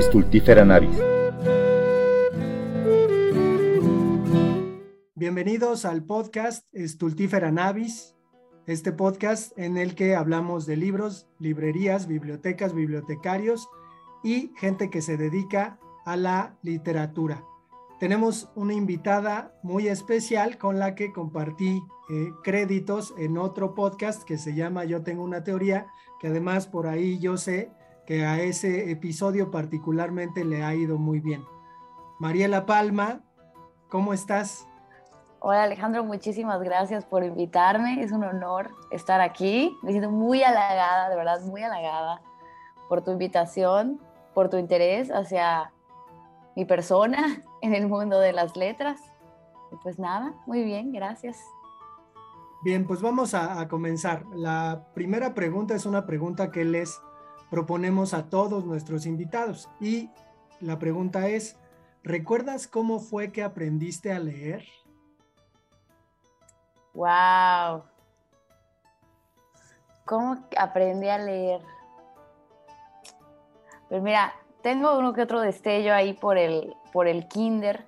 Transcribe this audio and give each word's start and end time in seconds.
Stultifera 0.00 0.64
navis. 0.64 0.96
Bienvenidos 5.16 5.84
al 5.84 6.04
podcast 6.04 6.64
Stultifera 6.72 7.50
navis, 7.50 8.14
este 8.66 8.92
podcast 8.92 9.58
en 9.58 9.76
el 9.76 9.96
que 9.96 10.14
hablamos 10.14 10.66
de 10.66 10.76
libros, 10.76 11.26
librerías, 11.40 12.06
bibliotecas, 12.06 12.74
bibliotecarios 12.74 13.68
y 14.22 14.52
gente 14.56 14.88
que 14.88 15.02
se 15.02 15.16
dedica 15.16 15.80
a 16.06 16.16
la 16.16 16.56
literatura. 16.62 17.42
Tenemos 17.98 18.52
una 18.54 18.74
invitada 18.74 19.58
muy 19.64 19.88
especial 19.88 20.58
con 20.58 20.78
la 20.78 20.94
que 20.94 21.12
compartí 21.12 21.82
eh, 22.10 22.30
créditos 22.44 23.12
en 23.18 23.36
otro 23.36 23.74
podcast 23.74 24.22
que 24.22 24.38
se 24.38 24.54
llama 24.54 24.84
Yo 24.84 25.02
tengo 25.02 25.24
una 25.24 25.42
teoría, 25.42 25.88
que 26.20 26.28
además 26.28 26.68
por 26.68 26.86
ahí 26.86 27.18
yo 27.18 27.36
sé 27.36 27.72
que 28.08 28.24
a 28.24 28.40
ese 28.40 28.90
episodio 28.90 29.50
particularmente 29.50 30.42
le 30.42 30.64
ha 30.64 30.74
ido 30.74 30.96
muy 30.96 31.20
bien. 31.20 31.44
Mariela 32.18 32.64
Palma, 32.64 33.20
¿cómo 33.90 34.14
estás? 34.14 34.66
Hola 35.40 35.64
Alejandro, 35.64 36.02
muchísimas 36.04 36.62
gracias 36.62 37.04
por 37.04 37.22
invitarme. 37.22 38.02
Es 38.02 38.10
un 38.10 38.24
honor 38.24 38.70
estar 38.90 39.20
aquí. 39.20 39.76
Me 39.82 39.90
siento 39.90 40.10
muy 40.10 40.42
halagada, 40.42 41.10
de 41.10 41.16
verdad, 41.16 41.42
muy 41.42 41.62
halagada 41.62 42.22
por 42.88 43.04
tu 43.04 43.10
invitación, 43.10 44.00
por 44.32 44.48
tu 44.48 44.56
interés 44.56 45.10
hacia 45.10 45.70
mi 46.56 46.64
persona 46.64 47.42
en 47.60 47.74
el 47.74 47.88
mundo 47.88 48.18
de 48.20 48.32
las 48.32 48.56
letras. 48.56 49.02
Y 49.70 49.76
pues 49.82 49.98
nada, 49.98 50.32
muy 50.46 50.64
bien, 50.64 50.92
gracias. 50.92 51.44
Bien, 52.62 52.86
pues 52.86 53.02
vamos 53.02 53.34
a, 53.34 53.68
comenzar. 53.68 54.24
La 54.34 54.86
primera 54.94 55.34
pregunta 55.34 55.74
es 55.74 55.84
una 55.84 56.06
pregunta 56.06 56.50
que 56.50 56.64
les 56.64 57.02
proponemos 57.50 58.14
a 58.14 58.28
todos 58.28 58.64
nuestros 58.64 59.06
invitados. 59.06 59.68
Y 59.80 60.10
la 60.60 60.78
pregunta 60.78 61.28
es, 61.28 61.56
¿recuerdas 62.02 62.66
cómo 62.66 63.00
fue 63.00 63.32
que 63.32 63.42
aprendiste 63.42 64.12
a 64.12 64.18
leer? 64.18 64.64
Wow. 66.94 67.84
¿Cómo 70.04 70.38
aprendí 70.56 71.08
a 71.08 71.18
leer? 71.18 71.60
Pues 73.88 74.02
mira, 74.02 74.34
tengo 74.62 74.98
uno 74.98 75.12
que 75.12 75.22
otro 75.22 75.40
destello 75.40 75.94
ahí 75.94 76.14
por 76.14 76.38
el, 76.38 76.74
por 76.92 77.08
el 77.08 77.28
kinder, 77.28 77.86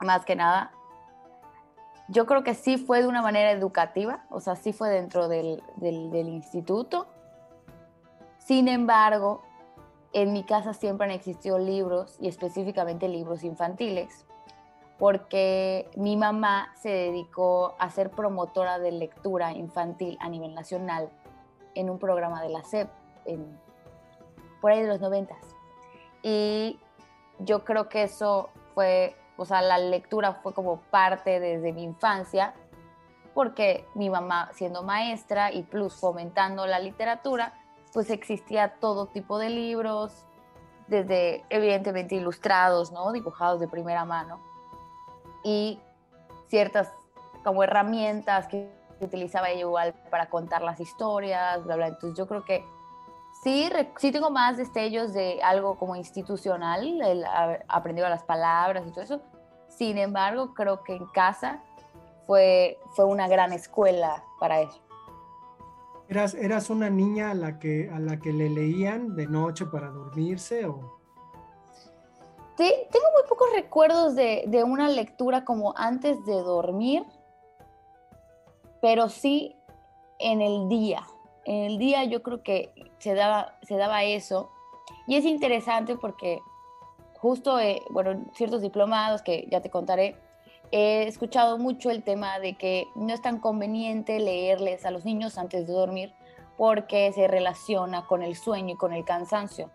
más 0.00 0.24
que 0.24 0.36
nada 0.36 0.72
yo 2.10 2.26
creo 2.26 2.42
que 2.42 2.54
sí 2.54 2.76
fue 2.76 3.02
de 3.02 3.08
una 3.08 3.22
manera 3.22 3.52
educativa, 3.52 4.24
o 4.30 4.40
sea, 4.40 4.56
sí 4.56 4.72
fue 4.72 4.90
dentro 4.90 5.28
del, 5.28 5.62
instituto. 5.80 7.06
Sin 8.40 8.66
embargo, 8.66 9.42
en 10.12 10.32
mi 10.32 10.42
casa 10.42 10.74
siempre 10.74 11.04
han 11.04 11.12
existido 11.12 11.58
libros 11.58 12.16
y 12.20 12.26
específicamente 12.26 13.06
libros 13.08 13.44
infantiles, 13.44 14.26
porque 14.98 15.88
mi 15.96 16.16
mamá 16.16 16.74
se 16.76 16.90
dedicó 16.90 17.76
a 17.78 17.88
ser 17.90 18.10
promotora 18.10 18.80
de 18.80 18.90
lectura 18.90 19.52
infantil 19.52 20.18
a 20.20 20.28
nivel 20.28 20.54
nacional 20.54 21.08
en 21.76 21.88
un 21.88 22.00
programa 22.00 22.42
de 22.42 22.48
la 22.48 22.64
SEP, 22.64 22.90
por 24.60 24.72
ahí 24.72 24.82
de 24.82 24.88
los 24.88 25.00
noventas. 25.00 25.38
Y 26.22 26.80
yo 27.38 27.64
creo 27.64 27.88
que 27.88 28.02
eso 28.02 28.50
fue 28.74 29.16
o 29.40 29.46
sea, 29.46 29.62
la 29.62 29.78
lectura 29.78 30.34
fue 30.34 30.52
como 30.52 30.82
parte 30.90 31.40
desde 31.40 31.72
mi 31.72 31.82
infancia, 31.82 32.52
porque 33.32 33.86
mi 33.94 34.10
mamá 34.10 34.50
siendo 34.52 34.82
maestra 34.82 35.50
y 35.50 35.62
plus 35.62 35.94
fomentando 35.98 36.66
la 36.66 36.78
literatura, 36.78 37.54
pues 37.92 38.10
existía 38.10 38.74
todo 38.80 39.06
tipo 39.06 39.38
de 39.38 39.50
libros, 39.50 40.26
desde 40.86 41.44
evidentemente 41.50 42.16
ilustrados, 42.16 42.92
¿no? 42.92 43.12
Dibujados 43.12 43.60
de 43.60 43.68
primera 43.68 44.04
mano, 44.04 44.40
y 45.44 45.80
ciertas 46.48 46.92
como 47.44 47.62
herramientas 47.62 48.48
que 48.48 48.70
utilizaba 49.00 49.50
ella 49.50 49.60
igual 49.60 49.94
para 50.10 50.28
contar 50.28 50.62
las 50.62 50.80
historias, 50.80 51.64
bla, 51.64 51.76
bla. 51.76 51.86
Entonces 51.88 52.18
yo 52.18 52.26
creo 52.26 52.44
que 52.44 52.64
sí, 53.42 53.70
sí 53.96 54.12
tengo 54.12 54.30
más 54.30 54.56
destellos 54.56 55.12
de 55.12 55.40
algo 55.42 55.78
como 55.78 55.96
institucional, 55.96 57.00
el 57.00 57.24
aprendido 57.68 58.08
las 58.08 58.24
palabras 58.24 58.84
y 58.86 58.90
todo 58.90 59.02
eso. 59.02 59.20
Sin 59.68 59.96
embargo, 59.96 60.52
creo 60.52 60.82
que 60.82 60.96
en 60.96 61.06
casa 61.06 61.62
fue, 62.26 62.78
fue 62.94 63.04
una 63.06 63.28
gran 63.28 63.52
escuela 63.52 64.22
para 64.38 64.60
eso. 64.60 64.80
¿Eras, 66.10 66.34
¿Eras 66.34 66.68
una 66.68 66.90
niña 66.90 67.30
a 67.30 67.34
la, 67.34 67.58
que, 67.58 67.88
a 67.90 67.98
la 67.98 68.18
que 68.18 68.32
le 68.32 68.50
leían 68.50 69.16
de 69.16 69.26
noche 69.26 69.64
para 69.66 69.88
dormirse 69.88 70.66
o...? 70.66 71.00
tengo 72.56 73.06
muy 73.14 73.22
pocos 73.26 73.48
recuerdos 73.54 74.14
de, 74.14 74.44
de 74.46 74.64
una 74.64 74.90
lectura 74.90 75.46
como 75.46 75.72
antes 75.78 76.22
de 76.26 76.34
dormir, 76.34 77.06
pero 78.82 79.08
sí 79.08 79.56
en 80.18 80.42
el 80.42 80.68
día 80.68 81.02
en 81.44 81.64
el 81.64 81.78
día 81.78 82.04
yo 82.04 82.22
creo 82.22 82.42
que 82.42 82.72
se 82.98 83.14
daba, 83.14 83.58
se 83.62 83.76
daba 83.76 84.04
eso. 84.04 84.50
Y 85.06 85.16
es 85.16 85.24
interesante 85.24 85.96
porque 85.96 86.40
justo, 87.16 87.58
eh, 87.58 87.82
bueno, 87.90 88.24
ciertos 88.34 88.62
diplomados 88.62 89.22
que 89.22 89.46
ya 89.50 89.60
te 89.60 89.70
contaré, 89.70 90.16
he 90.72 91.06
escuchado 91.08 91.58
mucho 91.58 91.90
el 91.90 92.02
tema 92.02 92.38
de 92.38 92.56
que 92.56 92.86
no 92.94 93.12
es 93.12 93.22
tan 93.22 93.40
conveniente 93.40 94.20
leerles 94.20 94.84
a 94.84 94.90
los 94.90 95.04
niños 95.04 95.38
antes 95.38 95.66
de 95.66 95.72
dormir 95.72 96.14
porque 96.56 97.10
se 97.12 97.26
relaciona 97.26 98.06
con 98.06 98.22
el 98.22 98.36
sueño 98.36 98.74
y 98.74 98.76
con 98.76 98.92
el 98.92 99.04
cansancio. 99.04 99.70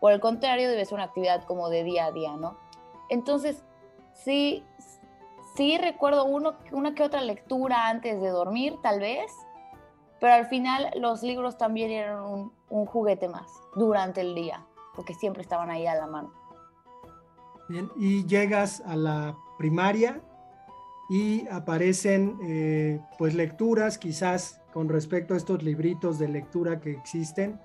Por 0.00 0.12
el 0.12 0.20
contrario, 0.20 0.70
debe 0.70 0.84
ser 0.84 0.94
una 0.94 1.04
actividad 1.04 1.44
como 1.44 1.68
de 1.68 1.82
día 1.82 2.06
a 2.06 2.12
día, 2.12 2.36
¿no? 2.36 2.56
Entonces, 3.08 3.64
sí, 4.12 4.64
sí 5.56 5.76
recuerdo 5.78 6.24
uno, 6.24 6.54
una 6.70 6.94
que 6.94 7.02
otra 7.02 7.20
lectura 7.22 7.88
antes 7.88 8.20
de 8.20 8.28
dormir, 8.28 8.76
tal 8.82 9.00
vez, 9.00 9.32
pero 10.20 10.34
al 10.34 10.46
final 10.46 10.90
los 10.96 11.22
libros 11.22 11.58
también 11.58 11.90
eran 11.90 12.22
un, 12.22 12.86
juguete 12.86 13.28
más 13.28 13.50
durante 13.74 14.20
el 14.20 14.34
día, 14.34 14.64
porque 14.94 15.14
siempre 15.14 15.42
estaban 15.42 15.70
ahí 15.70 15.86
a 15.86 15.94
la 15.94 16.06
mano. 16.06 16.32
Bien, 17.68 17.90
y 17.96 18.24
llegas 18.26 18.80
a 18.86 18.94
la 18.96 19.36
primaria 19.58 20.20
y 21.08 21.46
aparecen 21.48 22.38
eh, 22.42 23.00
pues 23.18 23.34
lecturas 23.34 23.98
quizás 23.98 24.60
con 24.72 24.88
respecto 24.88 25.34
a 25.34 25.36
estos 25.36 25.62
libritos 25.62 26.18
de 26.18 26.28
lectura 26.28 26.80
que 26.80 26.92
existen. 26.92 27.60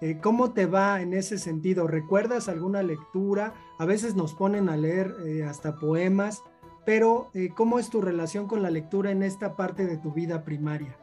Eh, 0.00 0.18
¿Cómo 0.20 0.52
te 0.52 0.66
va 0.66 1.00
en 1.00 1.14
ese 1.14 1.38
sentido? 1.38 1.86
¿Recuerdas 1.86 2.48
alguna 2.48 2.82
lectura? 2.82 3.54
A 3.78 3.84
veces 3.84 4.14
nos 4.14 4.34
ponen 4.34 4.68
a 4.68 4.76
leer 4.76 5.14
eh, 5.26 5.44
hasta 5.44 5.76
poemas, 5.76 6.42
pero 6.84 7.30
¿cómo 7.56 7.78
es 7.78 7.88
tu 7.88 8.02
relación 8.02 8.46
con 8.46 8.62
la 8.62 8.68
lectura 8.68 9.10
en 9.10 9.22
esta 9.22 9.56
parte 9.56 9.86
de 9.86 9.96
tu 9.96 10.12
vida 10.12 10.44
primaria? 10.44 10.94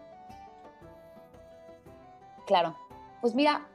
Claro. 2.45 2.75
Pues 3.19 3.33
mira, 3.33 3.67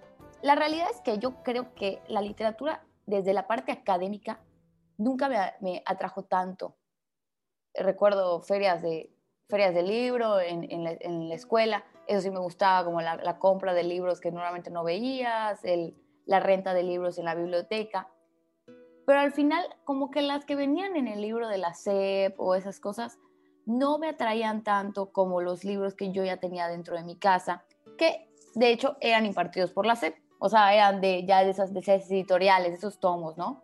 la 0.42 0.54
realidad 0.54 0.86
es 0.92 1.00
que 1.00 1.18
yo 1.18 1.42
creo 1.42 1.74
que 1.74 2.00
la 2.08 2.20
literatura 2.20 2.84
desde 3.06 3.32
la 3.32 3.46
parte 3.46 3.72
académica 3.72 4.40
nunca 4.98 5.28
me, 5.60 5.82
atrajo 5.86 6.24
tanto. 6.24 6.76
Recuerdo 7.78 8.40
ferias 8.40 8.82
de, 8.82 9.10
ferias 9.48 9.74
de 9.74 9.82
libro 9.82 10.40
en, 10.40 10.84
la, 10.84 11.34
escuela, 11.34 11.84
eso 12.06 12.20
sí 12.20 12.30
me 12.30 12.40
gustaba, 12.40 12.84
como 12.84 13.00
la, 13.00 13.38
compra 13.38 13.74
de 13.74 13.84
libros 13.84 14.20
que 14.20 14.30
normalmente 14.30 14.70
no 14.70 14.84
veías, 14.84 15.60
la 16.24 16.40
renta 16.40 16.74
de 16.74 16.82
libros 16.82 17.18
en 17.18 17.26
la 17.26 17.34
biblioteca. 17.34 18.08
Pero 19.06 19.20
al 19.20 19.32
final, 19.32 19.64
como 19.84 20.10
que 20.10 20.22
las 20.22 20.44
que 20.44 20.56
venían 20.56 20.96
en 20.96 21.06
el 21.06 21.20
libro 21.20 21.48
de 21.48 21.58
la 21.58 21.74
SEP 21.74 22.34
o 22.40 22.54
esas 22.54 22.80
cosas, 22.80 23.18
no 23.64 23.98
me 23.98 24.08
atraían 24.08 24.64
tanto 24.64 25.12
como 25.12 25.40
los 25.40 25.64
libros 25.64 25.94
que 25.94 26.12
yo 26.12 26.24
ya 26.24 26.38
tenía 26.38 26.68
dentro 26.68 26.96
de 26.96 27.04
mi 27.04 27.16
casa, 27.16 27.64
que 27.98 28.26
de 28.56 28.70
hecho, 28.70 28.96
eran 29.02 29.26
impartidos 29.26 29.70
por 29.70 29.84
la 29.84 29.96
SEP, 29.96 30.16
o 30.38 30.48
sea, 30.48 30.74
eran 30.74 31.02
de, 31.02 31.26
ya 31.26 31.44
de 31.44 31.50
esas, 31.50 31.74
de 31.74 31.80
esas 31.80 32.10
editoriales, 32.10 32.72
esos 32.72 32.98
tomos, 33.00 33.36
¿no? 33.36 33.62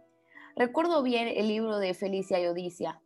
Recuerdo 0.54 1.02
bien 1.02 1.28
el 1.28 1.48
libro 1.48 1.78
de 1.78 1.94
Felicia 1.94 2.38
y 2.38 2.46
Odicia. 2.46 3.00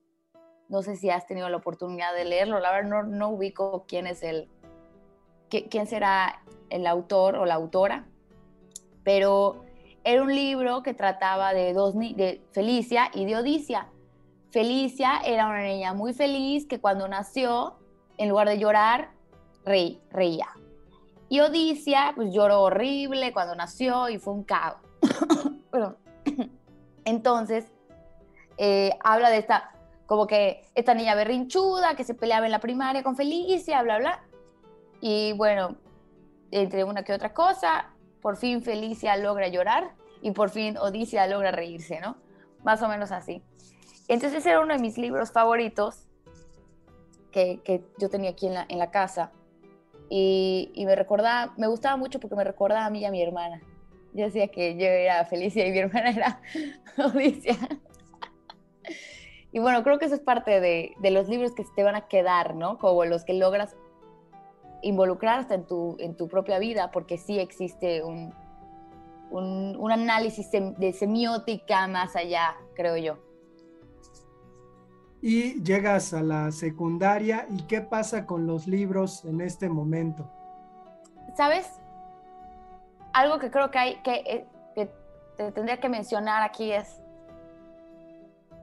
No 0.68 0.82
sé 0.82 0.96
si 0.96 1.10
has 1.10 1.26
tenido 1.26 1.48
la 1.48 1.58
oportunidad 1.58 2.14
de 2.14 2.24
leerlo, 2.24 2.58
la 2.60 2.72
verdad 2.72 2.88
no, 2.88 3.02
no 3.04 3.30
ubico 3.30 3.84
quién 3.86 4.06
es 4.06 4.22
el, 4.22 4.48
quién 5.48 5.86
será 5.86 6.42
el 6.70 6.86
autor 6.86 7.36
o 7.36 7.46
la 7.46 7.54
autora, 7.54 8.06
pero 9.04 9.64
era 10.04 10.22
un 10.22 10.34
libro 10.34 10.82
que 10.82 10.94
trataba 10.94 11.52
de, 11.52 11.72
dos, 11.72 11.94
de 11.94 12.42
Felicia 12.52 13.10
y 13.14 13.24
de 13.24 13.36
Odicia. 13.36 13.88
Felicia 14.50 15.20
era 15.24 15.46
una 15.46 15.62
niña 15.62 15.94
muy 15.94 16.14
feliz 16.14 16.66
que 16.66 16.80
cuando 16.80 17.08
nació, 17.08 17.76
en 18.16 18.28
lugar 18.28 18.48
de 18.48 18.58
llorar, 18.58 19.10
reía. 19.64 20.48
Y 21.28 21.40
Odicia, 21.40 22.12
pues 22.14 22.32
lloró 22.32 22.62
horrible 22.62 23.32
cuando 23.32 23.54
nació 23.54 24.08
y 24.08 24.18
fue 24.18 24.34
un 24.34 24.44
caos. 24.44 24.78
Entonces, 27.04 27.66
eh, 28.58 28.92
habla 29.02 29.30
de 29.30 29.38
esta, 29.38 29.72
como 30.06 30.26
que 30.26 30.64
esta 30.74 30.94
niña 30.94 31.14
berrinchuda 31.14 31.96
que 31.96 32.04
se 32.04 32.14
peleaba 32.14 32.46
en 32.46 32.52
la 32.52 32.60
primaria 32.60 33.02
con 33.02 33.16
Felicia, 33.16 33.82
bla, 33.82 33.98
bla. 33.98 34.24
Y 35.00 35.32
bueno, 35.32 35.76
entre 36.50 36.84
una 36.84 37.02
que 37.02 37.12
otra 37.12 37.34
cosa, 37.34 37.90
por 38.22 38.36
fin 38.36 38.62
Felicia 38.62 39.16
logra 39.16 39.48
llorar 39.48 39.94
y 40.22 40.30
por 40.30 40.50
fin 40.50 40.76
Odisea 40.78 41.26
logra 41.26 41.50
reírse, 41.50 42.00
¿no? 42.00 42.16
Más 42.64 42.82
o 42.82 42.88
menos 42.88 43.12
así. 43.12 43.42
Entonces 44.08 44.40
ese 44.40 44.50
era 44.50 44.60
uno 44.60 44.74
de 44.74 44.80
mis 44.80 44.98
libros 44.98 45.32
favoritos 45.32 46.06
que, 47.30 47.60
que 47.64 47.84
yo 47.98 48.08
tenía 48.08 48.30
aquí 48.30 48.46
en 48.46 48.54
la, 48.54 48.66
en 48.68 48.78
la 48.78 48.90
casa. 48.90 49.32
Y, 50.08 50.70
y, 50.74 50.86
me 50.86 50.94
recordaba, 50.94 51.52
me 51.56 51.66
gustaba 51.66 51.96
mucho 51.96 52.20
porque 52.20 52.36
me 52.36 52.44
recordaba 52.44 52.86
a 52.86 52.90
mí 52.90 53.00
y 53.00 53.04
a 53.04 53.10
mi 53.10 53.20
hermana. 53.20 53.60
Yo 54.12 54.24
decía 54.24 54.48
que 54.48 54.76
yo 54.76 54.86
era 54.86 55.24
Felicia 55.24 55.66
y 55.66 55.72
mi 55.72 55.78
hermana 55.78 56.10
era 56.10 56.40
Odisea. 56.96 57.68
Y 59.56 59.58
bueno, 59.58 59.82
creo 59.82 59.98
que 59.98 60.04
eso 60.04 60.14
es 60.14 60.20
parte 60.20 60.60
de, 60.60 60.92
de, 60.98 61.10
los 61.10 61.28
libros 61.28 61.54
que 61.54 61.64
te 61.74 61.82
van 61.82 61.94
a 61.94 62.08
quedar, 62.08 62.54
¿no? 62.54 62.76
Como 62.76 63.06
los 63.06 63.24
que 63.24 63.32
logras 63.32 63.74
involucrar 64.82 65.38
hasta 65.38 65.54
en 65.54 65.66
tu, 65.66 65.96
en 65.98 66.14
tu 66.14 66.28
propia 66.28 66.58
vida, 66.58 66.90
porque 66.90 67.16
sí 67.16 67.38
existe 67.38 68.02
un, 68.04 68.34
un, 69.30 69.74
un 69.78 69.92
análisis 69.92 70.50
de 70.50 70.92
semiótica 70.92 71.88
más 71.88 72.16
allá, 72.16 72.54
creo 72.74 72.98
yo 72.98 73.16
y 75.22 75.62
llegas 75.62 76.12
a 76.12 76.20
la 76.20 76.52
secundaria 76.52 77.46
y 77.48 77.62
qué 77.62 77.80
pasa 77.80 78.26
con 78.26 78.46
los 78.46 78.66
libros 78.66 79.24
en 79.24 79.40
este 79.40 79.70
momento. 79.70 80.30
¿Sabes? 81.34 81.80
Algo 83.14 83.38
que 83.38 83.50
creo 83.50 83.70
que 83.70 83.78
hay 83.78 83.96
que, 84.02 84.46
eh, 84.76 84.90
te 85.38 85.52
tendría 85.52 85.80
que 85.80 85.88
mencionar 85.88 86.42
aquí 86.42 86.70
es, 86.72 87.00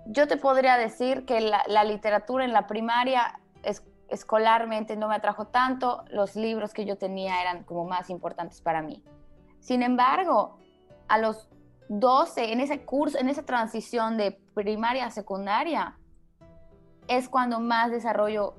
yo 0.05 0.27
te 0.27 0.37
podría 0.37 0.77
decir 0.77 1.25
que 1.25 1.41
la, 1.41 1.83
literatura 1.83 2.45
en 2.45 2.53
la 2.53 2.67
primaria 2.67 3.39
es, 3.63 3.83
escolarmente 4.09 4.95
no 4.95 5.07
me 5.07 5.15
atrajo 5.15 5.47
tanto, 5.47 6.03
los 6.09 6.35
libros 6.35 6.73
que 6.73 6.85
yo 6.85 6.97
tenía 6.97 7.41
eran 7.41 7.63
como 7.63 7.85
más 7.85 8.09
importantes 8.09 8.61
para 8.61 8.81
mí. 8.81 9.03
Sin 9.59 9.81
embargo, 9.81 10.57
a 11.07 11.17
los 11.17 11.49
12, 11.89 12.51
en 12.51 12.59
ese 12.59 12.85
curso, 12.85 13.17
en 13.17 13.29
esa 13.29 13.43
transición 13.43 14.17
de 14.17 14.39
primaria 14.53 15.05
a 15.05 15.11
secundaria, 15.11 15.97
es 17.07 17.29
cuando 17.29 17.59
más 17.59 17.91
desarrollo 17.91 18.55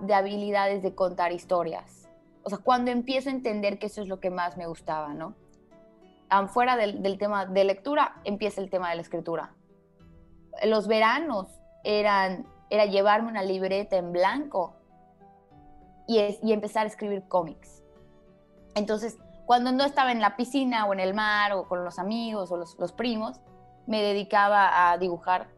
de 0.00 0.14
habilidades 0.14 0.82
de 0.82 0.94
contar 0.94 1.32
historias. 1.32 2.08
O 2.42 2.48
sea, 2.48 2.58
cuando 2.58 2.90
empiezo 2.90 3.28
a 3.28 3.32
entender 3.32 3.78
que 3.78 3.86
eso 3.86 4.02
es 4.02 4.08
lo 4.08 4.20
que 4.20 4.30
más 4.30 4.56
me 4.56 4.66
gustaba, 4.66 5.12
¿no? 5.12 5.34
Fuera 6.48 6.76
del, 6.76 7.18
tema 7.18 7.46
de 7.46 7.64
lectura, 7.64 8.16
empieza 8.24 8.60
el 8.60 8.70
tema 8.70 8.90
de 8.90 8.96
la 8.96 9.02
escritura. 9.02 9.54
Los 10.64 10.88
veranos 10.88 11.46
eran, 11.84 12.46
era 12.70 12.86
llevarme 12.86 13.28
una 13.28 13.42
libreta 13.42 13.96
en 13.96 14.12
blanco 14.12 14.76
y, 16.06 16.38
y 16.42 16.52
empezar 16.52 16.84
a 16.84 16.88
escribir 16.88 17.26
cómics. 17.28 17.82
Entonces, 18.74 19.18
cuando 19.46 19.72
no 19.72 19.84
estaba 19.84 20.12
en 20.12 20.20
la 20.20 20.36
piscina 20.36 20.86
o 20.86 20.92
en 20.92 21.00
el 21.00 21.14
mar 21.14 21.52
o 21.52 21.68
con 21.68 21.84
los 21.84 21.98
amigos 21.98 22.50
o 22.50 22.56
los, 22.56 22.76
los 22.78 22.92
primos, 22.92 23.40
me 23.86 24.02
dedicaba 24.02 24.90
a 24.90 24.98
dibujar 24.98 25.48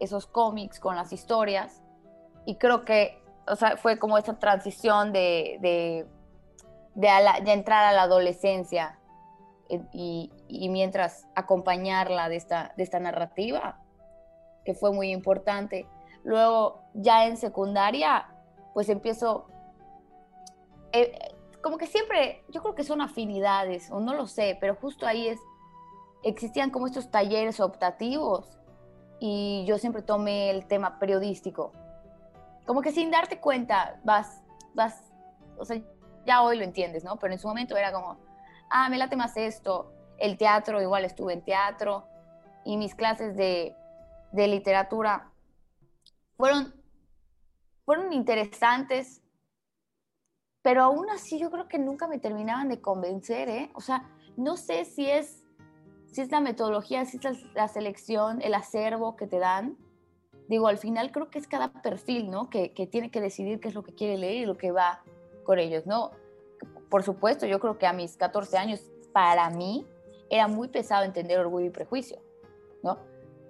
esos 0.00 0.26
cómics 0.26 0.80
con 0.80 0.96
las 0.96 1.12
historias. 1.12 1.82
Y 2.46 2.56
creo 2.56 2.84
que 2.84 3.24
o 3.46 3.56
sea, 3.56 3.76
fue 3.76 3.98
como 3.98 4.18
esa 4.18 4.38
transición 4.38 5.12
de, 5.12 5.58
de, 5.60 6.06
de, 6.94 7.52
entrar 7.52 7.84
a 7.84 7.92
la 7.92 8.02
adolescencia 8.02 8.98
eh, 9.68 9.80
y, 9.92 10.32
y, 10.48 10.68
mientras 10.68 11.26
acompañarla 11.34 12.28
de 12.28 12.36
esta, 12.36 12.72
de 12.76 12.82
esta 12.82 13.00
narrativa, 13.00 13.78
que 14.64 14.74
fue 14.74 14.92
muy 14.92 15.10
importante. 15.10 15.86
Luego, 16.22 16.82
ya 16.94 17.26
en 17.26 17.36
secundaria, 17.36 18.28
pues 18.72 18.88
empiezo, 18.88 19.46
eh, 20.92 21.12
como 21.62 21.78
que 21.78 21.86
siempre, 21.86 22.44
yo 22.48 22.62
creo 22.62 22.74
que 22.74 22.84
son 22.84 23.00
afinidades, 23.00 23.90
o 23.90 24.00
no 24.00 24.14
lo 24.14 24.26
sé, 24.26 24.56
pero 24.60 24.74
justo 24.74 25.06
ahí 25.06 25.28
es, 25.28 25.38
existían 26.22 26.70
como 26.70 26.86
estos 26.86 27.10
talleres 27.10 27.60
optativos 27.60 28.58
y 29.20 29.64
yo 29.66 29.78
siempre 29.78 30.02
tomé 30.02 30.50
el 30.50 30.66
tema 30.66 30.98
periodístico. 30.98 31.72
Como 32.66 32.80
que 32.80 32.92
sin 32.92 33.10
darte 33.10 33.38
cuenta, 33.38 34.00
vas, 34.04 34.42
vas, 34.74 35.12
o 35.58 35.64
sea, 35.64 35.80
ya 36.26 36.42
hoy 36.42 36.56
lo 36.56 36.64
entiendes, 36.64 37.04
¿no? 37.04 37.16
Pero 37.16 37.34
en 37.34 37.38
su 37.38 37.46
momento 37.46 37.76
era 37.76 37.92
como, 37.92 38.16
ah, 38.70 38.88
me 38.88 38.96
late 38.96 39.16
más 39.16 39.36
esto. 39.36 39.92
El 40.16 40.38
teatro, 40.38 40.80
igual 40.80 41.04
estuve 41.04 41.34
en 41.34 41.42
teatro 41.42 42.06
y 42.64 42.76
mis 42.78 42.94
clases 42.94 43.36
de, 43.36 43.76
de 44.34 44.48
literatura 44.48 45.30
fueron, 46.36 46.74
fueron 47.84 48.12
interesantes, 48.12 49.22
pero 50.60 50.82
aún 50.82 51.08
así 51.10 51.38
yo 51.38 51.50
creo 51.50 51.68
que 51.68 51.78
nunca 51.78 52.08
me 52.08 52.18
terminaban 52.18 52.68
de 52.68 52.80
convencer, 52.80 53.48
¿eh? 53.48 53.70
O 53.74 53.80
sea, 53.80 54.10
no 54.36 54.56
sé 54.56 54.84
si 54.84 55.08
es 55.08 55.44
si 56.06 56.20
es 56.20 56.30
la 56.30 56.40
metodología, 56.40 57.04
si 57.06 57.16
es 57.16 57.54
la 57.54 57.66
selección, 57.66 58.40
el 58.40 58.54
acervo 58.54 59.16
que 59.16 59.26
te 59.26 59.40
dan. 59.40 59.76
Digo, 60.48 60.68
al 60.68 60.78
final 60.78 61.10
creo 61.10 61.28
que 61.28 61.40
es 61.40 61.48
cada 61.48 61.72
perfil, 61.72 62.30
¿no? 62.30 62.50
Que, 62.50 62.72
que 62.72 62.86
tiene 62.86 63.10
que 63.10 63.20
decidir 63.20 63.58
qué 63.58 63.68
es 63.68 63.74
lo 63.74 63.82
que 63.82 63.94
quiere 63.94 64.16
leer 64.16 64.36
y 64.36 64.46
lo 64.46 64.56
que 64.56 64.70
va 64.70 65.02
con 65.42 65.58
ellos, 65.58 65.86
¿no? 65.86 66.12
Por 66.88 67.02
supuesto, 67.02 67.46
yo 67.46 67.58
creo 67.58 67.78
que 67.78 67.86
a 67.86 67.92
mis 67.92 68.16
14 68.16 68.56
años, 68.58 68.80
para 69.12 69.50
mí, 69.50 69.86
era 70.30 70.46
muy 70.46 70.68
pesado 70.68 71.04
entender 71.04 71.38
orgullo 71.40 71.66
y 71.66 71.70
prejuicio, 71.70 72.18
¿no? 72.82 72.98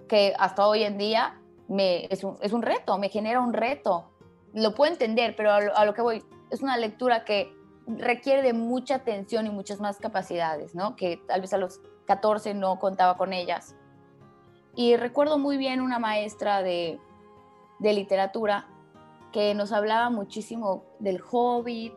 Que 0.07 0.33
hasta 0.37 0.67
hoy 0.67 0.83
en 0.83 0.97
día 0.97 1.41
me, 1.67 2.05
es, 2.05 2.23
un, 2.23 2.37
es 2.41 2.53
un 2.53 2.61
reto, 2.61 2.97
me 2.97 3.09
genera 3.09 3.39
un 3.39 3.53
reto. 3.53 4.11
Lo 4.53 4.73
puedo 4.75 4.91
entender, 4.91 5.35
pero 5.35 5.51
a 5.51 5.61
lo, 5.61 5.77
a 5.77 5.85
lo 5.85 5.93
que 5.93 6.01
voy, 6.01 6.23
es 6.51 6.61
una 6.61 6.77
lectura 6.77 7.25
que 7.25 7.53
requiere 7.87 8.41
de 8.41 8.53
mucha 8.53 8.95
atención 8.95 9.45
y 9.45 9.49
muchas 9.49 9.79
más 9.79 9.97
capacidades, 9.97 10.75
¿no? 10.75 10.95
Que 10.95 11.17
tal 11.27 11.41
vez 11.41 11.53
a 11.53 11.57
los 11.57 11.79
14 12.05 12.53
no 12.53 12.79
contaba 12.79 13.17
con 13.17 13.33
ellas. 13.33 13.75
Y 14.75 14.97
recuerdo 14.97 15.37
muy 15.37 15.57
bien 15.57 15.81
una 15.81 15.99
maestra 15.99 16.61
de, 16.61 16.99
literatura 17.79 18.67
que 19.31 19.53
nos 19.53 19.71
hablaba 19.71 20.09
muchísimo 20.09 20.83
del 20.99 21.21
Hobbit, 21.21 21.93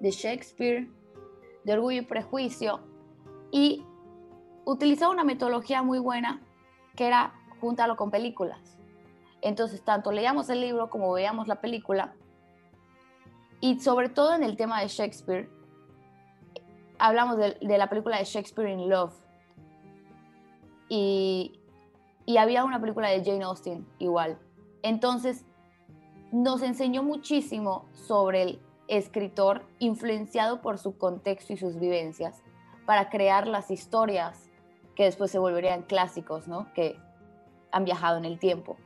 de 0.00 0.10
Shakespeare, 0.10 0.88
de 1.64 1.72
Orgullo 1.72 2.02
y 2.02 2.04
Prejuicio, 2.04 2.80
y 3.50 3.84
utilizaba 4.64 5.12
una 5.12 5.24
metodología 5.24 5.82
muy 5.82 5.98
buena 5.98 6.42
que 6.96 7.06
era 7.06 7.34
juntarlo 7.62 7.96
con 7.96 8.10
películas. 8.10 8.76
Entonces, 9.40 9.82
tanto 9.82 10.10
leíamos 10.10 10.50
el 10.50 10.60
libro 10.60 10.90
como 10.90 11.12
veíamos 11.12 11.46
la 11.46 11.60
película, 11.60 12.12
y 13.60 13.78
sobre 13.78 14.08
todo 14.08 14.34
en 14.34 14.42
el 14.42 14.56
tema 14.56 14.80
de 14.80 14.88
Shakespeare, 14.88 15.48
hablamos 16.98 17.38
de, 17.38 17.56
la 17.60 17.88
película 17.88 18.18
de 18.18 18.24
Shakespeare 18.24 18.68
in 18.68 18.88
Love, 18.88 19.14
y, 20.88 21.58
había 22.36 22.64
una 22.64 22.80
película 22.80 23.08
de 23.08 23.24
Jane 23.24 23.44
Austen 23.44 23.86
igual. 23.98 24.38
Entonces, 24.82 25.44
nos 26.32 26.62
enseñó 26.62 27.04
muchísimo 27.04 27.86
sobre 27.92 28.42
el 28.42 28.62
escritor 28.88 29.62
influenciado 29.78 30.60
por 30.60 30.78
su 30.78 30.98
contexto 30.98 31.52
y 31.52 31.56
sus 31.56 31.78
vivencias 31.78 32.42
para 32.84 33.10
crear 33.10 33.46
las 33.46 33.70
historias 33.70 34.50
que 34.96 35.04
después 35.04 35.30
se 35.30 35.38
volverían 35.38 35.82
clásicos, 35.82 36.48
¿no? 36.48 36.72
Que 36.74 36.98
han 37.72 37.84
viajado 37.84 38.18
en 38.18 38.24
el 38.24 38.38
tiempo. 38.38 38.76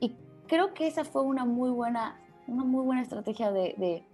Y 0.00 0.16
creo 0.46 0.74
que 0.74 0.86
esa 0.86 1.04
fue 1.04 1.22
una 1.22 1.44
muy 1.44 1.70
buena, 1.70 2.20
una 2.46 2.64
muy 2.64 2.84
buena 2.84 3.02
estrategia 3.02 3.50
de, 3.50 3.74
de 3.78 4.04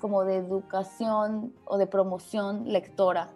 como 0.00 0.24
de 0.24 0.36
educación 0.36 1.54
o 1.64 1.78
de 1.78 1.86
promoción 1.86 2.70
lectora 2.70 3.30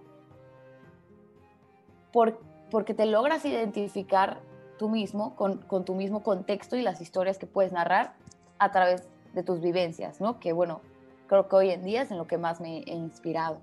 porque 2.70 2.94
te 2.94 3.06
logras 3.06 3.44
identificar 3.44 4.40
tú 4.78 4.88
mismo 4.88 5.34
con, 5.36 5.84
tu 5.84 5.94
mismo 5.94 6.22
contexto 6.22 6.76
y 6.76 6.82
las 6.82 7.00
historias 7.00 7.38
que 7.38 7.46
puedes 7.46 7.72
narrar 7.72 8.14
a 8.58 8.70
través 8.70 9.08
de 9.34 9.42
tus 9.42 9.60
vivencias, 9.60 10.20
¿no? 10.20 10.38
Que 10.40 10.52
bueno, 10.52 10.80
creo 11.26 11.48
que 11.48 11.56
hoy 11.56 11.70
en 11.70 11.84
día 11.84 12.02
es 12.02 12.10
en 12.10 12.18
lo 12.18 12.26
que 12.26 12.38
más 12.38 12.60
me 12.60 12.78
he 12.78 12.94
inspirado. 12.94 13.60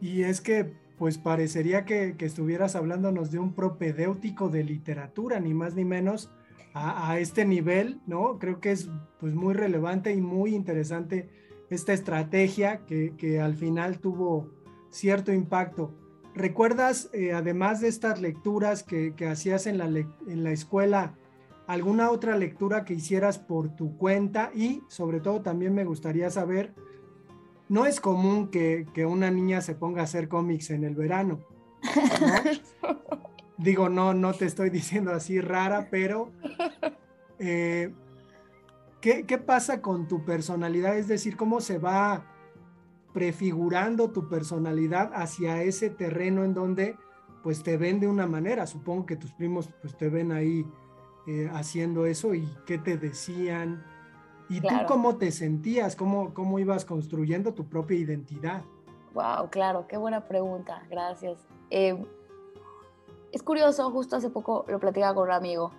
Y 0.00 0.22
es 0.22 0.40
que, 0.40 0.74
pues 0.98 1.18
parecería 1.18 1.84
que, 1.84 2.14
estuvieras 2.18 2.76
hablándonos 2.76 3.30
de 3.30 3.38
un 3.38 3.52
propedéutico 3.52 4.48
de 4.48 4.64
literatura, 4.64 5.40
ni 5.40 5.54
más 5.54 5.74
ni 5.74 5.84
menos, 5.84 6.30
a, 6.74 7.18
este 7.18 7.46
nivel, 7.46 8.00
¿no? 8.06 8.38
Creo 8.38 8.60
que 8.60 8.72
es 8.72 8.90
pues 9.18 9.34
muy 9.34 9.54
relevante 9.54 10.12
y 10.12 10.20
muy 10.20 10.54
interesante 10.54 11.30
esta 11.70 11.94
estrategia 11.94 12.84
que, 12.86 13.14
que 13.16 13.40
al 13.40 13.54
final 13.54 13.98
tuvo 13.98 14.50
cierto 14.90 15.32
impacto. 15.32 15.94
¿Recuerdas, 16.36 17.08
eh, 17.14 17.32
además 17.32 17.80
de 17.80 17.88
estas 17.88 18.20
lecturas 18.20 18.82
que, 18.82 19.14
hacías 19.26 19.66
en 19.66 19.78
la, 19.78 19.86
en 19.86 20.44
la, 20.44 20.50
escuela, 20.50 21.14
alguna 21.66 22.10
otra 22.10 22.36
lectura 22.36 22.84
que 22.84 22.92
hicieras 22.92 23.38
por 23.38 23.74
tu 23.74 23.96
cuenta? 23.96 24.50
Y 24.54 24.82
sobre 24.88 25.20
todo 25.20 25.40
también 25.40 25.74
me 25.74 25.86
gustaría 25.86 26.28
saber, 26.28 26.74
no 27.68 27.86
es 27.86 28.00
común 28.00 28.50
que, 28.50 28.86
una 29.06 29.30
niña 29.30 29.60
se 29.60 29.74
ponga 29.74 30.02
a 30.02 30.04
hacer 30.04 30.28
cómics 30.28 30.70
en 30.70 30.84
el 30.84 30.94
verano. 30.94 31.40
Digo, 33.58 33.88
no, 33.88 34.12
no 34.14 34.34
te 34.34 34.44
estoy 34.44 34.70
diciendo 34.70 35.12
así 35.12 35.40
rara, 35.40 35.88
pero 35.90 36.30
eh, 37.38 37.92
¿qué, 39.00 39.24
¿qué 39.24 39.38
pasa 39.38 39.80
con 39.80 40.08
tu 40.08 40.24
personalidad? 40.24 40.96
Es 40.96 41.08
decir, 41.08 41.36
¿cómo 41.36 41.60
se 41.60 41.78
va 41.78 42.24
prefigurando 43.16 44.10
tu 44.10 44.28
personalidad 44.28 45.10
hacia 45.14 45.62
ese 45.62 45.88
terreno 45.88 46.44
en 46.44 46.52
donde 46.52 46.96
pues 47.42 47.62
te 47.62 47.78
ven 47.78 47.98
de 47.98 48.08
una 48.08 48.26
manera. 48.26 48.66
Supongo 48.66 49.06
que 49.06 49.16
tus 49.16 49.32
primos 49.32 49.70
pues 49.80 49.96
te 49.96 50.10
ven 50.10 50.32
ahí 50.32 50.66
eh, 51.26 51.48
haciendo 51.54 52.04
eso 52.04 52.34
y 52.34 52.46
qué 52.66 52.76
te 52.76 52.98
decían. 52.98 53.82
¿Y 54.48 54.60
tú 54.60 54.74
cómo 54.86 55.16
te 55.16 55.32
sentías? 55.32 55.96
¿Cómo, 55.96 56.32
¿Cómo 56.32 56.58
ibas 56.58 56.84
construyendo 56.84 57.52
tu 57.52 57.68
propia 57.68 57.98
identidad? 57.98 58.62
Wow, 59.14 59.50
claro, 59.50 59.86
qué 59.88 59.96
buena 59.96 60.26
pregunta, 60.28 60.82
gracias. 60.90 61.38
Eh, 61.70 62.04
es 63.32 63.42
curioso, 63.42 63.90
justo 63.90 64.16
hace 64.16 64.30
poco 64.30 64.64
lo 64.68 64.78
platicaba 64.78 65.14
con 65.14 65.28
un 65.28 65.34
amigo 65.34 65.72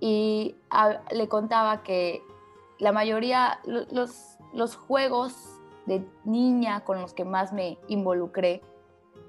y 0.00 0.56
le 1.10 1.28
contaba 1.28 1.82
que 1.82 2.22
la 2.78 2.92
mayoría, 2.92 3.60
los, 3.64 4.38
los 4.52 4.76
juegos 4.76 5.60
de 5.86 6.06
niña 6.24 6.84
con 6.84 7.00
los 7.00 7.14
que 7.14 7.24
más 7.24 7.52
me 7.52 7.78
involucré 7.88 8.62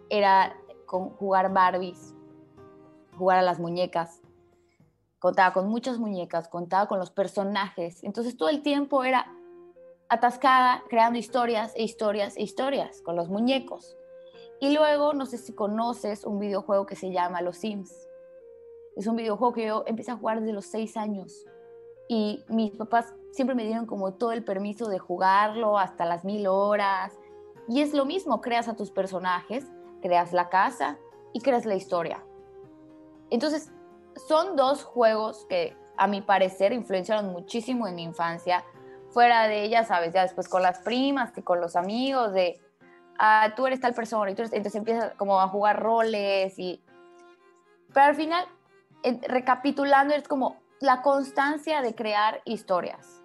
era 0.09 0.55
con 0.85 1.09
jugar 1.11 1.53
Barbies, 1.53 2.13
jugar 3.17 3.39
a 3.39 3.41
las 3.41 3.59
muñecas. 3.59 4.21
Contaba 5.19 5.53
con 5.53 5.67
muchas 5.67 5.99
muñecas, 5.99 6.47
contaba 6.47 6.87
con 6.87 6.97
los 6.97 7.11
personajes. 7.11 8.03
Entonces 8.03 8.37
todo 8.37 8.49
el 8.49 8.61
tiempo 8.61 9.03
era 9.03 9.27
atascada 10.07 10.83
creando 10.89 11.19
historias 11.19 11.73
e 11.75 11.83
historias 11.83 12.35
e 12.37 12.41
historias 12.41 13.01
con 13.01 13.15
los 13.15 13.29
muñecos. 13.29 13.95
Y 14.61 14.73
luego, 14.73 15.13
no 15.13 15.25
sé 15.25 15.37
si 15.37 15.53
conoces 15.53 16.25
un 16.25 16.39
videojuego 16.39 16.85
que 16.85 16.95
se 16.95 17.11
llama 17.11 17.41
Los 17.41 17.57
Sims. 17.57 18.09
Es 18.95 19.07
un 19.07 19.15
videojuego 19.15 19.53
que 19.53 19.67
yo 19.67 19.83
empecé 19.85 20.11
a 20.11 20.17
jugar 20.17 20.41
desde 20.41 20.53
los 20.53 20.65
seis 20.65 20.97
años. 20.97 21.45
Y 22.09 22.43
mis 22.49 22.71
papás 22.71 23.13
siempre 23.31 23.55
me 23.55 23.63
dieron 23.65 23.85
como 23.85 24.15
todo 24.15 24.33
el 24.33 24.43
permiso 24.43 24.89
de 24.89 24.99
jugarlo 24.99 25.77
hasta 25.77 26.05
las 26.05 26.25
mil 26.25 26.47
horas. 26.47 27.17
Y 27.69 27.81
es 27.81 27.93
lo 27.93 28.05
mismo, 28.05 28.41
creas 28.41 28.67
a 28.67 28.75
tus 28.75 28.91
personajes, 28.91 29.65
creas 30.01 30.33
la 30.33 30.49
casa 30.49 30.97
y 31.31 31.39
creas 31.39 31.65
la 31.65 31.75
historia. 31.75 32.25
Entonces, 33.29 33.71
son 34.27 34.55
dos 34.55 34.83
juegos 34.83 35.45
que 35.49 35.75
a 35.97 36.07
mi 36.07 36.21
parecer 36.21 36.71
influenciaron 36.71 37.27
muchísimo 37.31 37.87
en 37.87 37.95
mi 37.95 38.03
infancia. 38.03 38.63
Fuera 39.11 39.47
de 39.47 39.63
ella, 39.63 39.83
sabes, 39.83 40.13
ya 40.13 40.21
después 40.21 40.47
con 40.47 40.61
las 40.61 40.79
primas 40.79 41.31
y 41.37 41.41
con 41.41 41.59
los 41.59 41.75
amigos, 41.75 42.33
de 42.33 42.59
ah, 43.17 43.53
tú 43.55 43.67
eres 43.67 43.79
tal 43.81 43.93
persona, 43.93 44.31
y 44.31 44.35
tú 44.35 44.43
entonces 44.43 44.75
empiezas 44.75 45.13
como 45.15 45.39
a 45.39 45.47
jugar 45.47 45.81
roles 45.81 46.57
y... 46.57 46.81
Pero 47.93 48.05
al 48.05 48.15
final, 48.15 48.45
recapitulando, 49.27 50.13
es 50.13 50.27
como 50.27 50.57
la 50.79 51.01
constancia 51.01 51.81
de 51.81 51.95
crear 51.95 52.41
historias, 52.45 53.21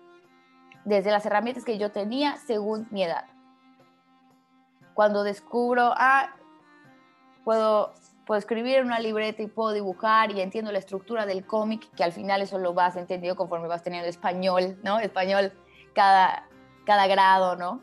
desde 0.84 1.10
las 1.10 1.24
herramientas 1.26 1.64
que 1.64 1.78
yo 1.78 1.92
tenía 1.92 2.36
según 2.38 2.88
mi 2.90 3.04
edad. 3.04 3.26
Cuando 4.94 5.22
descubro, 5.22 5.92
ah, 5.96 6.34
puedo, 7.44 7.92
puedo 8.26 8.38
escribir 8.38 8.76
en 8.76 8.86
una 8.86 9.00
libreta 9.00 9.42
y 9.42 9.46
puedo 9.46 9.72
dibujar 9.72 10.30
y 10.30 10.40
entiendo 10.40 10.72
la 10.72 10.78
estructura 10.78 11.26
del 11.26 11.46
cómic, 11.46 11.88
que 11.94 12.04
al 12.04 12.12
final 12.12 12.42
eso 12.42 12.58
lo 12.58 12.74
vas 12.74 12.96
entendiendo 12.96 13.36
conforme 13.36 13.68
vas 13.68 13.82
teniendo 13.82 14.08
español, 14.08 14.78
¿no? 14.82 14.98
Español 14.98 15.52
cada, 15.94 16.48
cada 16.84 17.06
grado, 17.06 17.56
¿no? 17.56 17.82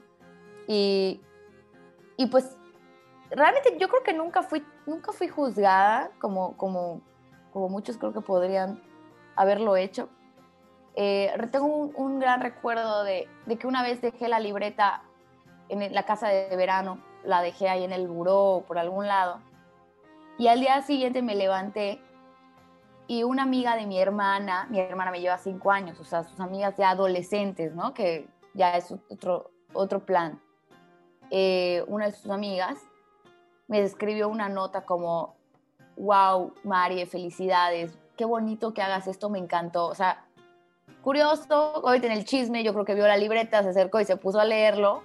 Y, 0.68 1.22
y 2.18 2.28
pues 2.28 2.58
realmente 3.30 3.78
yo 3.80 3.88
creo 3.88 4.04
que 4.04 4.14
nunca 4.14 4.44
fui, 4.44 4.66
nunca 4.86 5.12
fui 5.12 5.28
juzgada 5.28 6.12
como, 6.20 6.58
como, 6.58 7.02
como 7.54 7.70
muchos 7.70 7.98
creo 7.98 8.14
que 8.14 8.22
podrían 8.22 8.82
haberlo 9.36 9.76
hecho. 9.76 10.10
Eh, 10.96 11.34
tengo 11.52 11.68
un, 11.68 12.20
gran 12.20 12.42
recuerdo 12.42 13.04
de, 13.04 13.30
de, 13.46 13.58
que 13.58 13.66
una 13.66 13.82
vez 13.82 14.02
dejé 14.02 14.28
la 14.28 14.40
libreta 14.40 15.04
en 15.70 15.94
la 15.94 16.04
casa 16.04 16.28
de 16.28 16.54
verano, 16.58 17.00
la 17.24 17.42
dejé 17.42 17.70
ahí 17.70 17.86
en 17.86 17.94
el 17.94 18.08
buró 18.10 18.56
o 18.56 18.64
por 18.64 18.78
algún 18.78 19.08
lado, 19.08 19.40
y 20.42 20.48
al 20.48 20.60
día 20.60 20.82
siguiente 20.82 21.22
me 21.22 21.36
levanté 21.36 22.02
y 23.06 23.22
una 23.22 23.44
amiga 23.44 23.76
de 23.76 23.86
mi 23.86 24.00
hermana, 24.00 24.66
mi 24.72 24.80
hermana 24.80 25.12
me 25.12 25.22
lleva 25.22 25.38
cinco 25.38 25.72
años, 25.72 26.00
o 26.00 26.04
sea, 26.04 26.24
sus 26.24 26.40
amigas 26.40 26.76
ya 26.78 26.90
adolescentes, 26.90 27.76
¿no? 27.76 27.94
Que 27.94 28.28
ya 28.56 28.76
es 28.76 28.92
otro, 29.12 29.52
otro 29.72 30.04
plan. 30.04 30.42
Eh, 31.30 31.84
una 31.86 32.08
de 32.08 32.14
sus 32.14 32.32
amigas 32.32 32.80
me 33.68 33.84
escribió 33.84 34.30
una 34.30 34.50
nota 34.50 34.84
como, 34.84 35.36
wow, 35.96 36.56
Mari, 36.64 37.06
felicidades, 37.06 37.96
qué 38.18 38.26
bonito 38.26 38.74
que 38.74 38.82
hagas 38.82 39.06
esto, 39.06 39.30
me 39.30 39.38
encantó. 39.38 39.86
O 39.86 39.94
sea, 39.94 40.26
curioso, 41.04 41.82
hoy 41.84 42.00
en 42.00 42.12
el 42.12 42.26
chisme, 42.26 42.64
yo 42.64 42.74
creo 42.74 42.86
que 42.86 42.96
vio 42.96 43.08
la 43.08 43.18
libreta, 43.18 43.62
se 43.62 43.70
acercó 43.70 44.00
y 44.00 44.06
se 44.06 44.18
puso 44.18 44.40
a 44.40 44.46
leerlo. 44.46 45.04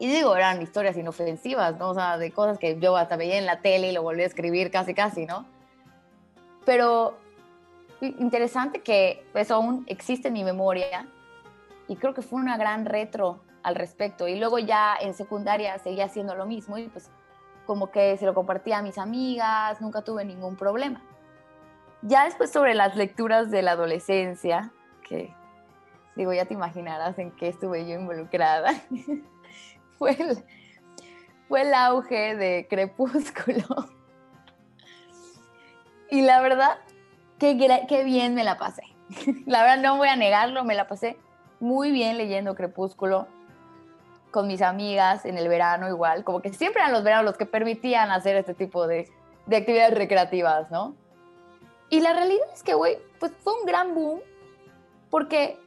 Y 0.00 0.08
digo, 0.08 0.34
eran 0.34 0.62
historias 0.62 0.96
inofensivas, 0.96 1.76
¿no? 1.76 1.90
O 1.90 1.94
sea, 1.94 2.16
de 2.16 2.32
cosas 2.32 2.58
que 2.58 2.80
yo 2.80 2.96
hasta 2.96 3.16
veía 3.16 3.36
en 3.36 3.44
la 3.44 3.60
tele 3.60 3.90
y 3.90 3.92
lo 3.92 4.02
volví 4.02 4.22
a 4.22 4.26
escribir 4.26 4.70
casi, 4.70 4.94
casi, 4.94 5.26
¿no? 5.26 5.44
Pero 6.64 7.18
interesante 8.00 8.80
que 8.80 9.26
eso 9.34 9.56
aún 9.56 9.84
existe 9.88 10.28
en 10.28 10.34
mi 10.34 10.42
memoria 10.42 11.06
y 11.86 11.96
creo 11.96 12.14
que 12.14 12.22
fue 12.22 12.40
una 12.40 12.56
gran 12.56 12.86
retro 12.86 13.40
al 13.62 13.74
respecto. 13.74 14.26
Y 14.26 14.38
luego 14.38 14.58
ya 14.58 14.96
en 14.98 15.12
secundaria 15.12 15.78
seguía 15.78 16.06
haciendo 16.06 16.34
lo 16.34 16.46
mismo 16.46 16.78
y 16.78 16.88
pues 16.88 17.10
como 17.66 17.90
que 17.90 18.16
se 18.16 18.24
lo 18.24 18.32
compartía 18.32 18.78
a 18.78 18.82
mis 18.82 18.96
amigas, 18.96 19.82
nunca 19.82 20.00
tuve 20.00 20.24
ningún 20.24 20.56
problema. 20.56 21.02
Ya 22.00 22.24
después 22.24 22.50
sobre 22.50 22.72
las 22.72 22.96
lecturas 22.96 23.50
de 23.50 23.60
la 23.60 23.72
adolescencia, 23.72 24.72
que 25.06 25.34
digo, 26.16 26.32
ya 26.32 26.46
te 26.46 26.54
imaginarás 26.54 27.18
en 27.18 27.32
qué 27.32 27.48
estuve 27.48 27.86
yo 27.86 27.96
involucrada, 27.96 28.72
fue, 30.00 30.12
el, 30.12 30.42
fue 31.46 31.60
el 31.60 31.74
auge 31.74 32.34
de 32.34 32.66
Crepúsculo. 32.68 33.66
Y 36.10 36.22
la 36.22 36.40
verdad, 36.40 36.78
qué, 37.38 38.02
bien 38.04 38.34
me 38.34 38.42
la 38.42 38.56
pasé. 38.56 38.82
La 39.46 39.62
verdad, 39.62 39.82
no 39.82 39.98
voy 39.98 40.08
a 40.08 40.16
negarlo, 40.16 40.64
me 40.64 40.74
la 40.74 40.88
pasé 40.88 41.18
muy 41.60 41.92
bien 41.92 42.16
leyendo 42.16 42.54
Crepúsculo 42.54 43.28
con 44.30 44.46
mis 44.46 44.62
amigas 44.62 45.26
en 45.26 45.36
el 45.36 45.48
verano 45.48 45.88
igual, 45.88 46.24
como 46.24 46.40
que 46.40 46.52
siempre 46.52 46.80
eran 46.80 46.92
los 46.92 47.04
veranos 47.04 47.26
los 47.26 47.36
que 47.36 47.46
permitían 47.46 48.10
hacer 48.10 48.36
este 48.36 48.54
tipo 48.54 48.86
de, 48.86 49.08
de 49.46 49.56
actividades 49.56 49.92
recreativas, 49.94 50.70
¿no? 50.70 50.94
Y 51.90 52.00
la 52.00 52.12
realidad 52.14 52.46
es 52.54 52.62
que, 52.62 52.72
güey, 52.74 52.98
pues 53.18 53.32
fue 53.40 53.52
un 53.60 53.66
gran 53.66 53.94
boom, 53.94 54.20
porque 55.10 55.58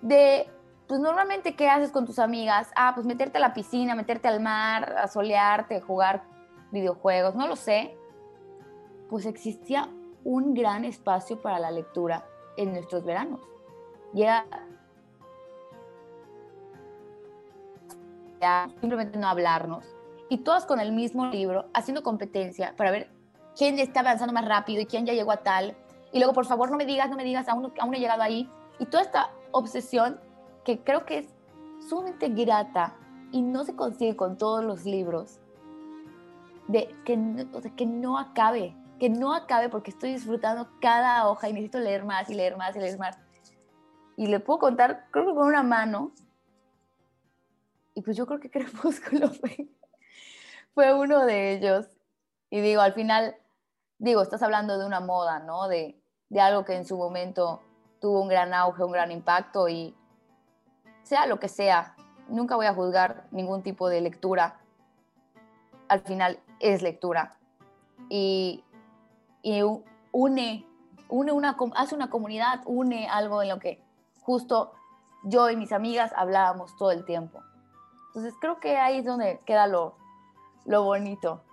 de, 0.00 0.48
pues 0.88 1.00
normalmente, 1.00 1.56
¿qué 1.56 1.68
haces 1.68 1.90
con 1.90 2.06
tus 2.06 2.18
amigas? 2.18 2.70
Ah, 2.76 2.92
pues 2.94 3.06
meterte 3.06 3.38
a 3.38 3.40
la 3.40 3.54
piscina, 3.54 3.94
meterte 3.94 4.28
al 4.28 4.40
mar, 4.40 4.94
a 4.98 5.08
solearte, 5.08 5.80
jugar 5.80 6.22
videojuegos, 6.70 7.34
no 7.34 7.48
lo 7.48 7.56
sé. 7.56 7.96
Pues 9.10 9.26
existía 9.26 9.88
un 10.24 10.54
gran 10.54 10.84
espacio 10.84 11.40
para 11.40 11.58
la 11.58 11.70
lectura 11.70 12.24
en 12.56 12.72
nuestros 12.72 13.04
veranos. 13.04 13.40
Y 14.14 14.22
era 14.22 14.46
simplemente 18.80 19.18
no 19.18 19.26
hablarnos. 19.28 19.84
Y 20.28 20.38
todas 20.38 20.66
con 20.66 20.80
el 20.80 20.92
mismo 20.92 21.26
libro, 21.26 21.66
haciendo 21.74 22.02
competencia 22.02 22.74
para 22.76 22.90
ver 22.90 23.10
quién 23.56 23.78
está 23.78 24.00
avanzando 24.00 24.32
más 24.32 24.46
rápido 24.46 24.82
y 24.82 24.86
quién 24.86 25.06
ya 25.06 25.14
llegó 25.14 25.32
a 25.32 25.38
tal. 25.38 25.76
Y 26.12 26.18
luego, 26.18 26.32
por 26.32 26.46
favor, 26.46 26.70
no 26.70 26.76
me 26.76 26.86
digas, 26.86 27.10
no 27.10 27.16
me 27.16 27.24
digas, 27.24 27.48
aún, 27.48 27.72
aún 27.78 27.94
he 27.94 27.98
llegado 27.98 28.22
ahí. 28.22 28.48
Y 28.78 28.86
toda 28.86 29.02
esta 29.02 29.30
obsesión 29.50 30.20
que 30.66 30.82
creo 30.82 31.06
que 31.06 31.18
es 31.18 31.26
sumamente 31.88 32.28
grata 32.28 32.96
y 33.30 33.40
no 33.40 33.62
se 33.62 33.76
consigue 33.76 34.16
con 34.16 34.36
todos 34.36 34.64
los 34.64 34.84
libros, 34.84 35.38
de 36.66 36.92
que, 37.04 37.16
o 37.52 37.60
sea, 37.60 37.70
que 37.76 37.86
no 37.86 38.18
acabe, 38.18 38.74
que 38.98 39.08
no 39.08 39.32
acabe 39.32 39.68
porque 39.68 39.92
estoy 39.92 40.10
disfrutando 40.14 40.68
cada 40.80 41.28
hoja 41.28 41.48
y 41.48 41.52
necesito 41.52 41.78
leer 41.78 42.04
más 42.04 42.28
y 42.30 42.34
leer 42.34 42.56
más 42.56 42.74
y 42.74 42.80
leer 42.80 42.98
más. 42.98 43.16
Y 44.16 44.26
le 44.26 44.40
puedo 44.40 44.58
contar, 44.58 45.06
creo 45.12 45.26
que 45.26 45.34
con 45.34 45.46
una 45.46 45.62
mano, 45.62 46.10
y 47.94 48.02
pues 48.02 48.16
yo 48.16 48.26
creo 48.26 48.40
que 48.40 48.50
Crepúsculo 48.50 49.28
fue, 49.28 49.68
fue 50.74 50.94
uno 50.94 51.26
de 51.26 51.52
ellos. 51.52 51.86
Y 52.50 52.60
digo, 52.60 52.80
al 52.80 52.92
final, 52.92 53.36
digo, 53.98 54.20
estás 54.20 54.42
hablando 54.42 54.78
de 54.78 54.86
una 54.86 54.98
moda, 54.98 55.38
¿no? 55.38 55.68
De, 55.68 55.96
de 56.28 56.40
algo 56.40 56.64
que 56.64 56.74
en 56.74 56.84
su 56.84 56.96
momento 56.96 57.62
tuvo 58.00 58.20
un 58.20 58.28
gran 58.28 58.52
auge, 58.52 58.82
un 58.82 58.92
gran 58.92 59.12
impacto 59.12 59.68
y 59.68 59.94
sea 61.06 61.26
lo 61.26 61.38
que 61.38 61.48
sea, 61.48 61.94
nunca 62.28 62.56
voy 62.56 62.66
a 62.66 62.74
juzgar 62.74 63.28
ningún 63.30 63.62
tipo 63.62 63.88
de 63.88 64.00
lectura. 64.00 64.58
Al 65.86 66.00
final 66.00 66.40
es 66.58 66.82
lectura. 66.82 67.38
Y, 68.08 68.64
y 69.42 69.62
une, 70.10 70.66
une 71.08 71.32
una, 71.32 71.56
hace 71.76 71.94
una 71.94 72.10
comunidad, 72.10 72.62
une 72.66 73.08
algo 73.08 73.40
en 73.40 73.50
lo 73.50 73.60
que 73.60 73.80
justo 74.22 74.72
yo 75.22 75.48
y 75.48 75.56
mis 75.56 75.70
amigas 75.70 76.12
hablábamos 76.16 76.76
todo 76.76 76.90
el 76.90 77.04
tiempo. 77.04 77.40
Entonces 78.08 78.34
creo 78.40 78.58
que 78.58 78.76
ahí 78.76 78.98
es 78.98 79.04
donde 79.04 79.38
queda 79.46 79.68
lo, 79.68 79.94
lo 80.64 80.82
bonito. 80.82 81.44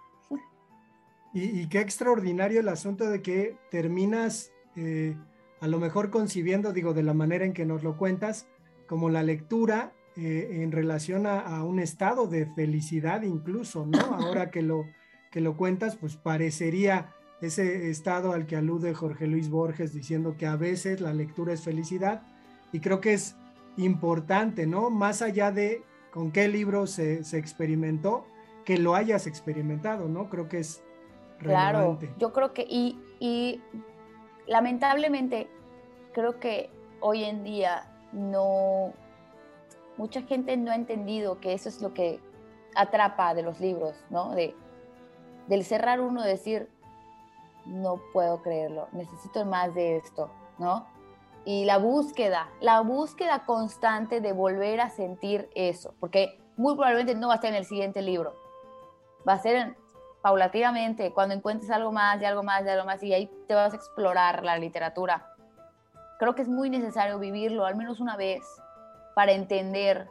Y, 1.35 1.67
qué 1.67 1.79
extraordinario 1.79 2.59
el 2.59 2.69
asunto 2.69 3.09
de 3.09 3.21
que 3.21 3.57
terminas 3.71 4.51
eh, 4.75 5.15
a 5.61 5.67
lo 5.67 5.79
mejor 5.79 6.11
concibiendo, 6.11 6.73
digo, 6.73 6.93
de 6.93 7.03
la 7.03 7.13
manera 7.13 7.45
en 7.45 7.53
que 7.53 7.65
nos 7.65 7.83
lo 7.83 7.97
cuentas, 7.97 8.47
como 8.87 9.09
la 9.09 9.23
lectura 9.23 9.93
eh, 10.15 10.61
en 10.61 10.71
relación 10.71 11.25
a, 11.25 11.63
un 11.63 11.79
estado 11.79 12.27
de 12.27 12.45
felicidad 12.45 13.23
incluso, 13.23 13.85
¿no? 13.85 13.97
Ahora 14.13 14.51
que 14.51 14.61
lo, 14.61 14.85
que 15.31 15.41
lo 15.41 15.57
cuentas, 15.57 15.95
pues 15.95 16.17
parecería 16.17 17.13
ese 17.41 17.89
estado 17.89 18.31
al 18.31 18.45
que 18.45 18.55
alude 18.55 18.93
Jorge 18.93 19.27
Luis 19.27 19.49
Borges 19.49 19.93
diciendo 19.93 20.37
que 20.37 20.45
a 20.45 20.55
veces 20.55 21.01
la 21.01 21.13
lectura 21.13 21.53
es 21.53 21.63
felicidad 21.63 22.21
y 22.71 22.79
creo 22.79 23.01
que 23.01 23.13
es 23.13 23.35
importante, 23.77 24.67
¿no? 24.67 24.89
Más 24.89 25.21
allá 25.21 25.51
de 25.51 25.83
con 26.11 26.31
qué 26.31 26.47
libro 26.47 26.85
se, 26.85 27.21
experimentó, 27.37 28.27
que 28.65 28.77
lo 28.77 28.93
hayas 28.93 29.25
experimentado, 29.25 30.07
¿no? 30.07 30.29
Creo 30.29 30.47
que 30.47 30.59
es 30.59 30.83
relevante. 31.39 32.05
Claro, 32.05 32.19
yo 32.19 32.31
creo 32.33 32.53
que, 32.53 32.67
y, 32.69 32.99
y 33.19 33.61
lamentablemente, 34.45 35.47
creo 36.13 36.39
que 36.39 36.69
hoy 36.99 37.23
en 37.23 37.43
día 37.43 37.92
no, 38.13 38.93
mucha 39.97 40.21
gente 40.21 40.55
no 40.57 40.71
ha 40.71 40.75
entendido 40.75 41.39
que 41.39 41.53
eso 41.53 41.69
es 41.69 41.81
lo 41.81 41.93
que 41.93 42.19
atrapa 42.75 43.33
de 43.33 43.43
los 43.43 43.59
libros, 43.59 43.95
¿no? 44.09 44.31
De, 44.31 44.55
del 45.47 45.63
cerrar 45.65 45.99
uno, 45.99 46.23
decir, 46.23 46.69
no 47.65 47.99
puedo 48.13 48.41
creerlo, 48.41 48.87
necesito 48.91 49.45
más 49.45 49.73
de 49.75 49.97
esto, 49.97 50.29
¿no? 50.57 50.87
Y 51.45 51.65
la 51.65 51.77
búsqueda, 51.77 52.49
la 52.61 52.81
búsqueda 52.81 53.45
constante 53.45 54.21
de 54.21 54.31
volver 54.31 54.79
a 54.79 54.89
sentir 54.89 55.49
eso, 55.55 55.93
porque 55.99 56.39
muy 56.55 56.75
probablemente 56.75 57.15
no 57.15 57.27
va 57.27 57.33
a 57.33 57.35
estar 57.35 57.49
en 57.49 57.57
el 57.57 57.65
siguiente 57.65 58.01
libro, 58.01 58.33
va 59.27 59.33
a 59.33 59.39
ser 59.39 59.75
paulatinamente, 60.21 61.11
cuando 61.11 61.35
encuentres 61.35 61.69
algo 61.69 61.91
más 61.91 62.21
y 62.21 62.25
algo 62.25 62.43
más 62.43 62.65
y 62.65 62.69
algo 62.69 62.85
más, 62.85 63.03
y 63.03 63.13
ahí 63.13 63.29
te 63.47 63.55
vas 63.55 63.73
a 63.73 63.75
explorar 63.75 64.43
la 64.45 64.57
literatura. 64.57 65.32
Creo 66.19 66.35
que 66.35 66.41
es 66.41 66.47
muy 66.47 66.69
necesario 66.69 67.19
vivirlo 67.19 67.65
al 67.65 67.75
menos 67.75 67.99
una 67.99 68.15
vez 68.15 68.43
para 69.15 69.31
entender 69.33 70.07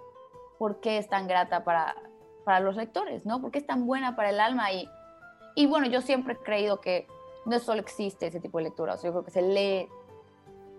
por 0.59 0.81
qué 0.81 0.99
es 0.99 1.09
tan 1.09 1.27
grata 1.27 1.65
para, 1.65 1.97
para 2.45 2.61
los 2.61 2.77
lectores, 2.77 3.27
¿no? 3.27 3.41
Por 3.41 3.51
qué 3.51 3.59
es 3.59 3.67
tan 3.67 3.87
buena 3.87 4.15
para 4.15 4.31
el 4.31 4.41
alma. 4.41 4.73
Y, 4.73 4.89
y 5.55 5.67
bueno, 5.67 5.87
yo 5.87 6.01
siempre 6.01 6.35
he 6.35 6.37
creído 6.39 6.81
que 6.81 7.07
no 7.45 7.59
solo 7.59 7.81
existe 7.81 8.27
ese 8.27 8.41
tipo 8.41 8.59
de 8.59 8.65
lectura, 8.65 8.95
o 8.95 8.97
sea, 8.97 9.09
yo 9.09 9.13
creo 9.13 9.25
que 9.25 9.31
se 9.33 9.43
lee, 9.43 9.89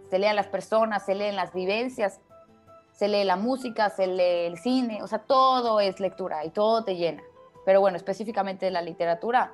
se 0.10 0.20
lee 0.20 0.28
a 0.28 0.34
las 0.34 0.48
personas, 0.48 1.06
se 1.06 1.16
leen 1.16 1.36
las 1.36 1.54
vivencias, 1.54 2.22
se 2.94 3.08
lee 3.08 3.24
la 3.24 3.36
música, 3.36 3.90
se 3.90 4.08
lee 4.08 4.46
el 4.46 4.58
cine, 4.58 5.04
o 5.04 5.08
sea, 5.08 5.20
todo 5.20 5.80
es 5.80 6.00
lectura 6.00 6.46
y 6.46 6.52
todo 6.52 6.84
te 6.84 6.96
llena. 6.96 7.24
Pero 7.66 7.82
bueno, 7.82 7.98
específicamente 7.98 8.70
la 8.72 8.82
literatura, 8.82 9.54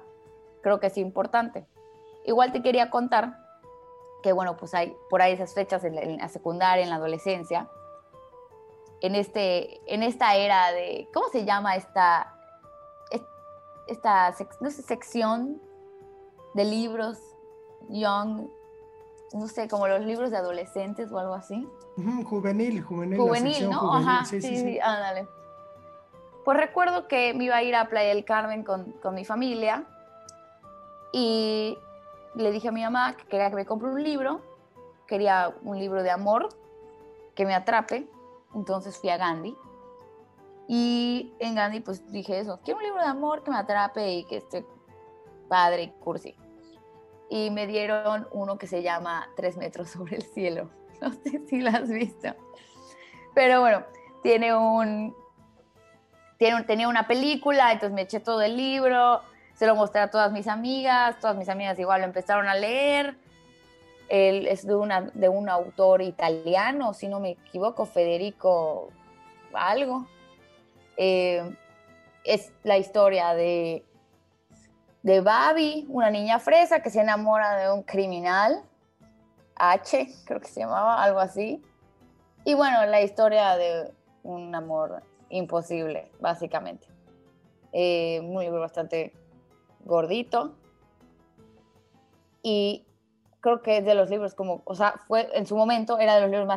creo 0.62 0.80
que 0.80 0.88
es 0.88 0.98
importante. 0.98 1.66
Igual 2.26 2.52
te 2.52 2.62
quería 2.62 2.90
contar 2.90 3.40
que, 4.22 4.34
bueno, 4.34 4.58
pues 4.58 4.74
hay 4.74 4.96
por 5.10 5.22
ahí 5.22 5.34
esas 5.34 5.54
fechas 5.54 5.84
en 5.84 6.18
la 6.18 6.28
secundaria, 6.30 6.84
en 6.84 6.90
la 6.90 6.98
adolescencia, 6.98 7.70
en, 9.02 9.16
este, 9.16 9.80
en 9.94 10.04
esta 10.04 10.36
era 10.36 10.72
de, 10.72 11.08
¿cómo 11.14 11.30
se 11.30 11.46
llama 11.46 11.76
esta, 11.76 12.36
esta 13.88 14.34
no 14.60 14.70
sé, 14.70 14.82
sección 14.82 15.62
de 16.54 16.66
libros 16.66 17.18
young, 17.90 18.48
no 19.34 19.48
sé, 19.48 19.68
como 19.68 19.88
los 19.88 20.02
libros 20.02 20.32
de 20.32 20.38
adolescentes 20.38 21.12
o 21.12 21.20
algo 21.20 21.34
así? 21.34 21.68
juvenil, 22.26 22.82
juvenil. 22.82 23.20
Juvenil, 23.20 23.70
¿no? 23.70 23.94
Ajá, 23.94 24.26
sí, 24.26 24.42
sí, 24.42 24.56
sí, 24.58 24.80
ándale. 24.80 25.28
Pues 26.46 26.58
recuerdo 26.58 27.08
que 27.08 27.34
me 27.34 27.46
iba 27.46 27.56
a 27.56 27.64
ir 27.64 27.76
a 27.76 27.90
Playa 27.90 28.10
del 28.10 28.26
Carmen 28.26 28.64
con, 28.64 28.92
con 28.94 29.14
mi 29.14 29.26
familia 29.26 29.84
y 31.12 31.78
le 32.40 32.52
dije 32.52 32.70
a 32.70 32.72
mi 32.72 32.84
mamá 32.84 33.16
que 33.16 33.26
quería 33.26 33.50
que 33.50 33.56
me 33.56 33.66
compre 33.66 33.90
un 33.90 34.04
libro, 34.04 34.42
quería 35.08 35.54
un 35.64 35.78
libro 35.78 36.04
de 36.04 36.10
amor 36.10 36.50
que 37.36 37.46
me 37.46 37.54
atrape 37.54 38.08
entonces 38.56 38.98
fui 38.98 39.10
a 39.10 39.18
Gandhi. 39.18 39.56
Y 40.68 41.34
en 41.40 41.56
Gandhi 41.56 41.80
pues 41.80 42.12
dije 42.12 42.40
eso, 42.40 42.60
quiero 42.64 42.80
un 42.80 42.86
libro 42.86 43.02
de 43.02 43.08
amor 43.08 43.44
que 43.44 43.52
me 43.52 43.58
atrape 43.58 44.14
y 44.14 44.24
que 44.26 44.38
esté 44.38 44.66
padre 45.48 45.94
cursi. 46.00 46.36
Y 47.30 47.52
me 47.52 47.68
dieron 47.68 48.28
uno 48.32 48.58
que 48.58 48.68
se 48.68 48.82
llama 48.82 49.30
Tres 49.36 49.58
metros 49.58 49.90
sobre 49.90 50.18
el 50.18 50.24
cielo. 50.24 50.70
No 51.02 51.14
sé 51.14 51.42
si 51.48 51.62
lo 51.62 51.70
has 51.70 51.88
visto. 51.88 52.36
Pero 53.34 53.62
bueno, 53.62 53.86
tiene 54.22 54.54
un, 54.54 55.16
tenía 56.38 56.90
una 56.90 57.08
película, 57.08 57.72
entonces 57.72 57.96
me 57.96 58.02
eché 58.02 58.20
todo 58.20 58.42
el 58.42 58.58
libro, 58.58 59.22
se 59.60 59.68
lo 59.68 59.76
mostré 59.76 60.00
a 60.00 60.10
todas 60.10 60.32
mis 60.32 60.48
amigas, 60.48 61.20
todas 61.20 61.36
mis 61.36 61.50
amigas 61.50 61.78
igual 61.78 62.00
lo 62.02 62.08
empezaron 62.08 62.48
a 62.48 62.56
leer 62.56 63.16
él 64.10 64.48
es 64.48 64.66
de, 64.66 64.76
una, 64.76 65.02
de 65.02 65.30
un 65.30 65.50
autor 65.50 66.02
italiano, 66.02 66.94
si 66.94 67.08
no 67.08 67.20
me 67.20 67.32
equivoco, 67.32 67.86
Federico 67.86 68.90
algo. 69.54 70.08
Eh, 70.98 71.56
es 72.24 72.52
la 72.64 72.78
historia 72.78 73.34
de, 73.34 73.86
de 75.04 75.22
Babi, 75.22 75.86
una 75.90 76.10
niña 76.10 76.40
fresa 76.40 76.82
que 76.82 76.90
se 76.90 77.02
enamora 77.02 77.56
de 77.56 77.72
un 77.72 77.84
criminal, 77.84 78.64
H, 79.56 80.08
creo 80.26 80.40
que 80.40 80.48
se 80.48 80.62
llamaba, 80.62 81.02
algo 81.04 81.20
así. 81.20 81.62
Y 82.46 82.56
bueno, 82.56 82.86
la 82.86 83.02
historia 83.02 83.56
de 83.58 83.94
un 84.24 84.54
amor 84.56 85.04
imposible, 85.30 86.12
básicamente. 86.20 86.88
Eh, 87.72 88.20
un 88.24 88.42
libro 88.42 88.60
bastante 88.60 89.14
gordito. 89.90 90.56
Y 92.42 92.86
creo 93.42 93.62
que 93.62 93.78
es 93.78 93.86
de 93.86 93.96
los 93.96 94.10
libros 94.10 94.36
como, 94.36 94.62
o 94.66 94.76
sea, 94.76 94.96
fue 95.08 95.30
en 95.34 95.46
su 95.46 95.56
momento 95.56 95.98
era 95.98 96.16
de 96.16 96.22
los 96.22 96.30
libros 96.30 96.48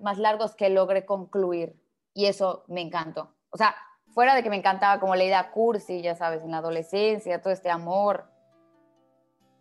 más, 0.00 0.18
largos 0.18 0.54
que 0.54 0.70
logré 0.70 1.04
concluir 1.04 1.76
y 2.14 2.26
eso 2.26 2.64
me 2.66 2.80
encantó. 2.80 3.34
O 3.50 3.56
sea, 3.56 3.74
fuera 4.08 4.34
de 4.34 4.42
que 4.42 4.50
me 4.50 4.56
encantaba 4.56 5.00
como 5.00 5.14
la 5.14 5.24
idea 5.24 5.52
cursi, 5.52 6.02
ya 6.02 6.16
sabes, 6.16 6.42
en 6.42 6.50
la 6.50 6.58
adolescencia, 6.58 7.40
todo 7.40 7.52
este 7.52 7.70
amor, 7.70 8.24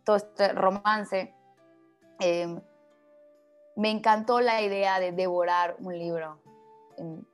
todo 0.03 0.15
este 0.15 0.49
romance, 0.53 1.33
em, 2.19 2.59
me 3.75 3.91
encantó 3.91 4.41
la 4.41 4.61
idea 4.61 4.99
de 4.99 5.11
devorar 5.11 5.75
un 5.79 5.97
libro 5.97 6.39
en, 6.97 7.25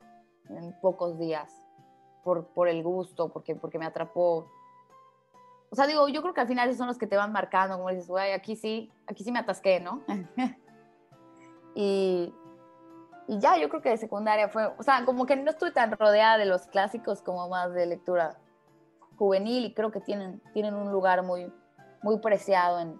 en 0.49 0.79
pocos 0.81 1.17
días 1.17 1.51
por, 2.23 2.47
por 2.47 2.67
el 2.67 2.83
gusto, 2.83 3.29
porque, 3.29 3.55
porque 3.55 3.79
me 3.79 3.85
atrapó 3.85 4.49
o 5.69 5.75
sea, 5.75 5.87
digo, 5.87 6.07
yo 6.07 6.21
creo 6.21 6.33
que 6.33 6.41
al 6.41 6.47
final 6.47 6.69
esos 6.69 6.77
son 6.77 6.87
los 6.87 6.97
que 6.97 7.07
te 7.07 7.17
van 7.17 7.31
marcando, 7.31 7.77
como 7.77 7.89
dices, 7.89 8.07
güey, 8.07 8.31
aquí 8.31 8.55
sí, 8.55 8.91
aquí 9.07 9.23
sí 9.23 9.31
me 9.31 9.39
atasqué, 9.39 9.79
¿no? 9.79 10.03
y, 11.75 12.33
y 13.27 13.39
ya, 13.39 13.57
yo 13.57 13.69
creo 13.69 13.81
que 13.81 13.89
de 13.89 13.97
secundaria 13.97 14.49
fue, 14.49 14.67
o 14.77 14.83
sea, 14.83 15.03
como 15.05 15.25
que 15.25 15.35
no 15.35 15.51
estuve 15.51 15.71
tan 15.71 15.91
rodeada 15.91 16.37
de 16.37 16.45
los 16.45 16.67
clásicos 16.67 17.21
como 17.21 17.49
más 17.49 17.73
de 17.73 17.85
lectura 17.85 18.37
juvenil 19.17 19.65
y 19.65 19.73
creo 19.73 19.91
que 19.91 20.01
tienen, 20.01 20.41
tienen 20.53 20.75
un 20.75 20.91
lugar 20.91 21.23
muy, 21.23 21.51
muy 22.01 22.19
preciado 22.19 22.79
en, 22.79 22.99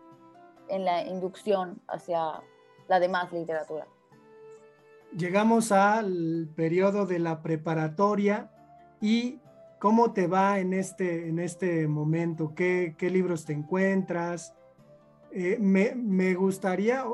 en 0.70 0.86
la 0.86 1.04
inducción 1.04 1.82
hacia 1.88 2.42
la 2.88 3.00
demás 3.00 3.32
literatura. 3.32 3.88
Llegamos 5.16 5.72
al 5.72 6.50
periodo 6.56 7.06
de 7.06 7.20
la 7.20 7.42
preparatoria 7.42 8.52
y 9.00 9.40
¿Cómo 9.86 10.14
te 10.14 10.26
va 10.26 10.58
en 10.58 10.74
este, 10.74 11.30
en 11.30 11.38
este 11.38 11.88
momento? 11.88 12.56
¿Qué, 12.56 12.96
libros 13.00 13.46
te 13.46 13.54
encuentras? 13.54 14.56
Eh, 15.32 15.60
me, 15.60 16.34
gustaría, 16.34 17.06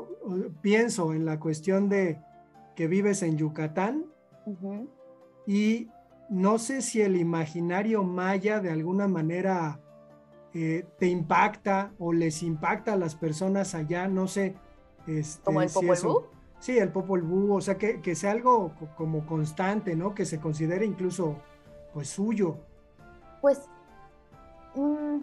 pienso 0.62 1.12
en 1.12 1.26
la 1.26 1.38
cuestión 1.38 1.90
de 1.90 2.18
que 2.74 2.86
vives 2.86 3.22
en 3.22 3.36
Yucatán 3.36 4.06
y 5.46 5.90
no 6.30 6.58
sé 6.58 6.80
si 6.80 7.02
el 7.02 7.16
imaginario 7.16 8.04
maya 8.04 8.58
de 8.60 8.70
alguna 8.70 9.06
manera 9.06 9.78
eh, 10.54 10.86
te 10.98 11.08
impacta 11.08 11.92
o 11.98 12.14
les 12.14 12.42
impacta 12.42 12.94
a 12.94 12.96
las 12.96 13.14
personas 13.14 13.74
allá, 13.74 14.08
no 14.08 14.26
sé. 14.26 14.54
Este, 15.06 15.42
¿Como 15.44 15.60
el 15.60 15.68
Popol 15.68 15.98
Vuh? 16.02 16.22
Sí, 16.58 16.78
el 16.78 16.88
Popol 16.88 17.20
Vuh, 17.20 17.54
o 17.54 17.60
sea, 17.60 17.76
que, 17.76 18.00
que 18.00 18.14
sea 18.14 18.30
algo 18.30 18.72
como 18.96 19.26
constante, 19.26 19.94
¿no? 19.94 20.14
Que 20.14 20.24
se 20.24 20.40
considere 20.40 20.86
incluso 20.86 21.36
pues 21.92 22.08
suyo? 22.08 22.56
Pues 23.40 23.68
mm, 24.74 25.18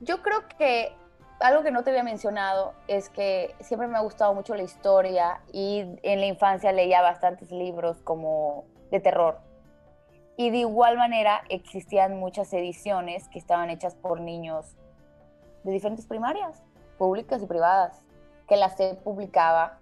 yo 0.00 0.22
creo 0.22 0.46
que 0.58 0.92
algo 1.40 1.62
que 1.62 1.70
no 1.70 1.82
te 1.82 1.90
había 1.90 2.02
mencionado 2.02 2.74
es 2.86 3.08
que 3.08 3.54
siempre 3.60 3.88
me 3.88 3.96
ha 3.96 4.00
gustado 4.00 4.34
mucho 4.34 4.54
la 4.54 4.62
historia 4.62 5.40
y 5.52 5.80
en 6.02 6.20
la 6.20 6.26
infancia 6.26 6.72
leía 6.72 7.00
bastantes 7.02 7.50
libros 7.50 7.98
como 8.02 8.64
de 8.90 9.00
terror. 9.00 9.38
Y 10.36 10.50
de 10.50 10.58
igual 10.58 10.96
manera 10.96 11.42
existían 11.48 12.18
muchas 12.18 12.52
ediciones 12.52 13.28
que 13.28 13.38
estaban 13.38 13.70
hechas 13.70 13.94
por 13.94 14.20
niños 14.20 14.76
de 15.64 15.72
diferentes 15.72 16.06
primarias, 16.06 16.62
públicas 16.98 17.42
y 17.42 17.46
privadas, 17.46 18.00
que 18.48 18.56
las 18.56 18.76
se 18.76 18.94
publicaba 18.94 19.78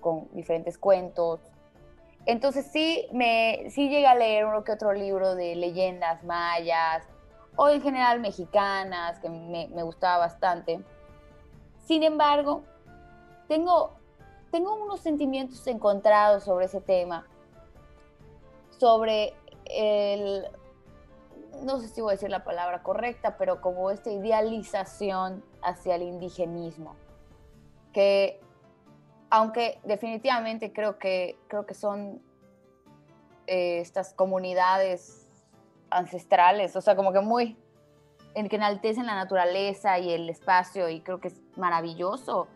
con 0.00 0.28
diferentes 0.32 0.78
cuentos, 0.78 1.40
entonces 2.26 2.66
sí, 2.72 3.06
me, 3.12 3.70
sí 3.70 3.88
llegué 3.88 4.06
a 4.06 4.14
leer 4.16 4.46
uno 4.46 4.64
que 4.64 4.72
otro 4.72 4.92
libro 4.92 5.36
de 5.36 5.54
leyendas 5.54 6.24
mayas 6.24 7.04
o 7.54 7.68
en 7.68 7.80
general 7.80 8.20
mexicanas, 8.20 9.18
que 9.20 9.30
me, 9.30 9.82
gustaba 9.82 10.18
bastante. 10.18 10.84
Sin 11.84 12.02
embargo, 12.02 12.64
tengo, 13.48 13.94
tengo 14.50 14.74
unos 14.74 15.00
sentimientos 15.00 15.64
encontrados 15.68 16.44
sobre 16.44 16.66
ese 16.66 16.80
tema, 16.80 17.26
sobre 18.78 19.34
el, 19.64 20.44
no 21.62 21.78
sé 21.78 21.88
si 21.88 22.00
voy 22.00 22.10
a 22.10 22.12
decir 22.12 22.28
la 22.28 22.44
palabra 22.44 22.82
correcta, 22.82 23.36
pero 23.38 23.60
como 23.60 23.90
esta 23.90 24.10
idealización 24.10 25.44
hacia 25.62 25.94
el 25.94 26.02
indigenismo, 26.02 26.96
que 27.92 28.40
aunque 29.36 29.78
definitivamente 29.84 30.72
creo 30.72 30.98
que, 30.98 31.38
creo 31.48 31.66
que 31.66 31.74
son 31.74 32.22
eh, 33.46 33.80
estas 33.80 34.14
comunidades 34.14 35.28
ancestrales, 35.90 36.74
o 36.74 36.80
sea, 36.80 36.96
como 36.96 37.12
que 37.12 37.20
muy, 37.20 37.54
en 38.34 38.48
que 38.48 38.56
enaltecen 38.56 39.04
la 39.04 39.14
naturaleza 39.14 39.98
y 39.98 40.10
el 40.10 40.30
espacio 40.30 40.88
y 40.88 41.02
creo 41.02 41.20
que 41.20 41.28
es 41.28 41.42
maravilloso. 41.54 42.48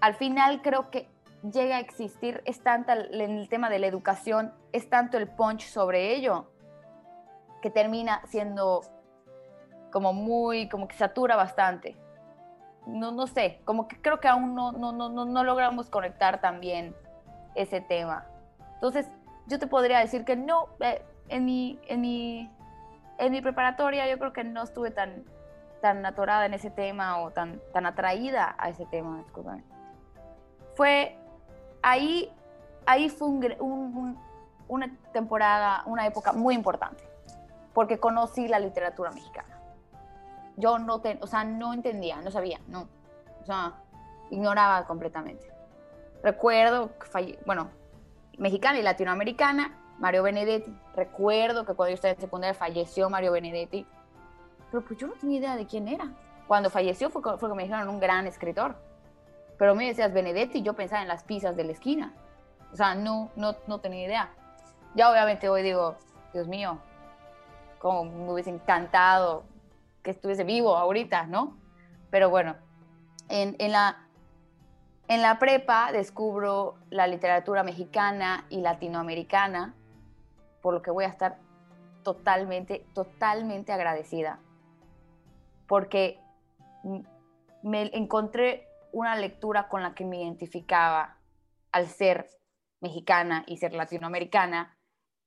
Al 0.00 0.14
final 0.14 0.62
creo 0.62 0.90
que 0.90 1.10
llega 1.42 1.76
a 1.76 1.80
existir, 1.80 2.40
es 2.46 2.62
tanta 2.62 2.94
en 2.94 3.36
el 3.36 3.50
tema 3.50 3.68
de 3.68 3.78
la 3.78 3.86
educación, 3.86 4.54
es 4.72 4.88
tanto 4.88 5.18
el 5.18 5.28
punch 5.28 5.68
sobre 5.68 6.14
ello, 6.14 6.50
que 7.60 7.68
termina 7.68 8.22
siendo 8.28 8.80
como 9.92 10.14
muy, 10.14 10.70
como 10.70 10.88
que 10.88 10.96
satura 10.96 11.36
bastante. 11.36 11.96
No, 12.86 13.10
no 13.10 13.26
sé, 13.26 13.60
como 13.64 13.88
que 13.88 14.00
creo 14.00 14.20
que 14.20 14.28
aún 14.28 14.54
no, 14.54 14.72
no, 14.72 14.92
no, 14.92 15.08
no 15.08 15.44
logramos 15.44 15.90
conectar 15.90 16.40
también 16.40 16.94
ese 17.56 17.80
tema. 17.80 18.26
Entonces, 18.74 19.08
yo 19.46 19.58
te 19.58 19.66
podría 19.66 19.98
decir 19.98 20.24
que 20.24 20.36
no, 20.36 20.68
eh, 20.80 21.02
en, 21.28 21.44
mi, 21.44 21.80
en, 21.88 22.00
mi, 22.00 22.50
en 23.18 23.32
mi 23.32 23.40
preparatoria 23.40 24.08
yo 24.08 24.18
creo 24.18 24.32
que 24.32 24.44
no 24.44 24.62
estuve 24.62 24.90
tan, 24.90 25.24
tan 25.80 26.04
atorada 26.06 26.46
en 26.46 26.54
ese 26.54 26.70
tema 26.70 27.20
o 27.20 27.30
tan, 27.30 27.60
tan 27.72 27.86
atraída 27.86 28.54
a 28.58 28.68
ese 28.68 28.86
tema, 28.86 29.18
discúlpame. 29.18 29.64
Fue 30.74 31.16
ahí, 31.82 32.32
ahí 32.86 33.08
fue 33.08 33.28
una 34.68 34.96
temporada, 35.12 35.82
una 35.86 36.06
época 36.06 36.32
muy 36.32 36.54
importante, 36.54 37.02
porque 37.72 37.98
conocí 37.98 38.46
la 38.48 38.58
literatura 38.58 39.10
mexicana. 39.10 39.55
Yo 40.56 40.78
no, 40.78 41.00
te, 41.00 41.18
o 41.20 41.26
sea, 41.26 41.44
no 41.44 41.72
entendía, 41.72 42.20
no 42.22 42.30
sabía, 42.30 42.60
no, 42.68 42.88
o 43.42 43.44
sea, 43.44 43.74
ignoraba 44.30 44.86
completamente. 44.86 45.50
Recuerdo 46.22 46.90
que 46.98 47.38
bueno, 47.44 47.70
mexicana 48.38 48.78
y 48.78 48.82
latinoamericana, 48.82 49.78
Mario 49.98 50.22
Benedetti. 50.22 50.74
Recuerdo 50.94 51.64
que 51.64 51.74
cuando 51.74 51.90
yo 51.90 51.94
estaba 51.94 52.14
en 52.14 52.20
secundaria 52.20 52.54
falleció 52.54 53.08
Mario 53.10 53.32
Benedetti, 53.32 53.86
pero 54.70 54.84
pues 54.84 54.98
yo 54.98 55.06
no 55.06 55.14
tenía 55.14 55.38
idea 55.38 55.56
de 55.56 55.66
quién 55.66 55.88
era. 55.88 56.12
Cuando 56.46 56.70
falleció 56.70 57.10
fue, 57.10 57.22
fue 57.38 57.48
que 57.48 57.54
me 57.54 57.64
dijeron 57.64 57.88
un 57.88 58.00
gran 58.00 58.26
escritor. 58.26 58.76
Pero 59.58 59.74
me 59.74 59.86
decías 59.86 60.12
Benedetti, 60.12 60.62
yo 60.62 60.74
pensaba 60.74 61.02
en 61.02 61.08
las 61.08 61.24
pizzas 61.24 61.56
de 61.56 61.64
la 61.64 61.72
esquina. 61.72 62.12
O 62.72 62.76
sea, 62.76 62.94
no, 62.94 63.30
no, 63.36 63.56
no 63.66 63.80
tenía 63.80 64.04
idea. 64.04 64.30
Ya 64.94 65.10
obviamente 65.10 65.48
hoy 65.48 65.62
digo, 65.62 65.96
Dios 66.32 66.46
mío, 66.46 66.78
como 67.78 68.04
me 68.04 68.32
hubiese 68.32 68.50
encantado 68.50 69.44
que 70.06 70.12
estuviese 70.12 70.44
vivo 70.44 70.76
ahorita, 70.76 71.26
¿no? 71.26 71.58
Pero 72.10 72.30
bueno, 72.30 72.54
en, 73.28 73.56
la, 73.72 74.06
en 75.08 75.20
la 75.20 75.40
prepa 75.40 75.90
descubro 75.90 76.76
la 76.90 77.08
literatura 77.08 77.64
mexicana 77.64 78.46
y 78.48 78.60
latinoamericana, 78.60 79.74
por 80.62 80.74
lo 80.74 80.80
que 80.80 80.92
voy 80.92 81.06
a 81.06 81.08
estar 81.08 81.38
totalmente, 82.04 82.86
totalmente 82.94 83.72
agradecida. 83.72 84.38
Porque 85.66 86.20
me 87.64 87.90
encontré 87.92 88.68
una 88.92 89.16
lectura 89.16 89.66
con 89.68 89.82
la 89.82 89.92
que 89.92 90.04
me 90.04 90.22
identificaba 90.22 91.18
al 91.72 91.88
ser 91.88 92.30
mexicana 92.80 93.42
y 93.48 93.56
ser 93.56 93.74
latinoamericana 93.74 94.78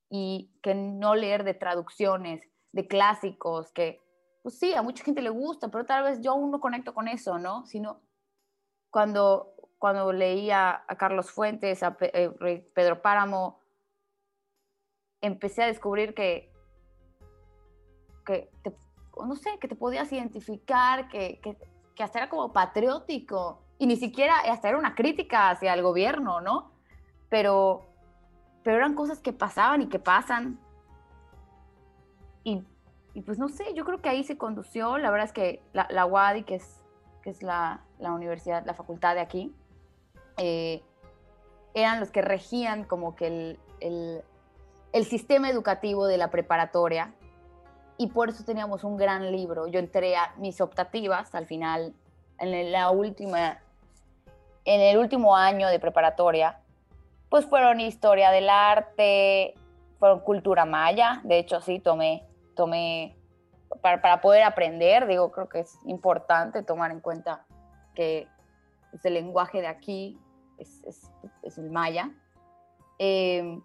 y 0.09 0.53
que 0.63 0.73
no 0.73 1.15
leer 1.15 1.43
de 1.43 1.53
traducciones, 1.53 2.47
de 2.71 2.87
clásicos, 2.87 3.73
que 3.73 3.99
pues 4.41 4.57
sí, 4.57 4.73
a 4.73 4.81
mucha 4.81 5.03
gente 5.03 5.21
le 5.21 5.29
gusta, 5.29 5.69
pero 5.69 5.85
tal 5.85 6.03
vez 6.03 6.21
yo 6.21 6.31
aún 6.31 6.51
no 6.51 6.59
conecto 6.59 6.93
con 6.93 7.07
eso, 7.07 7.37
¿no? 7.37 7.65
Sino 7.65 8.01
cuando, 8.89 9.53
cuando 9.77 10.11
leía 10.13 10.83
a 10.87 10.95
Carlos 10.97 11.31
Fuentes, 11.31 11.83
a 11.83 11.97
eh, 11.99 12.71
Pedro 12.73 13.01
Páramo, 13.01 13.59
empecé 15.21 15.63
a 15.63 15.67
descubrir 15.67 16.13
que, 16.13 16.51
que 18.25 18.49
no 19.17 19.35
sé, 19.35 19.57
que 19.59 19.67
te 19.67 19.75
podías 19.75 20.11
identificar, 20.11 21.09
que, 21.09 21.41
que 21.41 21.57
que 21.99 22.03
hasta 22.03 22.19
era 22.19 22.29
como 22.29 22.53
patriótico 22.53 23.61
y 23.77 23.85
ni 23.85 23.97
siquiera 23.97 24.39
hasta 24.49 24.69
era 24.69 24.77
una 24.77 24.95
crítica 24.95 25.49
hacia 25.49 25.73
el 25.73 25.83
gobierno, 25.83 26.39
¿no? 26.39 26.71
Pero, 27.27 27.89
pero 28.63 28.77
eran 28.77 28.95
cosas 28.95 29.19
que 29.19 29.33
pasaban 29.33 29.81
y 29.81 29.89
que 29.89 29.99
pasan. 29.99 30.61
Y, 32.45 32.63
y 33.13 33.21
pues 33.21 33.39
no 33.39 33.49
sé, 33.49 33.73
yo 33.73 33.85
creo 33.85 34.01
que 34.01 34.09
ahí 34.09 34.23
se 34.23 34.37
condució, 34.37 34.97
la 34.97 35.09
verdad 35.09 35.25
es 35.25 35.33
que 35.33 35.61
la, 35.73 35.87
la 35.89 36.05
UADI, 36.05 36.43
que 36.43 36.55
es, 36.55 36.81
que 37.23 37.29
es 37.31 37.41
la, 37.41 37.81
la 37.99 38.11
universidad, 38.11 38.65
la 38.65 38.73
facultad 38.73 39.15
de 39.15 39.21
aquí, 39.21 39.53
eh, 40.37 40.83
eran 41.73 41.99
los 41.99 42.11
que 42.11 42.21
regían 42.21 42.83
como 42.83 43.15
que 43.15 43.27
el, 43.27 43.59
el, 43.79 44.23
el 44.93 45.05
sistema 45.05 45.49
educativo 45.49 46.07
de 46.07 46.17
la 46.17 46.29
preparatoria 46.29 47.13
y 47.97 48.07
por 48.07 48.29
eso 48.29 48.43
teníamos 48.45 48.83
un 48.83 48.97
gran 48.97 49.31
libro. 49.31 49.67
Yo 49.67 49.79
entré 49.79 50.15
a 50.15 50.33
mis 50.37 50.61
optativas 50.61 51.35
al 51.35 51.45
final, 51.45 51.93
en 52.37 52.71
la 52.71 52.89
última, 52.91 53.59
en 54.65 54.81
el 54.81 54.97
último 54.97 55.35
año 55.35 55.67
de 55.67 55.79
preparatoria, 55.79 56.59
pues 57.29 57.45
fueron 57.45 57.79
historia 57.79 58.31
del 58.31 58.49
arte, 58.49 59.53
fueron 59.99 60.21
cultura 60.21 60.65
maya, 60.65 61.19
de 61.23 61.39
hecho 61.39 61.59
sí 61.59 61.79
tomé, 61.79 62.23
tomé 62.59 63.15
para, 63.81 64.01
para 64.01 64.19
poder 64.19 64.43
aprender, 64.43 65.07
digo, 65.07 65.31
creo 65.31 65.47
que 65.47 65.61
es 65.61 65.79
importante 65.85 66.61
tomar 66.61 66.91
en 66.91 66.99
cuenta 66.99 67.45
que 67.95 68.27
pues, 68.91 69.05
el 69.05 69.13
lenguaje 69.13 69.61
de 69.61 69.67
aquí 69.67 70.19
es, 70.57 70.83
es, 70.83 71.09
es 71.41 71.57
el 71.57 71.71
maya. 71.71 72.11
Eh, 72.97 73.61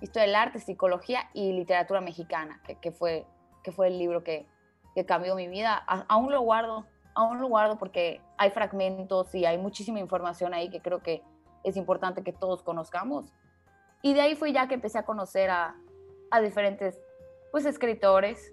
historia 0.00 0.26
del 0.26 0.36
arte, 0.36 0.60
psicología 0.60 1.28
y 1.34 1.52
literatura 1.54 2.00
mexicana, 2.00 2.62
que, 2.64 2.76
que 2.76 2.92
fue 2.92 3.26
que 3.64 3.72
fue 3.72 3.88
el 3.88 3.98
libro 3.98 4.22
que, 4.22 4.46
que 4.94 5.04
cambió 5.04 5.34
mi 5.34 5.48
vida. 5.48 5.74
aún 6.06 6.30
lo 6.30 6.40
guardo, 6.42 6.86
aún 7.16 7.40
lo 7.40 7.48
guardo 7.48 7.78
porque 7.78 8.20
hay 8.38 8.50
fragmentos 8.50 9.34
y 9.34 9.44
hay 9.44 9.58
muchísima 9.58 9.98
información 9.98 10.54
ahí 10.54 10.70
que 10.70 10.80
creo 10.80 11.02
que 11.02 11.24
es 11.64 11.76
importante 11.76 12.22
que 12.22 12.32
todos 12.32 12.62
conozcamos. 12.62 13.32
Y 14.02 14.14
de 14.14 14.20
ahí 14.20 14.36
fue 14.36 14.52
ya 14.52 14.68
que 14.68 14.74
empecé 14.74 14.98
a 14.98 15.04
conocer 15.04 15.50
a, 15.50 15.74
a 16.30 16.40
diferentes 16.40 16.96
pues, 17.56 17.64
escritores. 17.64 18.52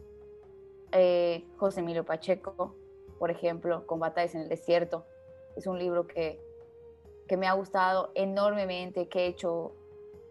Eh, 0.93 1.43
José 1.57 1.81
Emilio 1.81 2.05
Pacheco, 2.05 2.73
por 3.19 3.31
ejemplo, 3.31 3.85
con 3.85 3.99
Batallas 3.99 4.33
en 4.33 4.43
el 4.43 4.47
Desierto. 4.47 5.05
Es 5.57 5.67
un 5.67 5.77
libro 5.77 6.07
que, 6.07 6.39
que 7.27 7.35
me 7.35 7.45
ha 7.45 7.51
gustado 7.51 8.13
enormemente, 8.15 9.09
que 9.09 9.25
he 9.25 9.27
hecho, 9.27 9.75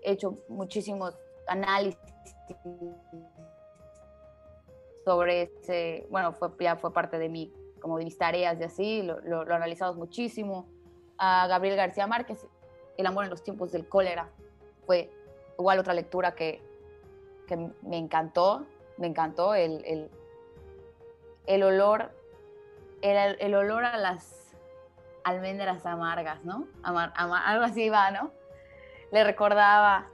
he 0.00 0.12
hecho 0.12 0.38
muchísimos 0.48 1.14
análisis 1.46 2.00
sobre 5.04 5.42
ese, 5.42 6.06
bueno, 6.08 6.32
fue, 6.32 6.48
ya 6.58 6.76
fue 6.76 6.94
parte 6.94 7.18
de 7.18 7.28
mi, 7.28 7.52
como 7.78 7.98
de 7.98 8.04
mis 8.04 8.16
tareas 8.16 8.58
y 8.58 8.64
así, 8.64 9.02
lo, 9.02 9.20
lo, 9.20 9.54
analizamos 9.54 9.96
muchísimo. 9.96 10.66
A 11.18 11.46
Gabriel 11.46 11.76
García 11.76 12.06
Márquez, 12.06 12.46
El 12.96 13.04
amor 13.04 13.24
en 13.24 13.30
los 13.30 13.44
tiempos 13.44 13.70
del 13.70 13.86
cólera, 13.86 14.30
fue 14.86 15.10
igual 15.58 15.78
otra 15.78 15.92
lectura 15.92 16.34
que, 16.34 16.71
me 17.56 17.98
encantó, 17.98 18.66
me 18.96 19.06
encantó 19.06 19.54
el, 19.54 19.84
el, 19.84 20.10
el 21.46 21.62
olor, 21.62 22.10
el, 23.00 23.36
el, 23.40 23.54
olor 23.54 23.84
a 23.84 23.96
las 23.96 24.54
almendras 25.24 25.84
amargas, 25.86 26.44
¿no? 26.44 26.66
Amar, 26.82 27.12
amar, 27.16 27.42
algo 27.46 27.64
así 27.64 27.88
va, 27.88 28.10
¿no? 28.10 28.30
Le 29.10 29.24
recordaba 29.24 30.08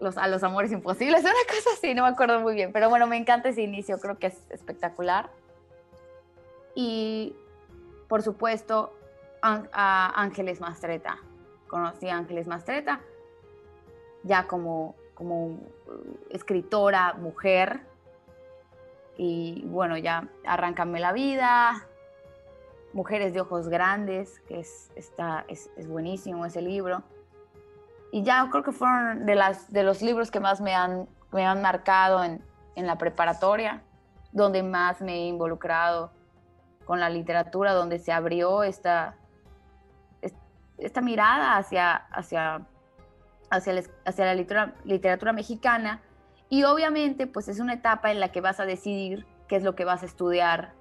los, 0.00 0.16
a 0.18 0.28
los 0.28 0.42
amores 0.42 0.72
imposibles, 0.72 1.20
una 1.22 1.32
cosa 1.48 1.70
así, 1.74 1.94
no 1.94 2.02
me 2.02 2.08
acuerdo 2.08 2.40
muy 2.40 2.54
bien, 2.54 2.72
pero 2.72 2.88
bueno, 2.88 3.06
me 3.06 3.16
encanta 3.16 3.48
ese 3.48 3.62
inicio, 3.62 3.98
creo 3.98 4.18
que 4.18 4.28
es 4.28 4.50
espectacular. 4.50 5.30
Y 6.74 7.34
por 8.08 8.22
supuesto, 8.22 8.92
a 9.42 10.12
Ángeles 10.20 10.60
Mastreta. 10.60 11.18
Conocí 11.68 12.08
a 12.08 12.16
Ángeles 12.16 12.46
Mastreta 12.48 13.00
ya 14.26 14.46
como, 14.46 14.94
como 15.16 15.58
escritora, 16.30 17.14
mujer. 17.14 17.80
Y 19.16 19.64
bueno, 19.66 19.96
ya 19.96 20.28
arráncame 20.44 21.00
la 21.00 21.12
vida, 21.12 21.84
Mujeres 22.92 23.34
de 23.34 23.40
Ojos 23.40 23.68
Grandes, 23.68 24.38
que 24.46 24.60
es, 24.60 24.92
está, 24.94 25.44
es, 25.48 25.70
es 25.76 25.88
buenísimo 25.88 26.46
ese 26.46 26.62
libro 26.62 27.02
y 28.16 28.22
ya 28.22 28.48
creo 28.50 28.62
que 28.62 28.72
fueron 28.72 29.26
de, 29.26 29.34
las, 29.34 29.70
de 29.72 29.82
los 29.82 30.02
libros 30.02 30.30
que 30.30 30.40
más 30.40 30.60
me 30.60 30.74
han, 30.74 31.08
me 31.32 31.44
han 31.44 31.60
marcado 31.60 32.22
en, 32.24 32.42
en 32.74 32.86
la 32.86 32.96
preparatoria, 32.96 33.82
donde 34.32 34.62
más 34.62 35.00
me 35.00 35.14
he 35.14 35.26
involucrado 35.26 36.10
con 36.84 37.00
la 37.00 37.10
literatura, 37.10 37.72
donde 37.72 37.98
se 37.98 38.12
abrió 38.12 38.62
esta, 38.62 39.16
esta 40.78 41.00
mirada 41.00 41.56
hacia, 41.56 41.94
hacia, 41.94 42.62
hacia 43.50 43.72
la, 43.72 44.74
literatura, 44.84 45.32
mexicana 45.32 46.02
y 46.48 46.64
obviamente 46.64 47.26
pues 47.26 47.48
es 47.48 47.60
una 47.60 47.74
etapa 47.74 48.10
en 48.10 48.20
la 48.20 48.30
que 48.30 48.40
vas 48.40 48.60
a 48.60 48.66
decidir 48.66 49.26
qué 49.48 49.56
es 49.56 49.62
lo 49.62 49.74
que 49.74 49.84
vas 49.84 50.02
a 50.02 50.06
estudiar 50.06 50.74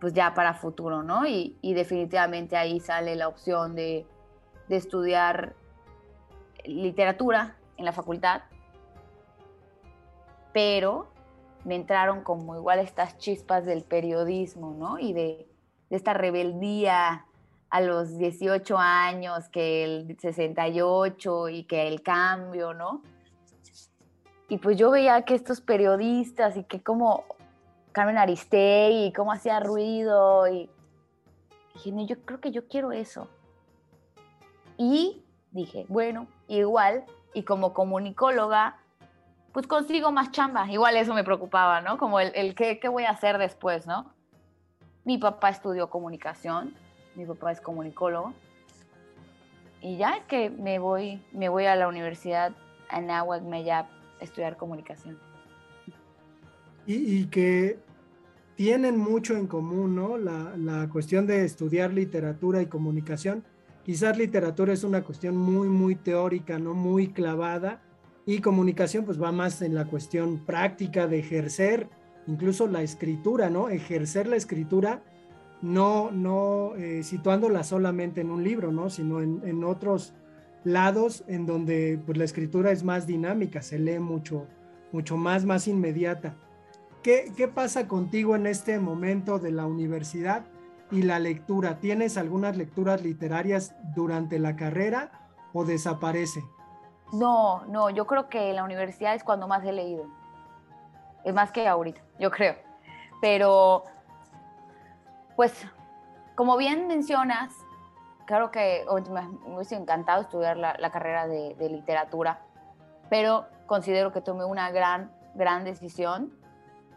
pues 0.00 0.12
ya 0.12 0.34
para 0.34 0.54
futuro, 0.54 1.02
¿no? 1.02 1.26
Y, 1.26 1.56
definitivamente 1.62 2.56
ahí 2.56 2.78
sale 2.78 3.16
la 3.16 3.26
opción 3.26 3.74
de 3.74 4.06
estudiar 4.68 5.56
literatura 6.64 7.56
en 7.76 7.84
la 7.84 7.92
facultad, 7.92 8.42
pero 10.52 11.08
me 11.64 11.74
entraron 11.74 12.22
como 12.22 12.56
igual 12.56 12.78
estas 12.78 13.18
chispas 13.18 13.64
del 13.64 13.84
periodismo, 13.84 14.74
¿no? 14.74 14.98
Y 14.98 15.12
de, 15.12 15.48
esta 15.90 16.12
rebeldía 16.12 17.24
a 17.70 17.80
los 17.80 18.16
18 18.16 18.78
años, 18.78 19.48
que 19.48 19.84
el 19.84 20.16
68 20.18 21.48
y 21.50 21.64
que 21.64 21.86
el 21.86 22.02
cambio, 22.02 22.74
¿no? 22.74 23.02
Y 24.48 24.58
pues 24.58 24.78
yo 24.78 24.90
veía 24.90 25.22
que 25.22 25.34
estos 25.34 25.60
periodistas 25.60 26.56
y 26.56 26.64
que 26.64 26.82
como 26.82 27.24
Carmen 27.92 28.16
Aristegui, 28.16 29.12
cómo 29.12 29.32
hacía 29.32 29.60
ruido 29.60 30.48
y 30.48 30.70
dije, 31.74 31.92
no, 31.92 32.06
yo 32.06 32.18
creo 32.24 32.40
que 32.40 32.50
yo 32.50 32.66
quiero 32.66 32.92
eso. 32.92 33.28
Y 34.78 35.22
dije, 35.50 35.84
bueno, 35.88 36.26
igual, 36.46 37.04
y 37.34 37.42
como 37.42 37.74
comunicóloga, 37.74 38.78
pues 39.52 39.66
consigo 39.66 40.12
más 40.12 40.30
chamba. 40.30 40.70
Igual 40.70 40.96
eso 40.96 41.12
me 41.12 41.24
preocupaba, 41.24 41.80
¿no? 41.82 41.98
Como 41.98 42.20
el, 42.20 42.32
el 42.34 42.54
¿qué, 42.54 42.78
qué 42.78 42.88
voy 42.88 43.04
a 43.04 43.10
hacer 43.10 43.36
después, 43.36 43.86
¿no? 43.86 44.14
Mi 45.04 45.18
papá 45.18 45.50
estudió 45.50 45.90
comunicación, 45.90 46.74
mi 47.18 47.26
papá 47.26 47.50
es 47.50 47.60
comunicólogo. 47.60 48.32
Y 49.82 49.96
ya 49.96 50.16
es 50.16 50.24
que 50.24 50.50
me 50.50 50.78
voy, 50.78 51.20
me 51.32 51.48
voy 51.48 51.66
a 51.66 51.74
la 51.76 51.88
universidad 51.88 52.52
Anáhuac 52.88 53.42
Meyap 53.42 53.86
a 54.20 54.24
estudiar 54.24 54.56
comunicación. 54.56 55.18
Y, 56.86 56.94
y, 56.94 57.26
que 57.26 57.78
tienen 58.54 58.96
mucho 58.96 59.36
en 59.36 59.46
común, 59.46 59.94
¿no? 59.94 60.16
La, 60.16 60.54
la, 60.56 60.88
cuestión 60.88 61.26
de 61.26 61.44
estudiar 61.44 61.92
literatura 61.92 62.62
y 62.62 62.66
comunicación. 62.66 63.44
Quizás 63.84 64.16
literatura 64.16 64.72
es 64.72 64.84
una 64.84 65.04
cuestión 65.04 65.36
muy, 65.36 65.68
muy 65.68 65.96
teórica, 65.96 66.58
¿no? 66.58 66.72
Muy 66.72 67.08
clavada, 67.08 67.82
y 68.24 68.40
comunicación 68.40 69.04
pues 69.04 69.20
va 69.20 69.32
más 69.32 69.60
en 69.60 69.74
la 69.74 69.86
cuestión 69.86 70.38
práctica 70.44 71.06
de 71.06 71.18
ejercer 71.18 71.88
incluso 72.26 72.66
la 72.66 72.82
escritura, 72.82 73.50
¿no? 73.50 73.70
Ejercer 73.70 74.28
la 74.28 74.36
escritura 74.36 75.02
no, 75.60 76.10
no 76.10 76.74
eh, 76.76 77.02
situándola 77.02 77.64
solamente 77.64 78.20
en 78.20 78.30
un 78.30 78.44
libro, 78.44 78.72
¿no? 78.72 78.90
Sino 78.90 79.20
en, 79.20 79.64
otros 79.64 80.14
lados 80.64 81.24
en 81.26 81.46
donde 81.46 82.00
pues 82.04 82.18
la 82.18 82.24
escritura 82.24 82.70
es 82.70 82.84
más 82.84 83.06
dinámica, 83.06 83.62
se 83.62 83.78
lee 83.78 83.98
mucho, 83.98 84.46
mucho 84.92 85.16
más, 85.16 85.44
más 85.44 85.68
inmediata. 85.68 86.34
¿Qué, 87.02 87.32
¿Qué 87.36 87.48
pasa 87.48 87.88
contigo 87.88 88.36
en 88.36 88.46
este 88.46 88.78
momento 88.78 89.38
de 89.38 89.52
la 89.52 89.66
universidad 89.66 90.44
y 90.90 91.02
la 91.02 91.18
lectura? 91.18 91.78
¿Tienes 91.80 92.16
algunas 92.16 92.56
lecturas 92.56 93.02
literarias 93.02 93.74
durante 93.94 94.38
la 94.38 94.56
carrera 94.56 95.10
o 95.52 95.64
desaparece? 95.64 96.42
No, 97.12 97.64
no, 97.66 97.90
yo 97.90 98.06
creo 98.06 98.28
que 98.28 98.50
en 98.50 98.56
la 98.56 98.64
universidad 98.64 99.14
es 99.14 99.24
cuando 99.24 99.48
más 99.48 99.64
he 99.64 99.72
leído. 99.72 100.06
Es 101.24 101.34
más 101.34 101.50
que 101.50 101.66
ahorita, 101.66 102.00
yo 102.18 102.30
creo. 102.30 102.54
Pero, 103.20 103.84
pues, 105.38 105.54
como 106.34 106.56
bien 106.56 106.88
mencionas, 106.88 107.54
claro 108.26 108.50
que 108.50 108.84
me 109.44 109.54
hubiese 109.54 109.76
encantado 109.76 110.22
estudiar 110.22 110.56
la, 110.56 110.90
carrera 110.90 111.28
de, 111.28 111.54
literatura, 111.70 112.40
pero 113.08 113.46
considero 113.66 114.10
que 114.10 114.20
tomé 114.20 114.44
una 114.44 114.72
gran, 114.72 115.12
gran 115.36 115.62
decisión 115.62 116.32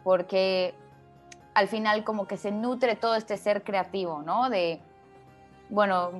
porque 0.02 0.74
al 1.54 1.68
final 1.68 2.02
como 2.02 2.26
que 2.26 2.36
se 2.36 2.50
nutre 2.50 2.96
todo 2.96 3.14
este 3.14 3.36
ser 3.36 3.62
creativo, 3.62 4.22
¿no? 4.22 4.50
De, 4.50 4.80
bueno, 5.70 6.10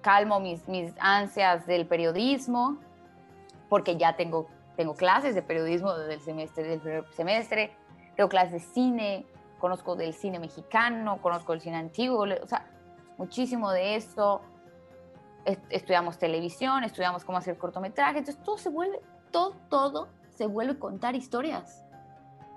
calmo 0.00 0.40
mis, 0.40 0.66
mis 0.68 0.94
ansias 1.00 1.66
del 1.66 1.86
periodismo, 1.86 2.78
porque 3.68 3.98
ya 3.98 4.16
tengo, 4.16 4.46
tengo 4.74 4.94
clases 4.94 5.34
de 5.34 5.42
periodismo 5.42 5.92
desde 5.92 6.14
el 6.14 6.20
semestre, 6.22 6.64
del 6.64 6.80
primer 6.80 7.12
semestre, 7.12 7.76
tengo 8.16 8.30
clases 8.30 8.52
de 8.52 8.60
cine, 8.60 9.26
conozco 9.58 9.96
del 9.96 10.14
cine 10.14 10.38
mexicano, 10.38 11.20
conozco 11.22 11.52
el 11.52 11.60
cine 11.60 11.76
antiguo, 11.76 12.24
o 12.24 12.46
sea, 12.46 12.66
muchísimo 13.18 13.70
de 13.72 13.96
eso. 13.96 14.42
Estudiamos 15.70 16.18
televisión, 16.18 16.82
estudiamos 16.82 17.24
cómo 17.24 17.38
hacer 17.38 17.56
cortometraje, 17.56 18.18
entonces 18.18 18.42
todo 18.42 18.58
se 18.58 18.68
vuelve, 18.68 19.00
todo, 19.30 19.54
todo 19.68 20.08
se 20.30 20.46
vuelve 20.46 20.78
contar 20.78 21.14
historias, 21.14 21.84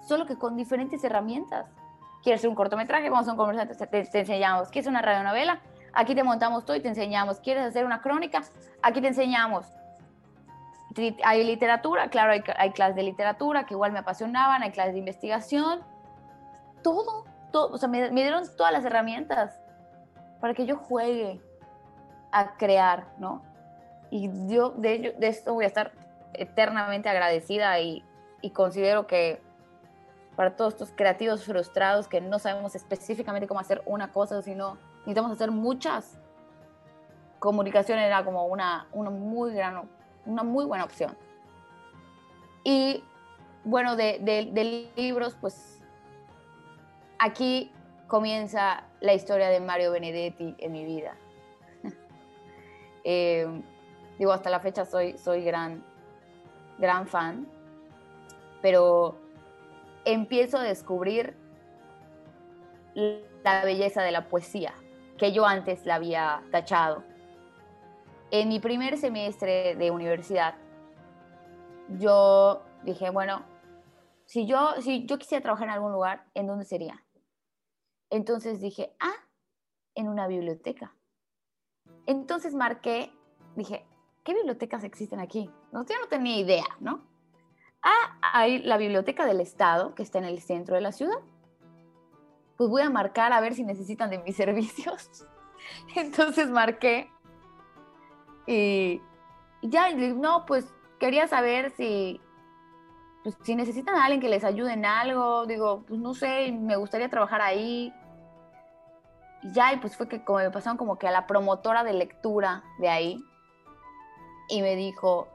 solo 0.02 0.26
que 0.26 0.38
con 0.38 0.58
diferentes 0.58 1.04
herramientas. 1.04 1.68
¿Quieres 2.24 2.42
hacer 2.42 2.50
un 2.50 2.56
cortometraje? 2.56 3.10
Vamos 3.10 3.28
a 3.30 3.34
un 3.34 3.68
te, 3.88 4.06
te 4.06 4.20
enseñamos. 4.20 4.70
¿Quieres 4.70 4.88
una 4.88 5.02
radionovela? 5.02 5.62
Aquí 5.94 6.16
te 6.16 6.24
montamos 6.24 6.66
todo 6.66 6.76
y 6.76 6.82
te 6.82 6.90
enseñamos. 6.90 7.40
¿Quieres 7.40 7.64
hacer 7.64 7.86
una 7.86 8.02
crónica? 8.02 8.42
Aquí 8.82 9.00
te 9.00 9.08
enseñamos 9.08 9.68
hay 11.24 11.44
literatura, 11.44 12.10
claro, 12.10 12.34
hay, 12.58 12.72
clases 12.72 12.96
de 12.96 13.04
literatura 13.04 13.66
que 13.66 13.74
igual 13.74 13.92
me 13.92 14.00
apasionaban, 14.00 14.64
hay 14.64 14.72
clases 14.72 14.94
de 14.94 15.00
investigación, 15.00 15.82
todo, 16.82 17.26
todo, 17.52 17.74
o 17.74 17.78
sea, 17.78 17.90
me, 17.90 18.10
dieron 18.12 18.44
todas 18.56 18.72
las 18.72 18.86
herramientas 18.86 19.60
para 20.40 20.54
que 20.54 20.66
yo 20.66 20.78
juegue 20.78 21.42
a 22.32 22.58
crear, 22.58 23.08
¿no? 23.18 23.42
Y 24.12 24.30
yo 24.48 24.72
de, 24.72 25.16
de 25.18 25.28
esto 25.28 25.54
voy 25.54 25.66
a 25.66 25.68
estar 25.68 25.92
eternamente 26.34 27.10
agradecida 27.10 27.80
y, 27.80 28.04
y 28.42 28.52
considero 28.52 29.08
que 29.08 29.42
para 30.36 30.56
todos 30.56 30.74
estos 30.74 30.92
creativos 30.96 31.44
frustrados 31.44 32.08
que 32.08 32.22
no 32.22 32.40
sabemos 32.40 32.74
específicamente 32.76 33.48
cómo 33.48 33.60
hacer 33.60 33.82
una 33.86 34.12
cosa, 34.12 34.42
sino 34.42 34.78
necesitamos 35.00 35.32
hacer 35.32 35.52
muchas, 35.52 36.18
comunicación 37.40 38.00
era 38.00 38.24
como 38.24 38.46
una, 38.46 38.88
una 38.92 39.10
muy 39.10 39.54
gran 39.54 39.90
una 40.26 40.44
muy 40.44 40.66
buena 40.66 40.84
opción. 40.84 41.18
Y 42.64 43.04
bueno, 43.64 43.96
de, 43.96 44.92
libros, 44.96 45.36
pues 45.40 45.79
aquí 47.20 47.72
comienza 48.08 48.84
la 49.02 49.14
historia 49.14 49.50
de 49.50 49.60
Mario 49.60 49.92
Benedetti 49.92 50.56
en 50.58 50.72
mi 50.72 50.86
vida. 50.86 51.16
Eh, 53.06 53.48
digo, 54.20 54.34
hasta 54.34 54.50
la 54.50 54.60
fecha 54.60 54.86
soy, 54.86 55.18
soy 55.18 55.42
gran, 55.42 55.84
gran 56.78 57.08
fan, 57.08 57.48
pero 58.62 59.18
empiezo 60.04 60.58
a 60.58 60.64
descubrir 60.64 61.34
la 63.44 63.64
belleza 63.64 64.04
de 64.04 64.12
la 64.12 64.28
poesía, 64.28 64.74
que 65.18 65.32
yo 65.32 65.46
antes 65.46 65.86
la 65.86 65.96
había 65.96 66.44
tachado 66.52 67.04
en 68.32 68.50
mi 68.50 68.60
primer 68.60 68.98
semestre 68.98 69.76
de 69.76 69.92
universidad, 69.92 70.56
yo 71.98 72.62
dije, 72.84 73.10
bueno, 73.10 73.44
si 74.26 74.46
yo, 74.46 74.74
si 74.82 75.06
yo 75.06 75.18
quisiera 75.18 75.42
trabajar 75.42 75.68
en 75.68 75.74
algún 75.74 75.92
lugar, 75.92 76.26
¿en 76.36 76.48
dónde 76.48 76.66
sería? 76.66 77.04
Entonces 78.10 78.62
dije, 78.62 78.96
ah, 79.00 79.16
en 79.96 80.08
una 80.08 80.28
biblioteca. 80.28 80.94
Entonces 82.06 82.54
marqué, 82.56 83.12
dije, 83.56 83.86
¿qué 84.24 84.34
bibliotecas 84.34 84.84
existen 84.84 85.20
aquí? 85.20 85.50
No, 85.72 85.86
yo 85.86 85.96
no 86.02 86.08
tenía 86.08 86.38
idea, 86.38 86.66
¿no? 86.80 87.02
Ah, 87.82 88.18
hay 88.34 88.60
la 88.60 88.78
biblioteca 88.78 89.26
del 89.26 89.42
Estado, 89.42 89.96
que 89.96 90.04
está 90.04 90.18
en 90.18 90.26
el 90.26 90.42
centro 90.42 90.76
de 90.76 90.82
la 90.82 90.92
ciudad. 90.92 91.20
Pues 92.58 92.70
voy 92.70 92.82
a 92.82 92.90
marcar 92.90 93.32
a 93.32 93.40
ver 93.40 93.54
si 93.54 93.64
necesitan 93.64 94.10
de 94.10 94.20
mis 94.20 94.36
servicios. 94.36 95.28
Entonces 95.96 96.50
marqué 96.50 97.10
y, 98.52 99.00
ya, 99.62 99.94
no, 99.94 100.48
pues 100.48 100.74
quería 101.00 101.28
saber 101.28 101.72
si, 101.78 102.20
pues, 103.24 103.38
si 103.44 103.54
necesitan 103.54 103.96
a 103.96 104.06
alguien 104.06 104.22
que 104.22 104.28
les 104.28 104.44
ayude 104.44 104.74
en 104.74 104.86
algo. 104.86 105.46
Digo, 105.46 105.84
pues 105.88 106.00
no 106.00 106.16
sé, 106.16 106.52
me 106.52 106.76
gustaría 106.76 107.10
trabajar 107.10 107.42
ahí. 107.42 107.94
Y 109.42 109.52
ya, 109.52 109.74
y 109.74 109.78
pues 109.78 109.96
fue 109.96 110.08
que 110.08 110.24
como 110.24 110.40
me 110.40 110.52
pasaron 110.52 110.78
como 110.78 110.98
que 110.98 111.08
a 111.08 111.12
la 111.12 111.28
promotora 111.28 111.84
de 111.84 111.94
lectura 111.94 112.64
de 112.80 112.90
ahí. 112.90 113.24
Y 114.50 114.62
me 114.62 114.76
dijo, 114.76 115.28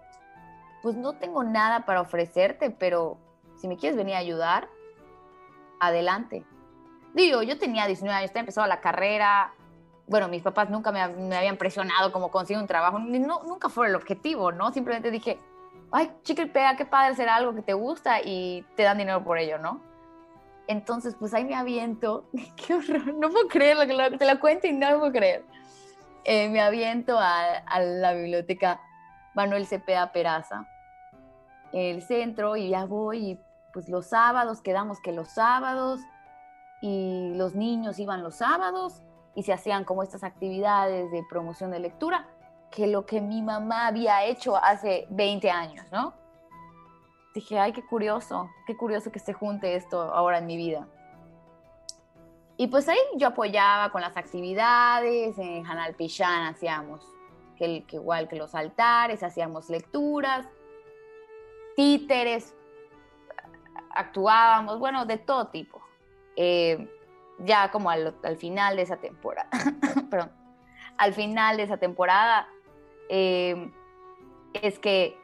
pues 0.83 0.97
no 0.97 1.15
tengo 1.15 1.45
nada 1.45 1.87
para 1.87 2.01
ofrecerte, 2.01 2.71
pero 2.71 3.17
si 3.57 3.69
me 3.69 3.77
quieres 3.77 3.97
venir 3.97 4.15
a 4.15 4.19
ayudar, 4.19 4.69
adelante. 5.81 6.45
Digo, 7.15 7.43
yo 7.43 7.59
tenía 7.59 7.87
19 7.87 8.19
años, 8.19 8.31
empezando 8.35 8.69
la 8.69 8.81
carrera, 8.81 9.55
bueno, 10.07 10.29
mis 10.29 10.43
papás 10.43 10.69
nunca 10.69 10.93
me, 10.93 11.01
habían 11.01 11.57
presionado 11.57 12.13
como 12.13 12.31
conseguir 12.31 12.61
un 12.61 12.67
trabajo, 12.67 12.99
no, 12.99 13.43
nunca 13.45 13.69
fue 13.69 13.89
el 13.89 13.95
objetivo, 13.95 14.53
¿no? 14.53 14.73
Simplemente 14.73 15.11
dije, 15.11 15.39
ay, 15.91 16.11
chica 16.23 16.43
y 16.43 16.47
pega, 16.47 16.77
qué 16.77 16.85
padre 16.85 17.13
hacer 17.13 17.29
algo 17.29 17.55
que 17.55 17.63
te 17.63 17.73
gusta 17.73 18.21
y 18.23 18.65
te 18.77 18.83
dan 18.83 18.99
dinero 18.99 19.25
por 19.25 19.39
ello, 19.39 19.59
¿no? 19.59 19.81
Entonces, 20.67 21.15
pues 21.19 21.35
ahí 21.35 21.45
me 21.45 21.55
aviento, 21.55 22.29
qué 22.57 22.75
horror, 22.75 23.15
no 23.15 23.31
puedo 23.31 23.49
creer 23.49 23.77
lo 23.77 23.87
que 23.87 24.19
te 24.19 24.33
lo 24.33 24.41
cuento 24.41 24.67
y 24.67 24.73
no 24.73 24.91
lo 24.91 24.99
puedo 24.99 25.13
creer. 25.13 25.45
Eh, 26.25 26.49
me 26.49 26.61
aviento 26.61 27.19
a, 27.19 27.63
la 27.81 28.15
biblioteca 28.15 28.81
Manuel 29.35 29.67
Cepeda 29.67 30.11
Peraza, 30.11 30.67
el 31.73 32.03
centro, 32.03 32.57
y 32.57 32.71
ya 32.71 32.87
voy, 32.87 33.31
y 33.31 33.41
pues 33.73 33.89
los 33.89 34.07
sábados, 34.07 34.63
quedamos 34.63 35.01
que 35.01 35.13
los 35.13 35.29
sábados, 35.29 36.01
y 36.81 37.33
los 37.35 37.55
niños 37.55 37.99
iban 37.99 38.23
los 38.23 38.37
sábados, 38.37 39.03
y 39.35 39.43
se 39.43 39.53
hacían 39.53 39.85
como 39.85 40.03
estas 40.03 40.25
actividades 40.25 41.11
de 41.11 41.23
promoción 41.29 41.73
de 41.73 41.81
lectura, 41.81 42.27
que 42.71 42.87
lo 42.87 43.05
que 43.05 43.21
mi 43.21 43.43
mamá 43.43 43.89
había 43.89 44.25
hecho 44.25 44.57
hace 44.57 45.07
20 45.11 45.51
años, 45.51 45.85
¿no? 45.93 46.15
Dije, 47.35 47.59
ay, 47.59 47.73
qué 47.73 47.85
curioso, 47.85 48.49
qué 48.67 48.77
curioso 48.77 49.11
que 49.11 49.19
se 49.19 49.33
junte 49.33 49.75
esto 49.75 50.01
ahora 50.01 50.39
en 50.39 50.47
mi 50.47 50.57
vida. 50.57 50.87
Y 52.57 52.69
pues 52.69 52.89
ahí 52.89 52.99
yo 53.17 53.29
apoyaba 53.29 53.91
con 53.91 54.01
las 54.01 54.17
actividades, 54.17 55.37
en 55.39 55.67
Hanal 55.67 55.95
Pichán 55.95 56.45
hacíamos 56.45 57.05
que, 57.57 57.85
igual 57.91 58.29
que 58.29 58.37
los 58.37 58.55
altares, 58.55 59.25
hacíamos 59.25 59.69
lecturas, 59.69 60.47
títeres, 61.77 62.55
actuábamos, 63.91 64.79
bueno, 64.79 65.05
de 65.05 65.19
todo 65.19 65.49
tipo. 65.49 65.83
Eh, 66.37 66.89
ya 67.41 67.73
como 67.73 67.91
al, 67.91 68.15
final 68.39 68.77
de 68.77 68.83
esa 68.83 68.99
temporada, 68.99 69.49
perdón, 70.11 70.31
al 70.97 71.15
final 71.15 71.57
de 71.57 71.65
esa 71.65 71.79
temporada, 71.79 72.49
eh, 73.09 73.73
es 74.53 74.79
que 74.79 75.19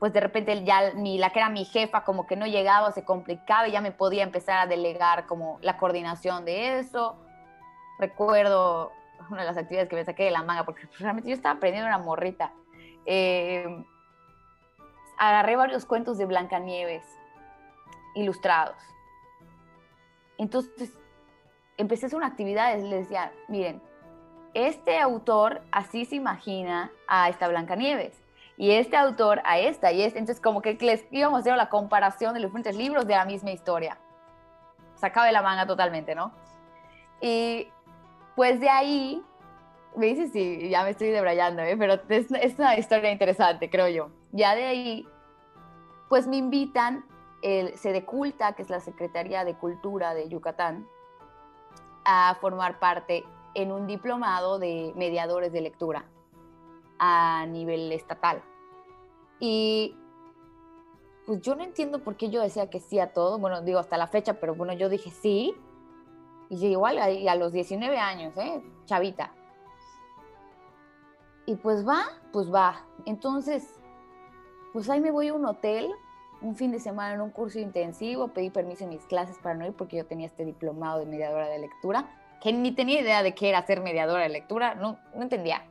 pues 0.00 0.14
de 0.14 0.20
repente 0.20 0.64
ya 0.64 0.80
la 0.94 1.30
que 1.30 1.38
era 1.38 1.50
mi 1.50 1.66
jefa 1.66 2.04
como 2.04 2.26
que 2.26 2.34
no 2.34 2.46
llegaba, 2.46 2.90
se 2.90 3.04
complicaba 3.04 3.68
y 3.68 3.72
ya 3.72 3.82
me 3.82 3.92
podía 3.92 4.22
empezar 4.22 4.58
a 4.58 4.66
delegar 4.66 5.26
como 5.26 5.58
la 5.60 5.76
coordinación 5.76 6.46
de 6.46 6.78
eso. 6.78 7.16
Recuerdo 7.98 8.92
una 9.30 9.42
de 9.42 9.46
las 9.46 9.58
actividades 9.58 9.90
que 9.90 9.96
me 9.96 10.04
saqué 10.06 10.24
de 10.24 10.30
la 10.30 10.42
manga, 10.42 10.64
porque 10.64 10.88
realmente 10.98 11.28
yo 11.28 11.36
estaba 11.36 11.56
aprendiendo 11.56 11.86
una 11.86 11.98
morrita. 11.98 12.50
Eh, 13.04 13.84
agarré 15.18 15.56
varios 15.56 15.84
cuentos 15.84 16.16
de 16.16 16.24
Blancanieves 16.24 17.04
ilustrados. 18.14 18.78
Entonces 20.38 20.96
empecé 21.76 22.06
a 22.06 22.08
hacer 22.08 22.16
una 22.16 22.28
actividad 22.28 22.74
les 22.78 22.90
decía, 22.90 23.32
miren, 23.48 23.82
este 24.54 24.98
autor 24.98 25.60
así 25.70 26.06
se 26.06 26.16
imagina 26.16 26.90
a 27.06 27.28
esta 27.28 27.48
Blancanieves 27.48 28.19
y 28.60 28.72
este 28.72 28.94
autor 28.94 29.40
a 29.46 29.58
esta 29.58 29.90
y 29.90 30.02
este. 30.02 30.18
Entonces, 30.18 30.42
como 30.42 30.60
que 30.60 30.74
les 30.82 31.06
íbamos 31.10 31.38
a 31.38 31.40
hacer 31.40 31.56
la 31.56 31.70
comparación 31.70 32.34
de 32.34 32.40
los 32.40 32.50
diferentes 32.50 32.76
libros 32.76 33.06
de 33.06 33.14
la 33.14 33.24
misma 33.24 33.52
historia. 33.52 33.96
Sacaba 34.96 35.24
de 35.24 35.32
la 35.32 35.40
manga 35.40 35.66
totalmente, 35.66 36.14
¿no? 36.14 36.34
Y 37.22 37.68
pues 38.36 38.60
de 38.60 38.68
ahí, 38.68 39.24
me 39.96 40.08
dices, 40.08 40.30
sí, 40.32 40.68
ya 40.68 40.84
me 40.84 40.90
estoy 40.90 41.08
debrayando, 41.08 41.62
¿eh? 41.62 41.74
pero 41.78 41.94
es, 42.10 42.30
es, 42.30 42.58
una 42.58 42.76
historia 42.76 43.10
interesante, 43.10 43.70
creo 43.70 43.88
yo. 43.88 44.10
Ya 44.32 44.54
de 44.54 44.66
ahí, 44.66 45.08
pues 46.10 46.26
me 46.26 46.36
invitan, 46.36 47.06
el 47.40 47.78
Sedeculta, 47.78 48.52
que 48.52 48.60
es 48.60 48.68
la 48.68 48.80
Secretaría 48.80 49.46
de 49.46 49.54
Cultura 49.54 50.12
de 50.12 50.28
Yucatán, 50.28 50.86
a 52.04 52.36
formar 52.42 52.78
parte 52.78 53.24
en 53.54 53.72
un 53.72 53.86
diplomado 53.86 54.58
de 54.58 54.92
mediadores 54.96 55.50
de 55.50 55.62
lectura 55.62 56.04
a 56.98 57.46
nivel 57.46 57.90
estatal. 57.92 58.42
Y 59.40 59.96
pues 61.26 61.40
yo 61.40 61.54
no 61.54 61.64
entiendo 61.64 62.04
por 62.04 62.16
qué 62.16 62.30
yo 62.30 62.42
decía 62.42 62.70
que 62.70 62.80
sí 62.80 62.98
a 62.98 63.12
todo, 63.12 63.38
bueno, 63.38 63.62
digo 63.62 63.78
hasta 63.78 63.96
la 63.96 64.06
fecha, 64.06 64.34
pero 64.34 64.54
bueno, 64.54 64.72
yo 64.74 64.88
dije 64.88 65.10
sí. 65.10 65.54
Y 66.50 66.66
igual 66.66 66.98
a, 66.98 67.04
a 67.04 67.34
los 67.36 67.52
19 67.52 67.98
años, 67.98 68.36
¿eh? 68.36 68.62
Chavita. 68.84 69.32
Y 71.46 71.56
pues 71.56 71.86
va, 71.86 72.02
pues 72.32 72.52
va. 72.52 72.84
Entonces, 73.06 73.80
pues 74.72 74.90
ahí 74.90 75.00
me 75.00 75.10
voy 75.10 75.28
a 75.28 75.34
un 75.34 75.46
hotel 75.46 75.90
un 76.42 76.56
fin 76.56 76.70
de 76.70 76.80
semana 76.80 77.14
en 77.14 77.20
un 77.20 77.30
curso 77.30 77.58
intensivo, 77.58 78.28
pedí 78.28 78.50
permiso 78.50 78.84
en 78.84 78.90
mis 78.90 79.04
clases 79.04 79.36
para 79.38 79.54
no 79.54 79.66
ir 79.66 79.72
porque 79.72 79.96
yo 79.96 80.06
tenía 80.06 80.26
este 80.26 80.44
diplomado 80.44 81.00
de 81.00 81.06
mediadora 81.06 81.48
de 81.48 81.58
lectura, 81.58 82.08
que 82.42 82.52
ni 82.52 82.72
tenía 82.72 83.00
idea 83.00 83.22
de 83.22 83.34
qué 83.34 83.50
era 83.50 83.64
ser 83.66 83.80
mediadora 83.80 84.22
de 84.22 84.30
lectura, 84.30 84.74
no, 84.74 84.98
no 85.14 85.22
entendía. 85.22 85.62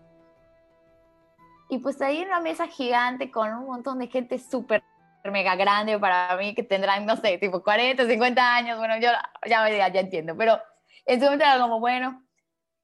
Y 1.70 1.78
pues 1.78 2.02
ahí 2.02 2.18
en 2.18 2.28
una 2.28 2.40
mesa 2.40 2.68
gigante 2.68 3.30
con 3.32 3.54
un 3.54 3.68
montón 3.68 4.00
de 4.00 4.08
gente 4.08 4.40
súper 4.40 4.84
mega 5.24 5.56
grande 5.56 6.00
para 6.00 6.36
mí, 6.38 6.56
que 6.56 6.64
tendrán, 6.64 7.06
no 7.06 7.16
sé, 7.16 7.38
tipo 7.38 7.64
40, 7.64 8.08
50 8.08 8.56
años, 8.56 8.78
bueno, 8.78 8.96
yo 8.96 9.10
ya, 9.48 9.70
ya, 9.70 9.88
ya 9.90 10.00
entiendo, 10.00 10.36
pero 10.36 10.58
en 11.06 11.20
su 11.20 11.26
momento 11.26 11.46
era 11.46 11.60
como, 11.60 11.80
bueno, 11.80 12.24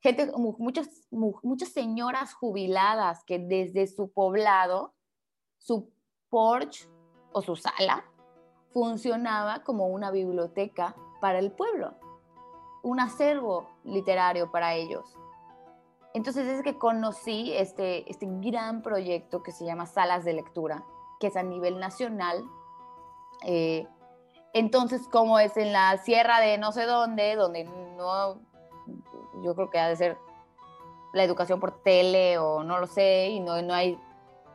gente, 0.02 0.32
muchas, 0.36 0.88
muchas 1.12 1.70
señoras 1.70 2.34
jubiladas 2.34 3.24
que 3.26 3.40
desde 3.40 3.88
su 3.88 4.12
poblado, 4.12 4.94
su 5.58 5.92
porch 6.30 6.88
o 7.32 7.42
su 7.42 7.56
sala, 7.56 8.06
funcionaba 8.72 9.64
como 9.64 9.88
una 9.88 10.12
biblioteca 10.12 10.96
para 11.22 11.40
el 11.40 11.52
pueblo, 11.52 11.96
un 12.84 13.00
acervo 13.00 13.70
literario 13.84 14.52
para 14.52 14.76
ellos. 14.76 15.18
Entonces 16.16 16.48
es 16.48 16.64
que 16.64 16.78
conocí 16.78 17.52
este, 17.54 18.10
este 18.10 18.26
gran 18.26 18.82
proyecto 18.82 19.44
que 19.44 19.52
se 19.52 19.66
llama 19.66 19.86
Salas 19.86 20.24
de 20.24 20.32
Lectura, 20.32 20.86
que 21.20 21.28
es 21.28 21.36
a 21.36 21.44
nivel 21.44 21.78
nacional. 21.78 22.42
Eh, 23.44 23.86
entonces, 24.54 25.10
como 25.12 25.40
es 25.40 25.58
en 25.58 25.74
la 25.74 25.98
sierra 25.98 26.40
de 26.40 26.58
no 26.58 26.72
sé 26.72 26.86
dónde, 26.86 27.36
donde 27.36 27.66
no, 27.66 28.40
yo 29.44 29.56
creo 29.56 29.70
que 29.70 29.78
ha 29.78 29.90
de 29.90 29.98
ser 29.98 30.18
la 31.12 31.26
educación 31.26 31.60
por 31.60 31.84
tele 31.84 32.38
o 32.38 32.64
no 32.64 32.80
lo 32.80 32.88
sé, 32.88 33.28
y 33.32 33.42
no, 33.42 33.62
no 33.62 33.74
hay 33.74 34.00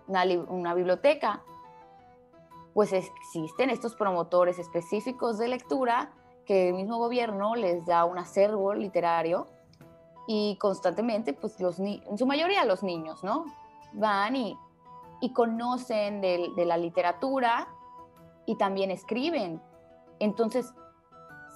una, 0.07 0.25
una 0.49 0.73
biblioteca, 0.73 1.43
pues 2.73 2.95
existen 2.95 3.69
estos 3.69 3.95
promotores 3.97 4.59
específicos 4.59 5.37
de 5.37 5.49
lectura 5.49 6.11
que 6.47 6.71
el 6.71 6.75
mismo 6.75 6.97
gobierno 6.97 7.55
les 7.55 7.85
da 7.85 8.07
un 8.07 8.17
acervo 8.17 8.73
literario 8.73 9.47
y 10.27 10.57
constantemente, 10.57 11.33
pues 11.33 11.61
los 11.61 11.79
en 11.79 12.19
su 12.19 12.27
mayoría 12.27 12.65
los 12.65 12.83
niños, 12.83 13.25
¿no? 13.25 13.47
Van 13.93 14.37
y, 14.37 14.57
y 15.21 15.33
conocen 15.33 16.21
de, 16.21 16.51
de, 16.57 16.65
la 16.65 16.77
literatura 16.77 17.69
y 18.47 18.57
también 18.57 18.91
escriben. 18.91 19.61
Entonces, 20.19 20.73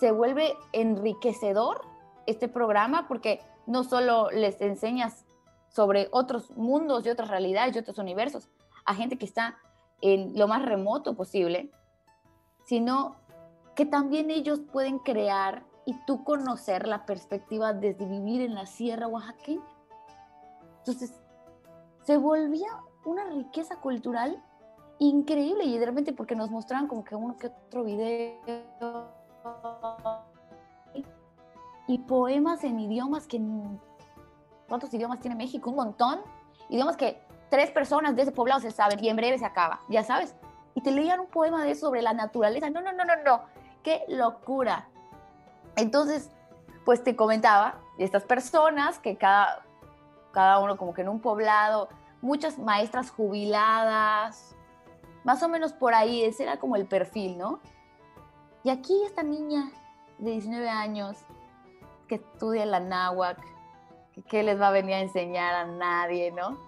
se 0.01 0.11
vuelve 0.11 0.57
enriquecedor 0.73 1.83
este 2.27 2.49
programa 2.49 3.07
porque 3.07 3.41
no 3.67 3.85
solo 3.85 4.31
les 4.31 4.61
enseñas 4.61 5.25
sobre 5.69 6.09
otros 6.13 6.51
mundos 6.57 7.07
y 7.07 7.11
otras 7.11 7.29
realidades 7.29 7.75
y 7.75 7.79
otros 7.79 7.99
universos 7.99 8.49
a 8.85 8.95
gente 8.95 9.19
que 9.19 9.25
está 9.25 9.57
en 10.01 10.39
lo 10.39 10.49
más 10.49 10.65
remoto 10.65 11.15
posible, 11.15 11.71
sino 12.65 13.17
que 13.75 13.87
también 13.87 14.31
ellos 14.31 14.61
pueden 14.73 14.99
crear 14.99 15.65
y 15.87 15.95
tú 16.07 16.25
conocer 16.25 16.87
la 16.87 17.05
perspectiva 17.05 17.73
desde 17.73 18.07
vivir 18.07 18.41
en 18.41 18.55
la 18.55 18.67
sierra 18.67 19.07
oaxaqueña. 19.07 19.63
Entonces, 20.79 21.13
se 22.05 22.17
volvía 22.17 22.69
una 23.05 23.25
riqueza 23.25 23.77
cultural 23.77 24.43
increíble 24.99 25.65
y 25.65 25.79
de 25.79 25.87
repente 25.87 26.13
porque 26.13 26.37
nos 26.37 26.51
mostraban 26.51 26.87
como 26.87 27.05
que 27.05 27.15
uno 27.15 27.37
que 27.37 27.49
otro 27.49 27.85
video 27.85 28.41
y 31.87 31.99
poemas 31.99 32.65
en 32.65 32.79
idiomas 32.81 33.27
que 33.27 33.41
¿cuántos 34.69 34.93
idiomas 34.95 35.21
tiene 35.21 35.37
México? 35.37 35.71
Un 35.71 35.77
montón. 35.77 36.21
Idiomas 36.69 36.97
que 36.97 37.23
tres 37.51 37.71
personas 37.71 38.17
de 38.17 38.23
ese 38.23 38.33
poblado 38.33 38.61
se 38.61 38.71
saben 38.71 39.03
y 39.03 39.09
en 39.09 39.17
breve 39.17 39.39
se 39.39 39.45
acaba, 39.45 39.81
ya 39.89 40.03
sabes. 40.03 40.35
Y 40.75 40.81
te 40.81 40.91
leían 40.91 41.21
un 41.21 41.27
poema 41.27 41.63
de 41.63 41.75
sobre 41.75 42.03
la 42.03 42.15
naturaleza. 42.15 42.71
No, 42.71 42.81
no, 42.81 42.93
no, 42.93 43.05
no, 43.05 43.17
no. 43.25 43.43
Qué 43.83 44.05
locura. 44.09 44.89
Entonces, 45.77 46.31
pues 46.85 47.03
te 47.03 47.17
comentaba, 47.17 47.81
estas 47.99 48.25
personas 48.25 48.99
que 48.99 49.17
cada, 49.17 49.65
cada 50.33 50.59
uno 50.59 50.77
como 50.77 50.95
que 50.95 51.03
en 51.03 51.09
un 51.09 51.21
poblado, 51.21 51.89
muchas 52.21 52.59
maestras 52.59 53.11
jubiladas, 53.11 54.55
más 55.25 55.43
o 55.43 55.49
menos 55.49 55.73
por 55.73 55.95
ahí, 55.95 56.23
ese 56.23 56.43
era 56.43 56.59
como 56.59 56.77
el 56.77 56.87
perfil, 56.87 57.39
¿no? 57.39 57.61
Y 58.63 58.71
aquí 58.71 58.95
esta 59.05 59.23
niña 59.23 59.71
de 60.19 60.33
19 60.33 60.69
años 60.69 61.19
que 62.09 62.17
estudia 62.17 62.67
la 62.67 62.81
náhuac, 62.81 63.39
que 64.29 64.43
les 64.43 64.61
va 64.61 64.69
a 64.69 64.73
venir 64.73 64.95
a 64.95 65.01
enseñar 65.01 65.55
a 65.55 65.65
nadie, 65.65 66.31
¿no? 66.31 66.59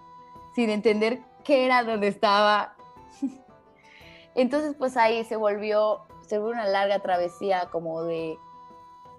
Sin 0.55 0.71
entender 0.71 1.21
qué 1.45 1.65
era 1.65 1.85
donde 1.85 2.09
estaba. 2.09 2.75
Entonces, 4.35 4.75
pues 4.77 4.97
ahí 4.97 5.25
se 5.25 5.37
volvió, 5.37 6.03
se 6.27 6.39
volvió 6.39 6.55
una 6.55 6.69
larga 6.69 6.99
travesía 7.01 7.69
como 7.71 8.03
de 8.03 8.39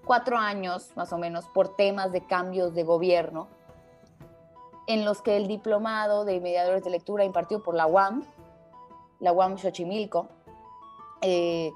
cuatro 0.07 0.37
años 0.37 0.91
más 0.95 1.13
o 1.13 1.17
menos 1.17 1.45
por 1.49 1.75
temas 1.75 2.11
de 2.11 2.25
cambios 2.25 2.73
de 2.73 2.83
gobierno, 2.83 3.47
en 4.87 5.03
los 5.03 5.21
que 5.21 5.35
el 5.35 5.47
diplomado 5.47 6.23
de 6.23 6.39
mediadores 6.39 6.83
de 6.83 6.89
lectura 6.89 7.25
impartido 7.25 7.61
por 7.61 7.75
la 7.75 7.85
UAM, 7.85 8.23
la 9.19 9.33
UAM 9.33 9.57
Xochimilco, 9.57 10.29
eh, 11.21 11.71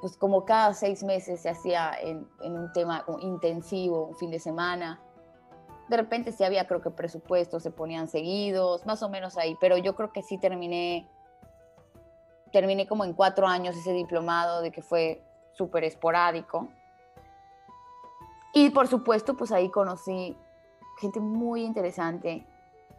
pues 0.00 0.16
como 0.16 0.44
cada 0.44 0.72
seis 0.74 1.02
meses 1.02 1.40
se 1.40 1.48
hacía 1.48 1.92
en, 2.00 2.28
un 2.40 2.72
tema 2.72 3.04
intensivo, 3.20 4.04
un 4.04 4.16
fin 4.16 4.30
de 4.30 4.38
semana, 4.38 5.00
de 5.88 5.96
repente 5.96 6.30
sí 6.30 6.44
había, 6.44 6.66
creo 6.66 6.80
que 6.80 6.90
presupuestos 6.90 7.62
se 7.62 7.70
ponían 7.70 8.08
seguidos, 8.08 8.86
más 8.86 9.02
o 9.02 9.08
menos 9.08 9.36
ahí, 9.36 9.56
pero 9.60 9.76
yo 9.76 9.96
creo 9.96 10.12
que 10.12 10.22
sí 10.22 10.38
terminé, 10.38 11.08
terminé 12.52 12.86
como 12.86 13.04
en 13.04 13.14
cuatro 13.14 13.46
años 13.46 13.76
ese 13.76 13.92
diplomado 13.92 14.60
de 14.62 14.70
que 14.70 14.80
fue 14.80 15.22
súper 15.52 15.84
esporádico. 15.84 16.68
Y 18.54 18.70
por 18.70 18.86
supuesto, 18.86 19.34
pues 19.34 19.50
ahí 19.50 19.68
conocí 19.68 20.36
gente 20.98 21.18
muy 21.18 21.64
interesante, 21.64 22.46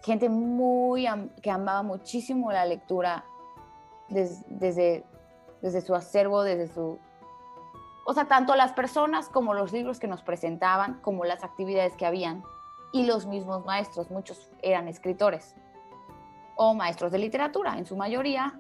gente 0.04 0.30
muy 0.30 1.08
que 1.42 1.50
amaba 1.50 1.82
muchísimo 1.82 2.52
la 2.52 2.66
lectura 2.66 3.24
desde, 4.10 5.06
desde 5.62 5.82
su 5.82 5.96
acervo, 5.96 6.44
desde 6.44 6.68
su... 6.68 7.00
O 8.06 8.14
sea, 8.14 8.26
tanto 8.26 8.56
las 8.56 8.74
personas 8.74 9.30
como 9.30 9.54
los 9.54 9.72
libros 9.72 9.98
que 9.98 10.08
nos 10.08 10.22
presentaban, 10.22 11.00
como 11.02 11.24
las 11.24 11.44
actividades 11.44 11.96
que 11.96 12.06
habían, 12.06 12.44
y 12.92 13.06
los 13.06 13.26
mismos 13.26 13.66
maestros, 13.66 14.12
muchos 14.12 14.52
eran 14.62 14.88
escritores 14.88 15.56
o 16.56 16.74
maestros 16.74 17.12
de 17.12 17.18
literatura, 17.18 17.78
en 17.78 17.86
su 17.86 17.96
mayoría. 17.96 18.60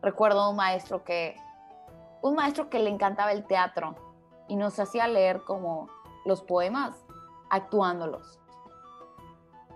Recuerdo 0.00 0.50
un 0.50 0.56
maestro 0.56 1.04
que, 1.04 1.36
un 2.20 2.34
maestro 2.34 2.70
que 2.70 2.78
le 2.78 2.90
encantaba 2.90 3.32
el 3.32 3.44
teatro 3.44 3.94
y 4.48 4.56
nos 4.56 4.78
hacía 4.78 5.08
leer 5.08 5.42
como 5.44 5.88
los 6.24 6.42
poemas 6.42 7.04
actuándolos. 7.50 8.38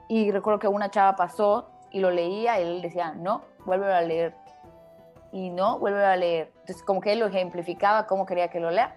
Y 0.09 0.31
recuerdo 0.31 0.59
que 0.59 0.69
una 0.69 0.91
chava 0.91 1.17
pasó 1.17 1.69
y 1.91 2.01
lo 2.01 2.11
leía 2.11 2.61
y 2.61 2.63
él 2.63 2.83
decía, 2.83 3.13
no, 3.13 3.43
vuelve 3.65 3.93
a 3.93 4.01
leer. 4.03 4.35
Y 5.33 5.51
no, 5.51 5.79
vuelve 5.79 6.05
a 6.05 6.17
leer. 6.17 6.53
Entonces 6.61 6.83
como 6.83 7.01
que 7.01 7.13
él 7.13 7.19
lo 7.19 7.27
ejemplificaba 7.27 8.07
cómo 8.07 8.27
quería 8.27 8.49
que 8.49 8.61
lo 8.61 8.71
lea. 8.71 8.95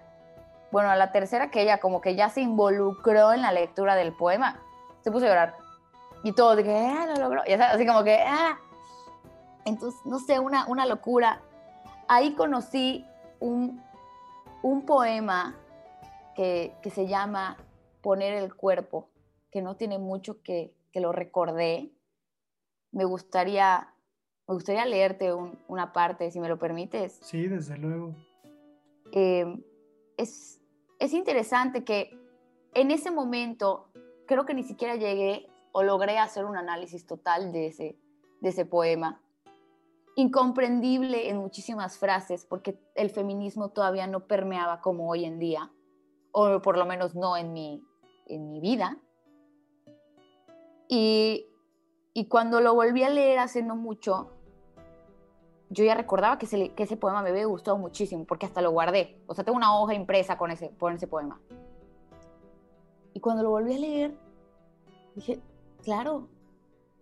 Bueno, 0.70 0.88
a 0.88 0.96
la 0.96 1.10
tercera 1.10 1.50
que 1.50 1.62
ella 1.62 1.80
como 1.80 2.00
que 2.00 2.14
ya 2.14 2.28
se 2.28 2.40
involucró 2.40 3.32
en 3.32 3.42
la 3.42 3.50
lectura 3.50 3.96
del 3.96 4.12
poema, 4.12 4.60
se 5.02 5.10
puso 5.10 5.26
a 5.26 5.28
llorar. 5.28 5.54
Y 6.22 6.32
todo 6.32 6.54
de 6.54 6.62
que, 6.62 6.76
ah, 6.76 7.06
lo 7.06 7.16
logró. 7.16 7.42
Y 7.46 7.52
así 7.52 7.86
como 7.86 8.04
que, 8.04 8.20
ah. 8.24 8.58
Entonces, 9.64 10.00
no 10.04 10.18
sé, 10.20 10.38
una, 10.38 10.66
una 10.66 10.86
locura. 10.86 11.40
Ahí 12.08 12.34
conocí 12.34 13.06
un, 13.40 13.82
un 14.62 14.86
poema 14.86 15.56
que, 16.34 16.74
que, 16.82 16.90
se 16.90 17.06
llama 17.06 17.56
Poner 18.00 18.34
el 18.34 18.54
cuerpo, 18.54 19.10
que 19.50 19.62
no 19.62 19.76
tiene 19.76 19.98
mucho 19.98 20.42
que, 20.42 20.74
que 20.92 21.00
lo 21.00 21.12
recordé. 21.12 21.92
Me 22.92 23.04
gustaría, 23.04 23.94
me 24.48 24.54
gustaría 24.54 24.84
leerte 24.86 25.32
una 25.32 25.92
parte, 25.92 26.30
si 26.30 26.40
me 26.40 26.48
lo 26.48 26.58
permites. 26.58 27.20
Sí, 27.22 27.46
desde 27.46 27.76
luego. 27.78 28.14
Eh, 29.12 29.44
es, 30.16 30.60
es 30.98 31.12
interesante 31.12 31.84
que 31.84 32.18
en 32.74 32.90
ese 32.90 33.10
momento 33.10 33.90
creo 34.26 34.46
que 34.46 34.54
ni 34.54 34.62
siquiera 34.62 34.96
llegué 34.96 35.48
o 35.72 35.82
logré 35.82 36.18
hacer 36.18 36.44
un 36.44 36.56
análisis 36.56 37.06
total 37.06 37.52
de 37.52 37.66
ese, 37.68 37.98
de 38.40 38.48
ese 38.48 38.64
poema. 38.64 39.20
Incomprendible 40.16 41.28
en 41.30 41.38
muchísimas 41.38 41.98
frases 41.98 42.44
porque 42.44 42.78
el 42.94 43.10
feminismo 43.10 43.70
todavía 43.70 44.06
no 44.06 44.26
permeaba 44.26 44.80
como 44.80 45.08
hoy 45.08 45.24
en 45.24 45.38
día, 45.38 45.70
o 46.32 46.60
por 46.62 46.76
lo 46.76 46.86
menos 46.86 47.14
no 47.14 47.36
en 47.36 47.52
mi, 47.52 47.82
en 48.26 48.48
mi 48.50 48.60
vida. 48.60 48.96
Y, 50.88 51.46
y 52.14 52.26
cuando 52.26 52.60
lo 52.60 52.74
volví 52.74 53.02
a 53.02 53.10
leer 53.10 53.38
hace 53.38 53.62
no 53.62 53.76
mucho, 53.76 54.30
yo 55.68 55.84
ya 55.84 55.94
recordaba 55.94 56.38
que 56.38 56.46
ese, 56.46 56.74
que 56.74 56.82
ese 56.82 56.96
poema 56.96 57.22
me 57.22 57.30
había 57.30 57.46
gustado 57.46 57.78
muchísimo 57.78 58.24
porque 58.24 58.46
hasta 58.46 58.60
lo 58.60 58.72
guardé. 58.72 59.22
O 59.26 59.34
sea, 59.34 59.44
tengo 59.44 59.56
una 59.56 59.78
hoja 59.78 59.94
impresa 59.94 60.36
con 60.36 60.50
ese, 60.50 60.70
con 60.78 60.94
ese 60.94 61.06
poema. 61.06 61.40
Y 63.14 63.20
cuando 63.20 63.42
lo 63.42 63.50
volví 63.50 63.74
a 63.74 63.78
leer, 63.78 64.18
dije, 65.14 65.40
claro, 65.82 66.28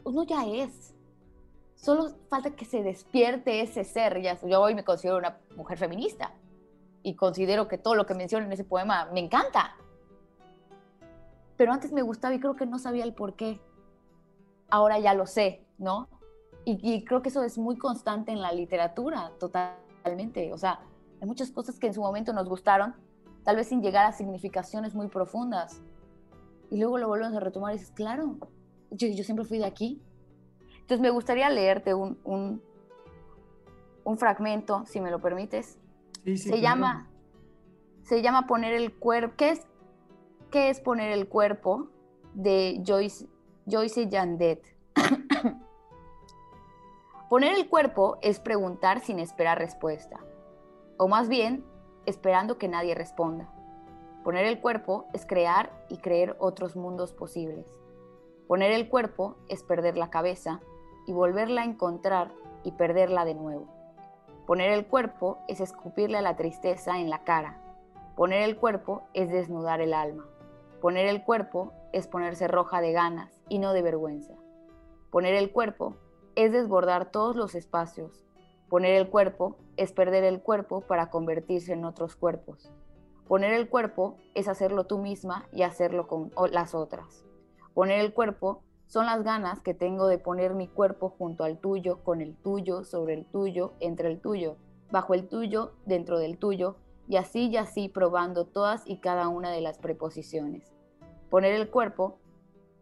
uno 0.05 0.25
ya 0.25 0.47
es. 0.47 0.95
Solo 1.77 2.11
falta 2.29 2.51
que 2.51 2.65
se 2.65 2.83
despierte 2.83 3.61
ese 3.61 3.85
ser. 3.85 4.21
Ya, 4.21 4.39
yo 4.41 4.61
hoy 4.61 4.75
me 4.75 4.85
considero 4.85 5.17
una 5.17 5.39
mujer 5.57 5.79
feminista 5.79 6.35
y 7.03 7.15
considero 7.15 7.69
que 7.69 7.79
todo 7.79 7.95
lo 7.95 8.07
que 8.07 8.15
menciona 8.15 8.47
en 8.47 8.53
ese 8.53 8.65
poema 8.65 9.09
me 9.13 9.21
encanta. 9.21 9.77
Pero 11.57 11.73
antes 11.73 11.93
me 11.93 12.03
gustaba 12.03 12.35
y 12.35 12.41
creo 12.41 12.57
que 12.57 12.67
no 12.67 12.79
sabía 12.79 13.05
el 13.05 13.15
por 13.15 13.35
qué. 13.35 13.61
Ahora 14.71 14.99
ya 14.99 15.15
lo 15.15 15.27
sé, 15.27 15.67
¿no? 15.79 16.09
Y, 16.65 17.03
creo 17.07 17.23
que 17.23 17.31
eso 17.31 17.43
es 17.43 17.57
muy 17.57 17.79
constante 17.79 18.31
en 18.31 18.43
la 18.43 18.53
literatura, 18.53 19.33
totalmente. 19.41 20.53
O 20.53 20.59
sea, 20.59 20.81
hay 21.19 21.27
muchas 21.27 21.51
cosas 21.51 21.79
que 21.79 21.87
en 21.87 21.95
su 21.95 22.03
momento 22.03 22.35
nos 22.35 22.47
gustaron, 22.47 22.95
tal 23.43 23.57
vez 23.57 23.69
sin 23.69 23.81
llegar 23.81 24.05
a 24.05 24.13
significaciones 24.13 24.95
muy 24.95 25.09
profundas 25.09 25.81
y 26.71 26.77
luego 26.77 26.99
lo 26.99 27.09
volvemos 27.09 27.35
a 27.35 27.41
retomar 27.41 27.73
y 27.73 27.79
dices, 27.79 27.91
claro, 27.93 28.37
yo, 28.91 29.25
siempre 29.25 29.47
fui 29.47 29.57
de 29.57 29.65
aquí. 29.65 30.03
Entonces 30.75 31.01
me 31.01 31.09
gustaría 31.09 31.49
leerte 31.49 31.95
un, 31.95 32.19
un 34.05 34.19
fragmento, 34.19 34.85
si 34.85 35.01
me 35.01 35.11
lo 35.11 35.21
permites. 35.21 35.79
Sí, 36.29 36.37
sí, 36.37 36.51
se, 36.51 36.61
llama, 36.61 37.09
se 38.03 38.21
llama 38.21 38.47
Poner 38.47 38.75
el 38.75 38.95
cuerpo. 38.95 39.35
¿Qué 39.39 39.49
es, 39.49 39.67
¿Qué 40.51 40.69
es 40.69 40.79
poner 40.79 41.11
el 41.11 41.27
cuerpo? 41.27 41.89
De 42.35 42.83
Joyce, 42.87 43.27
Joyce 43.67 44.11
Yandet. 44.11 44.63
poner 47.31 47.57
el 47.57 47.71
cuerpo 47.71 48.19
es 48.21 48.41
preguntar 48.41 49.01
sin 49.01 49.21
esperar 49.21 49.59
respuesta, 49.59 50.21
o 50.99 51.09
más 51.09 51.31
bien 51.31 51.65
esperando 52.05 52.59
que 52.59 52.69
nadie 52.69 52.95
responda. 52.95 53.49
Poner 54.23 54.45
el 54.45 54.61
cuerpo 54.61 55.07
es 55.15 55.25
crear 55.25 55.83
y 55.89 55.97
creer 55.97 56.37
otros 56.41 56.77
mundos 56.77 57.15
posibles. 57.15 57.75
Poner 58.47 58.73
el 58.73 58.91
cuerpo 58.91 59.39
es 59.49 59.63
perder 59.63 59.97
la 59.97 60.11
cabeza 60.11 60.61
y 61.07 61.15
volverla 61.15 61.63
a 61.63 61.65
encontrar 61.65 62.35
y 62.65 62.73
perderla 62.73 63.25
de 63.25 63.35
nuevo. 63.35 63.78
Poner 64.49 64.71
el 64.71 64.87
cuerpo 64.87 65.41
es 65.47 65.61
escupirle 65.61 66.17
a 66.17 66.23
la 66.23 66.35
tristeza 66.35 66.99
en 67.01 67.11
la 67.11 67.23
cara. 67.23 67.61
Poner 68.17 68.41
el 68.41 68.57
cuerpo 68.57 69.03
es 69.13 69.31
desnudar 69.31 69.83
el 69.83 69.93
alma. 69.93 70.25
Poner 70.81 71.05
el 71.05 71.23
cuerpo 71.23 71.75
es 71.93 72.07
ponerse 72.07 72.49
roja 72.49 72.81
de 72.81 72.93
ganas 72.93 73.43
y 73.51 73.59
no 73.59 73.75
de 73.75 73.83
vergüenza. 73.83 74.33
Poner 75.11 75.35
el 75.35 75.53
cuerpo 75.53 75.99
es 76.35 76.51
desbordar 76.51 77.11
todos 77.11 77.37
los 77.37 77.55
espacios. 77.55 78.25
Poner 78.71 78.95
el 78.95 79.11
cuerpo 79.11 79.59
es 79.77 79.93
perder 79.93 80.25
el 80.25 80.41
cuerpo 80.41 80.81
para 80.81 81.11
convertirse 81.11 81.75
en 81.75 81.85
otros 81.85 82.17
cuerpos. 82.17 82.73
Poner 83.27 83.53
el 83.53 83.69
cuerpo 83.69 84.17
es 84.35 84.49
hacerlo 84.49 84.87
tú 84.87 84.97
misma 84.97 85.47
y 85.53 85.61
hacerlo 85.61 86.07
con 86.07 86.33
las 86.53 86.75
otras. 86.75 87.23
Poner 87.75 88.01
el 88.01 88.15
cuerpo 88.15 88.63
son 88.89 89.05
las 89.05 89.23
ganas 89.23 89.61
que 89.61 89.75
tengo 89.75 90.07
de 90.07 90.19
poner 90.19 90.55
mi 90.55 90.67
cuerpo 90.67 91.11
junto 91.11 91.45
al 91.45 91.59
tuyo, 91.59 92.03
con 92.03 92.23
el 92.23 92.35
tuyo, 92.35 92.85
sobre 92.85 93.13
el 93.13 93.27
tuyo, 93.27 93.75
entre 93.81 94.11
el 94.11 94.19
tuyo, 94.19 94.57
bajo 94.91 95.13
el 95.13 95.29
tuyo, 95.29 95.75
dentro 95.85 96.19
del 96.19 96.39
tuyo, 96.39 96.77
y 97.07 97.17
así 97.17 97.49
y 97.49 97.59
así 97.59 97.91
probando 97.91 98.47
todas 98.47 98.83
y 98.87 98.97
cada 98.97 99.29
una 99.29 99.51
de 99.51 99.61
las 99.61 99.79
preposiciones. 99.79 100.73
Poner 101.29 101.53
el 101.53 101.71
cuerpo 101.71 102.19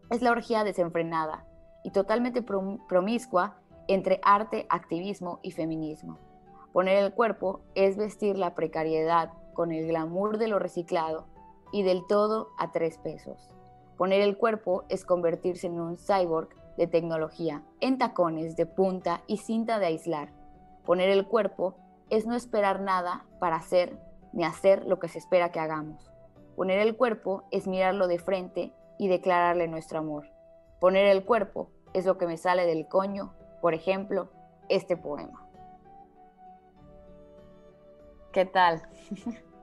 es 0.08 0.22
la 0.22 0.30
orgía 0.30 0.62
desenfrenada 0.62 1.44
y 1.82 1.90
totalmente 1.90 2.40
promiscua 2.40 3.56
entre 3.88 4.20
arte, 4.22 4.66
activismo 4.70 5.40
y 5.42 5.50
feminismo. 5.50 6.18
Poner 6.72 7.02
el 7.02 7.14
cuerpo 7.14 7.62
es 7.74 7.96
vestir 7.96 8.38
la 8.38 8.54
precariedad, 8.54 9.32
con 9.54 9.72
el 9.72 9.88
glamour 9.88 10.38
de 10.38 10.48
lo 10.48 10.58
reciclado 10.60 11.26
y 11.72 11.82
del 11.82 12.06
todo 12.06 12.50
a 12.58 12.70
tres 12.70 12.98
pesos. 12.98 13.55
Poner 13.96 14.20
el 14.20 14.36
cuerpo 14.36 14.84
es 14.88 15.04
convertirse 15.04 15.66
en 15.66 15.80
un 15.80 15.96
cyborg 15.96 16.48
de 16.76 16.86
tecnología, 16.86 17.62
en 17.80 17.98
tacones 17.98 18.56
de 18.56 18.66
punta 18.66 19.22
y 19.26 19.38
cinta 19.38 19.78
de 19.78 19.86
aislar. 19.86 20.32
Poner 20.84 21.08
el 21.08 21.26
cuerpo 21.26 21.76
es 22.10 22.26
no 22.26 22.34
esperar 22.34 22.80
nada 22.80 23.24
para 23.40 23.56
hacer 23.56 23.98
ni 24.32 24.44
hacer 24.44 24.84
lo 24.86 24.98
que 24.98 25.08
se 25.08 25.18
espera 25.18 25.50
que 25.50 25.60
hagamos. 25.60 26.12
Poner 26.56 26.78
el 26.78 26.96
cuerpo 26.96 27.44
es 27.50 27.66
mirarlo 27.66 28.06
de 28.06 28.18
frente 28.18 28.72
y 28.98 29.08
declararle 29.08 29.68
nuestro 29.68 29.98
amor. 29.98 30.26
Poner 30.80 31.06
el 31.06 31.24
cuerpo 31.24 31.70
es 31.94 32.04
lo 32.04 32.18
que 32.18 32.26
me 32.26 32.36
sale 32.36 32.66
del 32.66 32.86
coño, 32.88 33.32
por 33.62 33.74
ejemplo, 33.74 34.28
este 34.68 34.96
poema. 34.96 35.46
¿Qué 38.32 38.44
tal? 38.44 38.82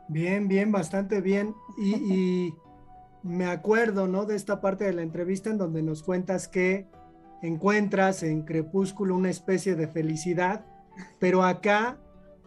Bien, 0.09 0.47
bien, 0.47 0.71
bastante 0.71 1.21
bien. 1.21 1.55
Y, 1.77 2.53
me 3.23 3.45
acuerdo, 3.45 4.07
¿no? 4.07 4.25
De 4.25 4.35
esta 4.35 4.61
parte 4.61 4.83
de 4.83 4.93
la 4.93 5.01
entrevista 5.01 5.49
en 5.49 5.57
donde 5.57 5.81
nos 5.81 6.03
cuentas 6.03 6.47
que 6.47 6.87
encuentras 7.41 8.23
en 8.23 8.43
Crepúsculo 8.43 9.15
una 9.15 9.29
especie 9.29 9.75
de 9.75 9.87
felicidad, 9.87 10.65
pero 11.19 11.43
acá 11.43 11.97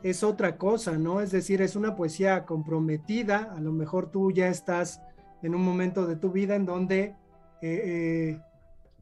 es 0.03 0.23
otra 0.23 0.57
cosa, 0.57 0.99
¿no? 0.99 1.21
Es 1.21 1.31
decir, 1.33 1.63
es 1.63 1.77
una 1.77 1.97
poesía 1.97 2.45
comprometida, 2.45 3.53
a 3.57 3.61
lo 3.61 3.73
mejor 3.73 4.11
tú 4.11 4.31
ya 4.31 4.49
estás 4.49 5.01
en 5.43 5.55
un 5.55 5.63
momento 5.63 6.07
de 6.07 6.17
tu 6.17 6.31
vida 6.31 6.55
en 6.55 6.67
donde 6.67 7.01
eh, 7.03 7.15
eh, 7.63 8.41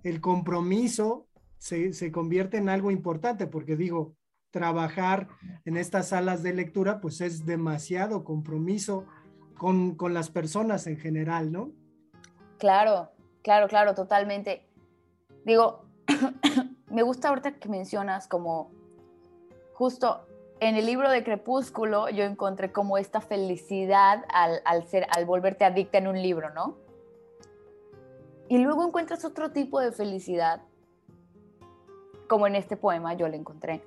el 0.03 0.21
compromiso 0.21 1.27
se, 1.59 1.93
se, 1.93 2.13
convierte 2.13 2.57
en 2.57 2.69
algo 2.69 2.91
importante, 2.91 3.47
porque 3.47 3.77
digo, 3.77 4.17
trabajar 4.51 5.29
en 5.65 5.77
estas 5.77 6.09
salas 6.09 6.43
de 6.43 6.55
lectura, 6.55 7.01
pues 7.01 7.21
es 7.21 7.45
demasiado 7.45 8.25
compromiso 8.25 9.07
con, 9.57 9.95
con 9.95 10.15
las 10.15 10.31
personas 10.31 10.87
en 10.87 10.97
general, 10.97 11.53
¿no? 11.53 11.71
Claro, 12.59 13.11
Claro, 13.45 13.69
claro, 13.69 13.95
totalmente. 13.95 14.67
Digo, 15.45 15.85
me 16.91 17.03
gusta 17.03 17.29
ahorita 17.29 17.53
que 17.59 17.69
mencionas 17.69 18.27
como 18.27 18.71
justo 19.75 20.27
en 20.61 20.77
el 20.77 20.87
libro 20.87 21.11
de 21.11 21.23
Crepúsculo 21.23 22.09
yo 22.09 22.25
encontré 22.25 22.73
como 22.73 22.97
esta 22.97 23.21
felicidad 23.21 24.25
al, 24.33 24.63
al, 24.65 24.87
ser, 24.87 25.07
al 25.15 25.27
volverte 25.27 25.67
adicta 25.67 25.99
en 25.99 26.07
un 26.07 26.23
libro, 26.23 26.49
¿no? 26.55 26.79
Y 28.49 28.59
luego 28.59 28.87
encuentras 28.87 29.27
otro 29.27 29.51
tipo 29.53 29.79
de 29.79 29.93
felicidad, 29.93 30.63
como 32.29 32.47
en 32.47 32.55
este 32.55 32.79
poema 32.79 33.13
yo 33.13 33.29
le 33.29 33.37
encontré, 33.37 33.85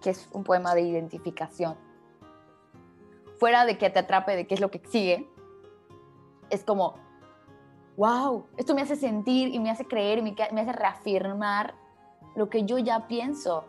que 0.00 0.10
es 0.10 0.28
un 0.32 0.44
poema 0.44 0.76
de 0.76 0.82
identificación. 0.82 1.76
Fuera 3.38 3.64
de 3.64 3.78
que 3.78 3.90
te 3.90 4.00
atrape 4.00 4.36
de 4.36 4.46
qué 4.46 4.54
es 4.54 4.60
lo 4.60 4.70
que 4.70 4.80
sigue, 4.88 5.28
es 6.50 6.64
como, 6.64 6.94
wow, 7.96 8.46
esto 8.56 8.74
me 8.74 8.82
hace 8.82 8.96
sentir 8.96 9.54
y 9.54 9.60
me 9.60 9.70
hace 9.70 9.84
creer 9.84 10.18
y 10.18 10.22
me, 10.22 10.36
me 10.52 10.60
hace 10.60 10.72
reafirmar 10.72 11.74
lo 12.34 12.48
que 12.48 12.64
yo 12.64 12.78
ya 12.78 13.06
pienso. 13.08 13.64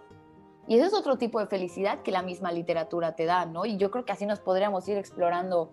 Y 0.67 0.75
ese 0.75 0.87
es 0.87 0.93
otro 0.93 1.17
tipo 1.17 1.39
de 1.39 1.47
felicidad 1.47 2.01
que 2.01 2.11
la 2.11 2.21
misma 2.21 2.51
literatura 2.51 3.15
te 3.15 3.25
da, 3.25 3.45
¿no? 3.45 3.65
Y 3.65 3.77
yo 3.77 3.89
creo 3.89 4.05
que 4.05 4.11
así 4.11 4.25
nos 4.25 4.39
podríamos 4.39 4.87
ir 4.87 4.97
explorando 4.97 5.71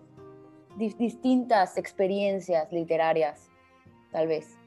distintas 0.77 1.77
experiencias 1.77 2.71
literarias, 2.71 3.49
tal 4.11 4.27
vez. 4.27 4.57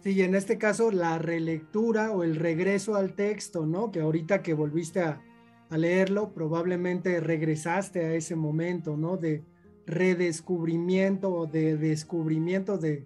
Sí, 0.00 0.12
y 0.12 0.22
en 0.22 0.34
este 0.34 0.58
caso 0.58 0.90
la 0.90 1.18
relectura 1.18 2.10
o 2.10 2.22
el 2.22 2.36
regreso 2.36 2.94
al 2.94 3.14
texto, 3.14 3.64
¿no? 3.64 3.90
Que 3.90 4.00
ahorita 4.00 4.42
que 4.42 4.52
volviste 4.52 5.00
a, 5.00 5.22
a 5.70 5.78
leerlo, 5.78 6.32
probablemente 6.32 7.20
regresaste 7.20 8.04
a 8.04 8.14
ese 8.14 8.36
momento, 8.36 8.96
¿no? 8.96 9.16
De 9.16 9.42
redescubrimiento 9.86 11.32
o 11.32 11.46
de 11.46 11.76
descubrimiento 11.76 12.78
de, 12.78 13.04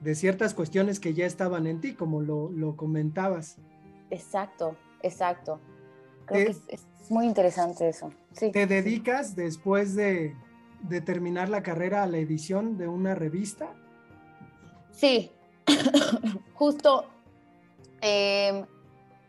de 0.00 0.14
ciertas 0.14 0.54
cuestiones 0.54 1.00
que 1.00 1.14
ya 1.14 1.26
estaban 1.26 1.66
en 1.66 1.80
ti, 1.80 1.94
como 1.94 2.20
lo, 2.20 2.50
lo 2.50 2.76
comentabas. 2.76 3.56
Exacto, 4.10 4.76
exacto. 5.02 5.60
Creo 6.26 6.46
que 6.46 6.74
es, 6.74 6.86
muy 7.10 7.26
interesante 7.26 7.88
eso. 7.88 8.10
Sí, 8.32 8.50
¿Te 8.50 8.66
dedicas 8.66 9.36
después 9.36 9.94
de, 9.94 10.34
de, 10.82 11.00
terminar 11.00 11.48
la 11.48 11.62
carrera 11.62 12.02
a 12.02 12.06
la 12.06 12.18
edición 12.18 12.78
de 12.78 12.88
una 12.88 13.14
revista? 13.14 13.74
Sí, 14.90 15.30
justo, 16.54 17.04
eh, 18.00 18.64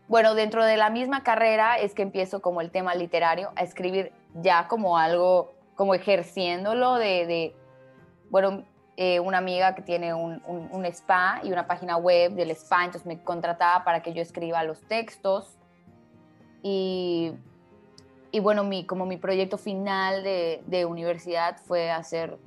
bueno, 0.08 0.34
dentro 0.34 0.64
de 0.64 0.76
la 0.76 0.88
misma 0.88 1.22
carrera 1.22 1.78
es 1.78 1.92
que 1.94 2.02
empiezo 2.02 2.40
como 2.40 2.60
el 2.60 2.70
tema 2.70 2.94
literario 2.94 3.50
a 3.56 3.62
escribir 3.62 4.12
ya 4.34 4.68
como 4.68 4.98
algo, 4.98 5.52
como 5.74 5.94
ejerciéndolo 5.94 6.94
de, 6.94 7.54
bueno, 8.30 8.64
eh, 8.96 9.18
una 9.18 9.38
amiga 9.38 9.74
que 9.74 9.82
tiene 9.82 10.14
un, 10.14 10.40
spa 10.86 11.40
y 11.42 11.50
una 11.50 11.66
página 11.66 11.96
web 11.96 12.32
del 12.32 12.52
spa, 12.52 12.84
entonces 12.84 13.06
me 13.06 13.22
contrataba 13.22 13.82
para 13.84 14.00
que 14.02 14.12
yo 14.12 14.22
escriba 14.22 14.62
los 14.62 14.80
textos. 14.82 15.58
Y, 16.62 17.32
y 18.30 18.40
bueno, 18.40 18.62
mi, 18.62 18.86
como 18.86 19.06
mi 19.06 19.16
proyecto 19.16 19.58
final 19.58 20.22
de, 20.22 20.62
de, 20.66 20.84
universidad 20.84 21.58
fue 21.58 21.90
hacer 21.90 22.38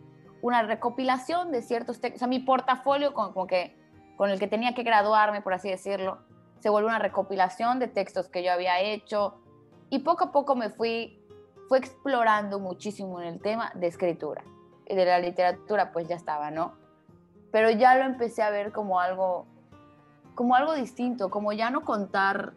una 0.42 0.64
recopilación 0.64 1.52
de 1.52 1.62
ciertos 1.62 2.00
textos, 2.00 2.20
o 2.20 2.20
sea, 2.20 2.28
mi 2.28 2.40
portafolio 2.40 3.14
con, 3.14 3.34
como 3.34 3.48
que, 3.48 3.76
con 4.16 4.30
el 4.30 4.40
que 4.40 4.48
tenía 4.48 4.74
que 4.74 4.84
graduarme, 4.84 5.42
por 5.42 5.54
así 5.54 5.70
decirlo, 5.70 6.20
se 6.60 6.70
vuelve 6.70 6.90
una 6.90 7.00
recopilación 7.00 7.80
de 7.80 7.88
textos 7.88 8.28
que 8.28 8.44
yo 8.44 8.52
había 8.52 8.80
hecho 8.82 9.36
y 9.90 10.00
poco 10.00 10.26
a 10.26 10.32
poco 10.32 10.56
me 10.56 10.70
fui, 10.70 11.22
fue 11.68 11.78
explorando 11.78 12.60
muchísimo 12.60 13.22
en 13.22 13.28
el 13.28 13.42
tema 13.42 13.72
de 13.76 13.88
escritura 13.88 14.44
de 14.96 15.06
la 15.06 15.20
literatura 15.20 15.92
pues 15.92 16.08
ya 16.08 16.16
estaba, 16.16 16.52
¿no? 16.52 16.74
Pero 17.52 17.70
ya 17.70 17.96
lo 17.96 18.04
empecé 18.04 18.44
a 18.44 18.50
ver 18.50 18.72
como 18.72 19.00
algo, 19.00 19.46
como 20.36 20.56
algo 20.56 20.74
distinto, 20.74 21.30
como 21.30 21.54
ya 21.54 21.70
no 21.70 21.82
contar 21.82 22.54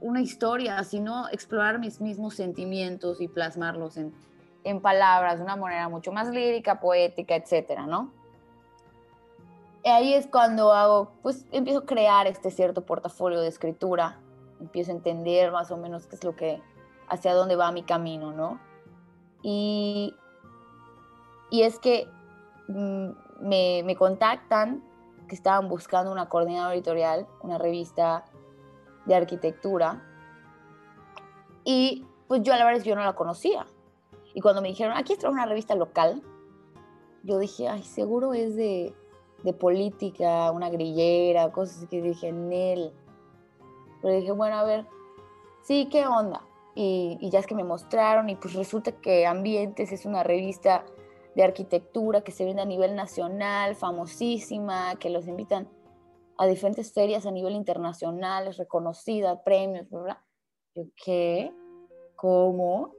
una 0.00 0.20
historia, 0.20 0.82
sino 0.84 1.28
explorar 1.28 1.78
mis 1.78 2.00
mismos 2.00 2.34
sentimientos 2.34 3.20
y 3.20 3.28
plasmarlos 3.28 3.96
en, 3.96 4.14
en 4.64 4.80
palabras 4.80 5.38
de 5.38 5.44
una 5.44 5.56
manera 5.56 5.88
mucho 5.88 6.12
más 6.12 6.30
lírica, 6.30 6.80
poética, 6.80 7.34
etcétera, 7.34 7.86
¿no? 7.86 8.12
Ahí 9.84 10.14
es 10.14 10.26
cuando 10.26 10.72
hago, 10.72 11.12
pues 11.22 11.46
empiezo 11.52 11.80
a 11.80 11.86
crear 11.86 12.26
este 12.26 12.50
cierto 12.50 12.84
portafolio 12.84 13.40
de 13.40 13.48
escritura, 13.48 14.20
empiezo 14.60 14.92
a 14.92 14.94
entender 14.94 15.52
más 15.52 15.70
o 15.70 15.76
menos 15.76 16.06
qué 16.06 16.16
es 16.16 16.24
lo 16.24 16.36
que, 16.36 16.62
hacia 17.08 17.34
dónde 17.34 17.56
va 17.56 17.72
mi 17.72 17.82
camino, 17.82 18.32
¿no? 18.32 18.60
Y 19.42 20.14
y 21.50 21.62
es 21.62 21.78
que 21.78 22.08
mm, 22.68 23.10
me, 23.40 23.82
me, 23.84 23.96
contactan 23.96 24.82
que 25.28 25.34
estaban 25.34 25.68
buscando 25.68 26.10
una 26.12 26.28
coordinadora 26.28 26.74
editorial, 26.74 27.26
una 27.42 27.58
revista 27.58 28.24
de 29.06 29.16
arquitectura. 29.16 30.02
Y 31.64 32.06
pues 32.28 32.42
yo 32.42 32.54
a 32.54 32.56
la 32.56 32.64
verdad 32.64 32.82
yo 32.82 32.94
no 32.94 33.04
la 33.04 33.14
conocía. 33.14 33.66
Y 34.32 34.40
cuando 34.40 34.62
me 34.62 34.68
dijeron, 34.68 34.96
aquí 34.96 35.12
está 35.12 35.28
una 35.28 35.44
revista 35.44 35.74
local, 35.74 36.22
yo 37.24 37.38
dije, 37.38 37.68
ay, 37.68 37.82
seguro 37.82 38.32
es 38.32 38.54
de, 38.54 38.94
de 39.42 39.52
política, 39.52 40.50
una 40.50 40.70
grillera, 40.70 41.50
cosas 41.52 41.86
que 41.88 42.02
dije, 42.02 42.32
Nel. 42.32 42.92
Pero 44.02 44.14
dije, 44.14 44.32
bueno, 44.32 44.56
a 44.56 44.64
ver, 44.64 44.86
sí, 45.62 45.88
¿qué 45.90 46.06
onda? 46.06 46.42
Y, 46.74 47.18
y, 47.20 47.30
ya 47.30 47.40
es 47.40 47.46
que 47.46 47.54
me 47.54 47.64
mostraron 47.64 48.30
y 48.30 48.36
pues 48.36 48.54
resulta 48.54 48.92
que 48.92 49.26
Ambientes 49.26 49.92
es 49.92 50.06
una 50.06 50.22
revista 50.22 50.84
de 51.34 51.42
arquitectura 51.42 52.22
que 52.22 52.32
se 52.32 52.44
vende 52.44 52.62
a 52.62 52.66
nivel 52.66 52.94
nacional, 52.94 53.74
famosísima, 53.74 54.96
que 54.96 55.10
los 55.10 55.26
invitan 55.26 55.68
a 56.38 56.46
diferentes 56.46 56.92
ferias 56.92 57.26
a 57.26 57.30
nivel 57.30 57.54
internacional, 57.54 58.48
es 58.48 58.56
reconocida, 58.56 59.42
premios, 59.44 59.88
bla, 59.90 60.00
bla. 60.00 60.24
Yo, 60.74 60.84
¿qué? 61.04 61.52
¿Cómo? 62.16 62.94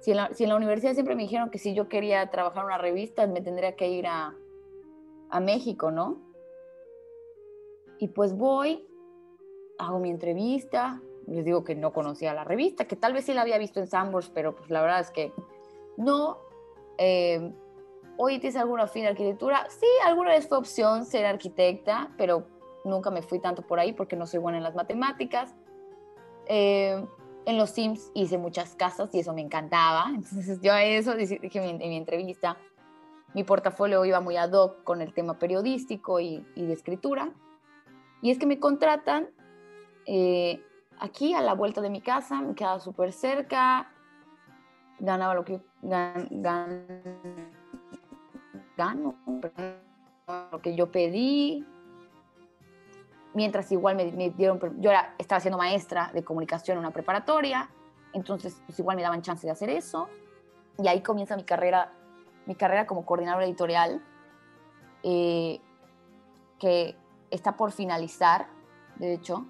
Si 0.00 0.12
en, 0.12 0.18
la, 0.18 0.32
si 0.32 0.44
en, 0.44 0.50
la, 0.50 0.56
universidad 0.56 0.94
siempre 0.94 1.16
me 1.16 1.22
dijeron 1.22 1.50
que 1.50 1.58
si 1.58 1.74
yo 1.74 1.88
quería 1.88 2.30
trabajar 2.30 2.60
en 2.60 2.66
una 2.66 2.78
revista, 2.78 3.26
me 3.26 3.40
tendría 3.40 3.74
que 3.74 3.88
ir 3.88 4.06
a, 4.06 4.34
a 5.30 5.40
México, 5.40 5.90
¿no? 5.90 6.20
Y 7.98 8.08
pues 8.08 8.36
voy, 8.36 8.86
hago 9.78 9.98
mi 9.98 10.10
entrevista, 10.10 11.02
les 11.26 11.44
digo 11.44 11.64
que 11.64 11.74
no 11.74 11.92
conocía 11.92 12.34
la 12.34 12.44
revista, 12.44 12.86
que 12.86 12.96
tal 12.96 13.12
vez 13.12 13.26
sí 13.26 13.34
la 13.34 13.42
había 13.42 13.58
visto 13.58 13.80
en 13.80 13.86
Sambors, 13.86 14.30
pero 14.30 14.56
pues 14.56 14.70
la 14.70 14.80
verdad 14.80 15.00
es 15.00 15.10
que 15.10 15.32
no, 15.96 16.38
eh, 16.98 17.52
¿Hoy 18.22 18.38
tienes 18.38 18.56
alguna 18.56 18.86
fin 18.86 19.04
de 19.04 19.08
arquitectura? 19.08 19.66
Sí, 19.70 19.86
alguna 20.04 20.32
vez 20.32 20.46
fue 20.46 20.58
opción 20.58 21.06
ser 21.06 21.24
arquitecta, 21.24 22.10
pero 22.18 22.46
nunca 22.84 23.10
me 23.10 23.22
fui 23.22 23.38
tanto 23.38 23.62
por 23.62 23.80
ahí 23.80 23.94
porque 23.94 24.14
no 24.14 24.26
soy 24.26 24.40
buena 24.40 24.58
en 24.58 24.62
las 24.62 24.74
matemáticas. 24.74 25.54
Eh, 26.44 27.02
en 27.46 27.56
los 27.56 27.70
Sims 27.70 28.10
hice 28.12 28.36
muchas 28.36 28.74
casas 28.74 29.08
y 29.14 29.20
eso 29.20 29.32
me 29.32 29.40
encantaba. 29.40 30.04
Entonces 30.14 30.60
yo 30.60 30.74
a 30.74 30.84
eso 30.84 31.14
dije 31.14 31.40
en 31.42 31.78
mi, 31.78 31.96
entrevista, 31.96 32.58
mi 33.34 33.44
portafolio 33.44 34.04
iba 34.04 34.20
muy 34.20 34.36
ad 34.36 34.52
hoc 34.52 34.82
con 34.84 35.00
el 35.00 35.14
tema 35.14 35.38
periodístico 35.38 36.20
y, 36.20 36.46
y 36.54 36.66
de 36.66 36.72
escritura. 36.72 37.32
Y 38.22 38.30
es 38.30 38.38
que 38.38 38.46
me 38.46 38.58
contratan 38.58 39.30
eh, 40.06 40.62
aquí 40.98 41.34
a 41.34 41.40
la 41.40 41.54
vuelta 41.54 41.80
de 41.80 41.90
mi 41.90 42.00
casa, 42.00 42.40
me 42.40 42.54
quedaba 42.54 42.80
súper 42.80 43.12
cerca, 43.12 43.90
ganaba 44.98 45.34
lo 45.34 45.44
que 45.44 45.60
gan, 45.82 46.28
gan, 46.30 46.86
gano, 48.76 49.14
lo 50.52 50.60
que 50.60 50.74
yo 50.74 50.90
pedí. 50.90 51.66
Mientras 53.32 53.70
igual 53.70 53.96
me, 53.96 54.10
me 54.12 54.30
dieron, 54.30 54.58
yo 54.80 54.90
era, 54.90 55.14
estaba 55.16 55.40
siendo 55.40 55.56
maestra 55.58 56.10
de 56.12 56.24
comunicación 56.24 56.76
en 56.76 56.80
una 56.80 56.90
preparatoria, 56.90 57.70
entonces 58.12 58.60
pues 58.66 58.78
igual 58.78 58.96
me 58.96 59.02
daban 59.02 59.22
chance 59.22 59.46
de 59.46 59.52
hacer 59.52 59.70
eso. 59.70 60.08
Y 60.78 60.88
ahí 60.88 61.00
comienza 61.02 61.36
mi 61.36 61.44
carrera, 61.44 61.92
mi 62.46 62.54
carrera 62.54 62.86
como 62.86 63.04
coordinadora 63.04 63.46
editorial, 63.46 64.02
eh, 65.02 65.60
que 66.58 66.96
está 67.30 67.56
por 67.56 67.72
finalizar, 67.72 68.48
de 68.96 69.14
hecho, 69.14 69.46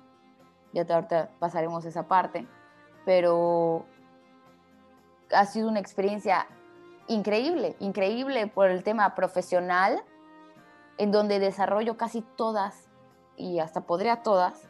ya 0.73 0.83
ahorita 0.89 1.31
pasaremos 1.39 1.85
esa 1.85 2.07
parte, 2.07 2.47
pero 3.05 3.85
ha 5.33 5.47
sido 5.47 5.69
una 5.69 5.81
experiencia 5.81 6.47
increíble, 7.09 7.77
increíble 7.81 8.47
por 8.47 8.69
el 8.69 8.85
tema 8.85 9.15
profesional, 9.15 10.03
en 10.99 11.11
donde 11.11 11.39
desarrollo 11.39 11.97
casi 11.97 12.23
todas, 12.23 12.89
y 13.37 13.59
hasta 13.59 13.83
podría 13.83 14.23
todas, 14.23 14.69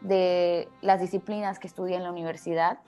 de 0.00 0.68
las 0.80 1.00
disciplinas 1.00 1.58
que 1.58 1.66
estudié 1.66 1.96
en 1.96 2.04
la 2.04 2.10
universidad, 2.10 2.78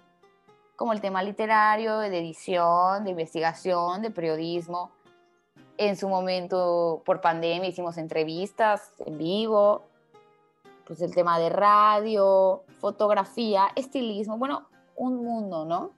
como 0.78 0.92
el 0.92 1.00
tema 1.00 1.24
literario, 1.24 1.98
de 1.98 2.16
edición, 2.16 3.02
de 3.02 3.10
investigación, 3.10 4.00
de 4.00 4.12
periodismo. 4.12 4.92
En 5.76 5.96
su 5.96 6.08
momento, 6.08 7.02
por 7.04 7.20
pandemia, 7.20 7.68
hicimos 7.68 7.98
entrevistas 7.98 8.92
en 9.04 9.18
vivo, 9.18 9.88
pues 10.86 11.02
el 11.02 11.12
tema 11.12 11.40
de 11.40 11.50
radio, 11.50 12.62
fotografía, 12.78 13.64
estilismo, 13.74 14.38
bueno, 14.38 14.68
un 14.94 15.16
mundo, 15.24 15.64
¿no? 15.64 15.90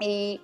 Y 0.00 0.42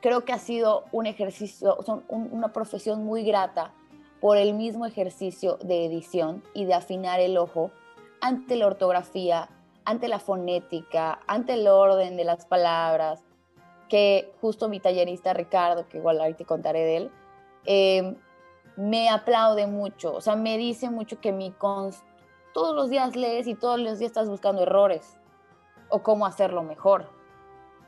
creo 0.00 0.24
que 0.24 0.32
ha 0.32 0.40
sido 0.40 0.86
un 0.90 1.06
ejercicio, 1.06 1.78
son 1.86 2.02
una 2.08 2.52
profesión 2.52 3.04
muy 3.04 3.22
grata 3.22 3.72
por 4.20 4.38
el 4.38 4.54
mismo 4.54 4.86
ejercicio 4.86 5.56
de 5.62 5.86
edición 5.86 6.42
y 6.52 6.64
de 6.64 6.74
afinar 6.74 7.20
el 7.20 7.38
ojo 7.38 7.70
ante 8.20 8.56
la 8.56 8.66
ortografía, 8.66 9.50
ante 9.84 10.08
la 10.08 10.18
fonética, 10.18 11.20
ante 11.26 11.54
el 11.54 11.68
orden 11.68 12.16
de 12.16 12.24
las 12.24 12.46
palabras, 12.46 13.24
que 13.88 14.32
justo 14.40 14.68
mi 14.68 14.80
tallerista 14.80 15.34
Ricardo, 15.34 15.88
que 15.88 15.98
igual 15.98 16.20
ahorita 16.20 16.38
te 16.38 16.44
contaré 16.44 16.80
de 16.80 16.96
él, 16.96 17.10
eh, 17.66 18.16
me 18.76 19.08
aplaude 19.08 19.66
mucho, 19.66 20.14
o 20.14 20.20
sea, 20.20 20.36
me 20.36 20.58
dice 20.58 20.90
mucho 20.90 21.20
que 21.20 21.32
mi 21.32 21.54
todos 22.52 22.74
los 22.74 22.90
días 22.90 23.16
lees 23.16 23.46
y 23.46 23.54
todos 23.54 23.78
los 23.78 23.98
días 23.98 24.10
estás 24.10 24.28
buscando 24.28 24.62
errores 24.62 25.18
o 25.88 26.02
cómo 26.02 26.26
hacerlo 26.26 26.62
mejor. 26.62 27.08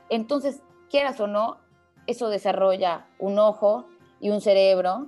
Entonces, 0.09 0.61
quieras 0.89 1.19
o 1.19 1.27
no, 1.27 1.57
eso 2.05 2.29
desarrolla 2.29 3.07
un 3.19 3.39
ojo 3.39 3.85
y 4.19 4.29
un 4.29 4.41
cerebro 4.41 5.07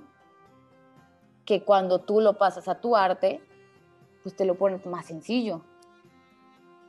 que 1.44 1.62
cuando 1.64 2.00
tú 2.00 2.20
lo 2.20 2.36
pasas 2.38 2.68
a 2.68 2.80
tu 2.80 2.96
arte, 2.96 3.40
pues 4.22 4.36
te 4.36 4.44
lo 4.44 4.56
pones 4.56 4.84
más 4.86 5.06
sencillo. 5.06 5.62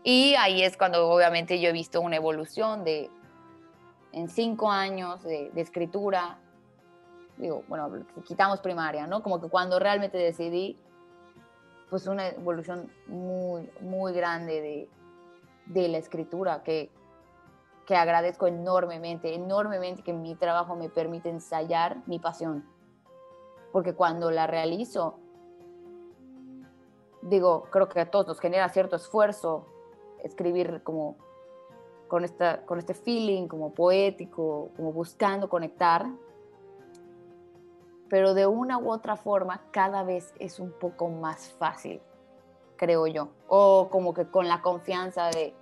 Y 0.03 0.33
ahí 0.35 0.63
es 0.63 0.77
cuando 0.77 1.09
obviamente 1.09 1.59
yo 1.59 1.69
he 1.69 1.73
visto 1.73 2.01
una 2.01 2.15
evolución 2.15 2.83
de 2.83 3.09
en 4.13 4.27
cinco 4.29 4.69
años 4.69 5.23
de, 5.23 5.51
de 5.51 5.61
escritura, 5.61 6.37
digo, 7.37 7.63
bueno, 7.67 8.05
quitamos 8.25 8.59
primaria, 8.59 9.07
¿no? 9.07 9.23
Como 9.23 9.39
que 9.39 9.47
cuando 9.47 9.79
realmente 9.79 10.17
decidí, 10.17 10.77
pues 11.89 12.07
una 12.07 12.29
evolución 12.29 12.91
muy, 13.07 13.69
muy 13.79 14.13
grande 14.13 14.61
de, 14.61 14.89
de 15.67 15.87
la 15.87 15.97
escritura, 15.97 16.63
que, 16.63 16.89
que 17.85 17.95
agradezco 17.95 18.47
enormemente, 18.47 19.33
enormemente 19.33 20.03
que 20.03 20.13
mi 20.13 20.35
trabajo 20.35 20.75
me 20.75 20.89
permite 20.89 21.29
ensayar 21.29 21.97
mi 22.05 22.19
pasión. 22.19 22.65
Porque 23.71 23.93
cuando 23.93 24.31
la 24.31 24.47
realizo, 24.47 25.19
digo, 27.21 27.63
creo 27.71 27.87
que 27.87 28.01
a 28.01 28.11
todos 28.11 28.27
nos 28.27 28.39
genera 28.39 28.67
cierto 28.69 28.97
esfuerzo 28.97 29.67
escribir 30.23 30.81
como 30.83 31.17
con, 32.07 32.23
esta, 32.23 32.65
con 32.65 32.79
este 32.79 32.93
feeling, 32.93 33.47
como 33.47 33.73
poético, 33.73 34.69
como 34.75 34.91
buscando 34.91 35.49
conectar 35.49 36.07
pero 38.11 38.33
de 38.33 38.45
una 38.45 38.77
u 38.77 38.91
otra 38.91 39.15
forma 39.15 39.61
cada 39.71 40.03
vez 40.03 40.33
es 40.37 40.59
un 40.59 40.73
poco 40.73 41.07
más 41.07 41.49
fácil, 41.53 42.01
creo 42.75 43.07
yo. 43.07 43.29
O 43.47 43.87
como 43.89 44.13
que 44.13 44.25
con 44.25 44.49
la 44.49 44.61
confianza 44.61 45.29
de, 45.29 45.53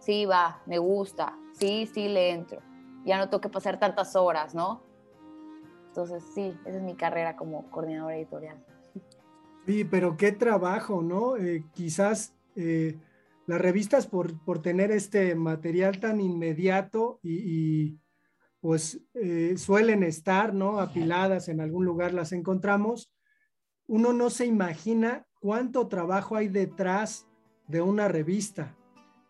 sí, 0.00 0.26
va, 0.26 0.62
me 0.66 0.78
gusta, 0.78 1.38
sí, 1.52 1.86
sí, 1.86 2.08
le 2.08 2.32
entro. 2.32 2.60
Ya 3.04 3.18
no 3.18 3.28
tengo 3.28 3.40
que 3.40 3.50
pasar 3.50 3.78
tantas 3.78 4.16
horas, 4.16 4.52
¿no? 4.52 4.82
Entonces, 5.86 6.24
sí, 6.34 6.52
esa 6.64 6.78
es 6.78 6.82
mi 6.82 6.96
carrera 6.96 7.36
como 7.36 7.70
coordinadora 7.70 8.16
editorial. 8.16 8.58
Sí, 9.64 9.84
pero 9.84 10.16
qué 10.16 10.32
trabajo, 10.32 11.02
¿no? 11.02 11.36
Eh, 11.36 11.62
quizás 11.72 12.34
eh, 12.56 12.98
las 13.50 13.60
revistas 13.60 14.06
por, 14.06 14.38
por, 14.44 14.62
tener 14.62 14.92
este 14.92 15.34
material 15.34 15.98
tan 15.98 16.20
inmediato 16.20 17.18
y 17.20 17.98
pues 18.60 19.00
eh, 19.14 19.54
suelen 19.56 20.04
estar, 20.04 20.54
¿no? 20.54 20.78
Apiladas 20.78 21.48
en 21.48 21.60
algún 21.60 21.84
lugar 21.84 22.14
las 22.14 22.30
encontramos. 22.30 23.12
Uno 23.88 24.12
no 24.12 24.30
se 24.30 24.46
imagina 24.46 25.26
cuánto 25.40 25.88
trabajo 25.88 26.36
hay 26.36 26.46
detrás 26.46 27.26
de 27.66 27.82
una 27.82 28.06
revista. 28.06 28.76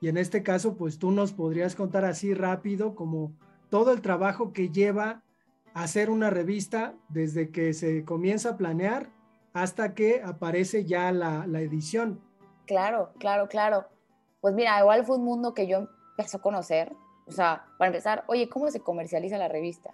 Y 0.03 0.09
en 0.09 0.19
este 0.19 0.43
caso, 0.43 0.77
pues 0.77 0.99
tú 0.99 1.13
nos 1.13 1.33
podrías 1.33 1.75
contar 1.75 2.05
así 2.05 2.35
rápido 2.35 2.95
como 2.95 3.35
todo 3.71 3.91
el 3.91 4.03
trabajo 4.03 4.53
que 4.53 4.69
lleva 4.69 5.25
hacer 5.73 6.11
una 6.11 6.29
revista 6.29 6.95
desde 7.09 7.51
que 7.51 7.73
se 7.73 8.05
comienza 8.05 8.51
a 8.51 8.57
planear 8.59 9.09
hasta 9.55 9.95
que 9.95 10.21
aparece 10.23 10.85
ya 10.85 11.11
la, 11.11 11.47
la 11.47 11.63
edición. 11.63 12.21
Claro, 12.67 13.15
claro, 13.19 13.49
claro. 13.49 13.87
Pues 14.41 14.55
mira, 14.55 14.79
igual 14.81 15.05
fue 15.05 15.17
un 15.17 15.25
mundo 15.25 15.55
que 15.55 15.67
yo 15.67 15.89
empecé 16.17 16.37
a 16.37 16.41
conocer 16.41 16.95
o 17.31 17.33
sea, 17.33 17.65
para 17.79 17.91
empezar, 17.91 18.25
oye, 18.27 18.49
¿cómo 18.49 18.69
se 18.73 18.81
comercializa 18.81 19.39
la 19.39 19.47
revista? 19.47 19.93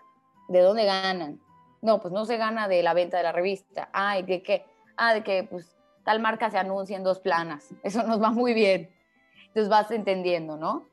¿De 0.48 0.60
dónde 0.60 0.86
ganan? 0.86 1.38
No, 1.82 2.00
pues 2.00 2.10
no 2.10 2.24
se 2.24 2.38
gana 2.38 2.66
de 2.66 2.82
la 2.82 2.94
venta 2.94 3.18
de 3.18 3.24
la 3.24 3.32
revista. 3.32 3.90
Ay, 3.92 4.22
¿de 4.22 4.42
qué? 4.42 4.64
Ah, 4.96 5.12
de 5.12 5.22
que 5.22 5.44
pues 5.44 5.76
tal 6.02 6.18
marca 6.20 6.50
se 6.50 6.56
anuncia 6.56 6.96
en 6.96 7.04
dos 7.04 7.20
planas. 7.20 7.74
Eso 7.82 8.02
nos 8.04 8.22
va 8.22 8.30
muy 8.30 8.54
bien. 8.54 8.90
Entonces 9.48 9.68
vas 9.68 9.90
entendiendo, 9.90 10.56
¿no? 10.56 10.86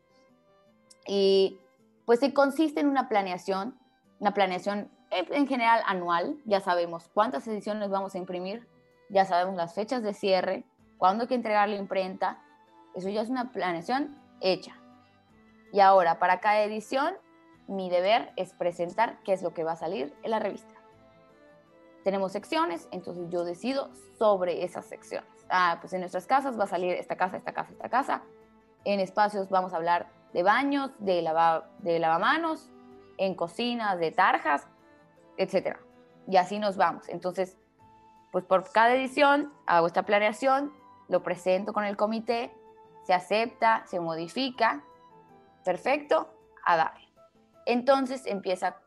Y 1.07 1.59
pues 2.05 2.19
se 2.19 2.33
consiste 2.33 2.81
en 2.81 2.89
una 2.89 3.07
planeación, 3.07 3.79
una 4.19 4.33
planeación 4.33 4.91
en 5.11 5.47
general 5.47 5.81
anual. 5.85 6.35
Ya 6.43 6.59
sabemos 6.59 7.09
cuántas 7.13 7.47
ediciones 7.47 7.89
vamos 7.89 8.15
a 8.15 8.17
imprimir, 8.17 8.67
ya 9.07 9.23
sabemos 9.23 9.55
las 9.55 9.73
fechas 9.73 10.03
de 10.03 10.13
cierre, 10.13 10.65
cuándo 10.97 11.21
hay 11.23 11.27
que 11.29 11.35
entregar 11.35 11.69
la 11.69 11.77
imprenta. 11.77 12.43
Eso 12.95 13.09
ya 13.09 13.21
es 13.21 13.29
una 13.29 13.51
planeación 13.51 14.17
hecha. 14.41 14.75
Y 15.71 15.79
ahora, 15.79 16.19
para 16.19 16.39
cada 16.39 16.61
edición, 16.63 17.15
mi 17.67 17.89
deber 17.89 18.31
es 18.35 18.53
presentar 18.53 19.17
qué 19.23 19.33
es 19.33 19.41
lo 19.41 19.53
que 19.53 19.63
va 19.63 19.73
a 19.73 19.75
salir 19.75 20.13
en 20.23 20.31
la 20.31 20.39
revista. 20.39 20.73
Tenemos 22.03 22.33
secciones, 22.33 22.87
entonces 22.91 23.29
yo 23.29 23.45
decido 23.45 23.89
sobre 24.17 24.63
esas 24.63 24.85
secciones. 24.85 25.29
Ah, 25.49 25.77
pues 25.79 25.93
en 25.93 26.01
nuestras 26.01 26.27
casas 26.27 26.59
va 26.59 26.65
a 26.65 26.67
salir 26.67 26.93
esta 26.93 27.15
casa, 27.15 27.37
esta 27.37 27.53
casa, 27.53 27.71
esta 27.71 27.89
casa. 27.89 28.21
En 28.83 28.99
espacios 28.99 29.49
vamos 29.49 29.73
a 29.73 29.77
hablar 29.77 30.07
de 30.33 30.43
baños, 30.43 30.91
de, 30.99 31.23
de 31.79 31.99
lavamanos, 31.99 32.69
en 33.17 33.35
cocinas, 33.35 33.97
de 33.99 34.11
tarjas, 34.11 34.67
etc. 35.37 35.77
Y 36.27 36.37
así 36.37 36.59
nos 36.59 36.75
vamos. 36.75 37.07
Entonces, 37.07 37.57
pues 38.31 38.43
por 38.43 38.69
cada 38.71 38.93
edición 38.95 39.53
hago 39.65 39.87
esta 39.87 40.03
planeación, 40.03 40.73
lo 41.07 41.23
presento 41.23 41.71
con 41.71 41.85
el 41.85 41.95
comité, 41.95 42.51
se 43.05 43.13
acepta, 43.13 43.85
se 43.85 43.99
modifica 43.99 44.83
Perfecto, 45.63 46.29
a 46.65 46.77
dar. 46.77 46.93
Entonces 47.65 48.25
empieza, 48.25 48.77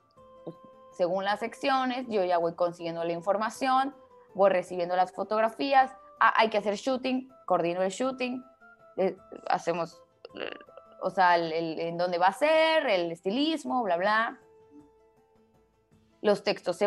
pues, 0.45 0.57
según 0.93 1.25
las 1.25 1.41
secciones, 1.41 2.07
yo 2.09 2.25
ya 2.25 2.39
voy 2.39 2.55
consiguiendo 2.55 3.03
la 3.05 3.13
información, 3.13 3.95
voy 4.35 4.51
recibiendo 4.51 4.95
las 4.97 5.13
fotografías, 5.13 5.93
ah, 6.21 6.35
hay 6.37 6.51
que 6.51 6.59
hacer 6.59 6.75
shooting, 6.75 7.31
coordino 7.47 7.83
el 7.83 7.91
shooting, 7.91 8.45
hacemos, 9.49 10.03
o 11.03 11.11
sea, 11.11 11.37
en 11.37 11.97
dónde 11.97 12.19
va 12.19 12.29
a 12.29 12.33
ser, 12.33 12.87
el 12.87 13.11
estilismo, 13.11 13.83
bla, 13.83 13.97
bla. 13.97 14.41
Los 16.21 16.43
textos 16.43 16.79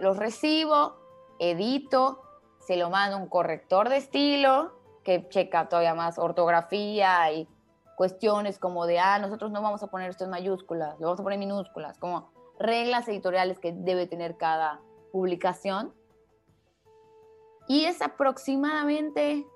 los 0.00 0.16
recibo, 0.16 0.96
edito, 1.38 2.22
se 2.58 2.76
lo 2.76 2.90
mando 2.90 3.16
un 3.16 3.28
corrector 3.28 3.88
de 3.88 3.98
estilo 3.98 4.81
que 5.04 5.28
checa 5.28 5.68
todavía 5.68 5.94
más 5.94 6.18
ortografía 6.18 7.32
y 7.32 7.48
cuestiones 7.96 8.58
como 8.58 8.86
de, 8.86 8.98
ah, 8.98 9.18
nosotros 9.18 9.50
no 9.50 9.62
vamos 9.62 9.82
a 9.82 9.88
poner 9.88 10.10
esto 10.10 10.24
en 10.24 10.30
mayúsculas, 10.30 10.98
lo 10.98 11.06
vamos 11.06 11.20
a 11.20 11.22
poner 11.22 11.34
en 11.34 11.48
minúsculas, 11.48 11.98
como 11.98 12.30
reglas 12.58 13.08
editoriales 13.08 13.58
que 13.58 13.72
debe 13.72 14.06
tener 14.06 14.36
cada 14.36 14.80
publicación. 15.10 15.94
Y 17.68 17.84
es 17.84 18.02
aproximadamente 18.02 19.46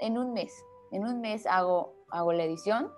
en 0.00 0.18
un 0.18 0.32
mes. 0.32 0.64
En 0.92 1.04
un 1.06 1.20
mes 1.20 1.46
hago, 1.46 1.94
hago 2.08 2.32
la 2.32 2.44
edición. 2.44 2.92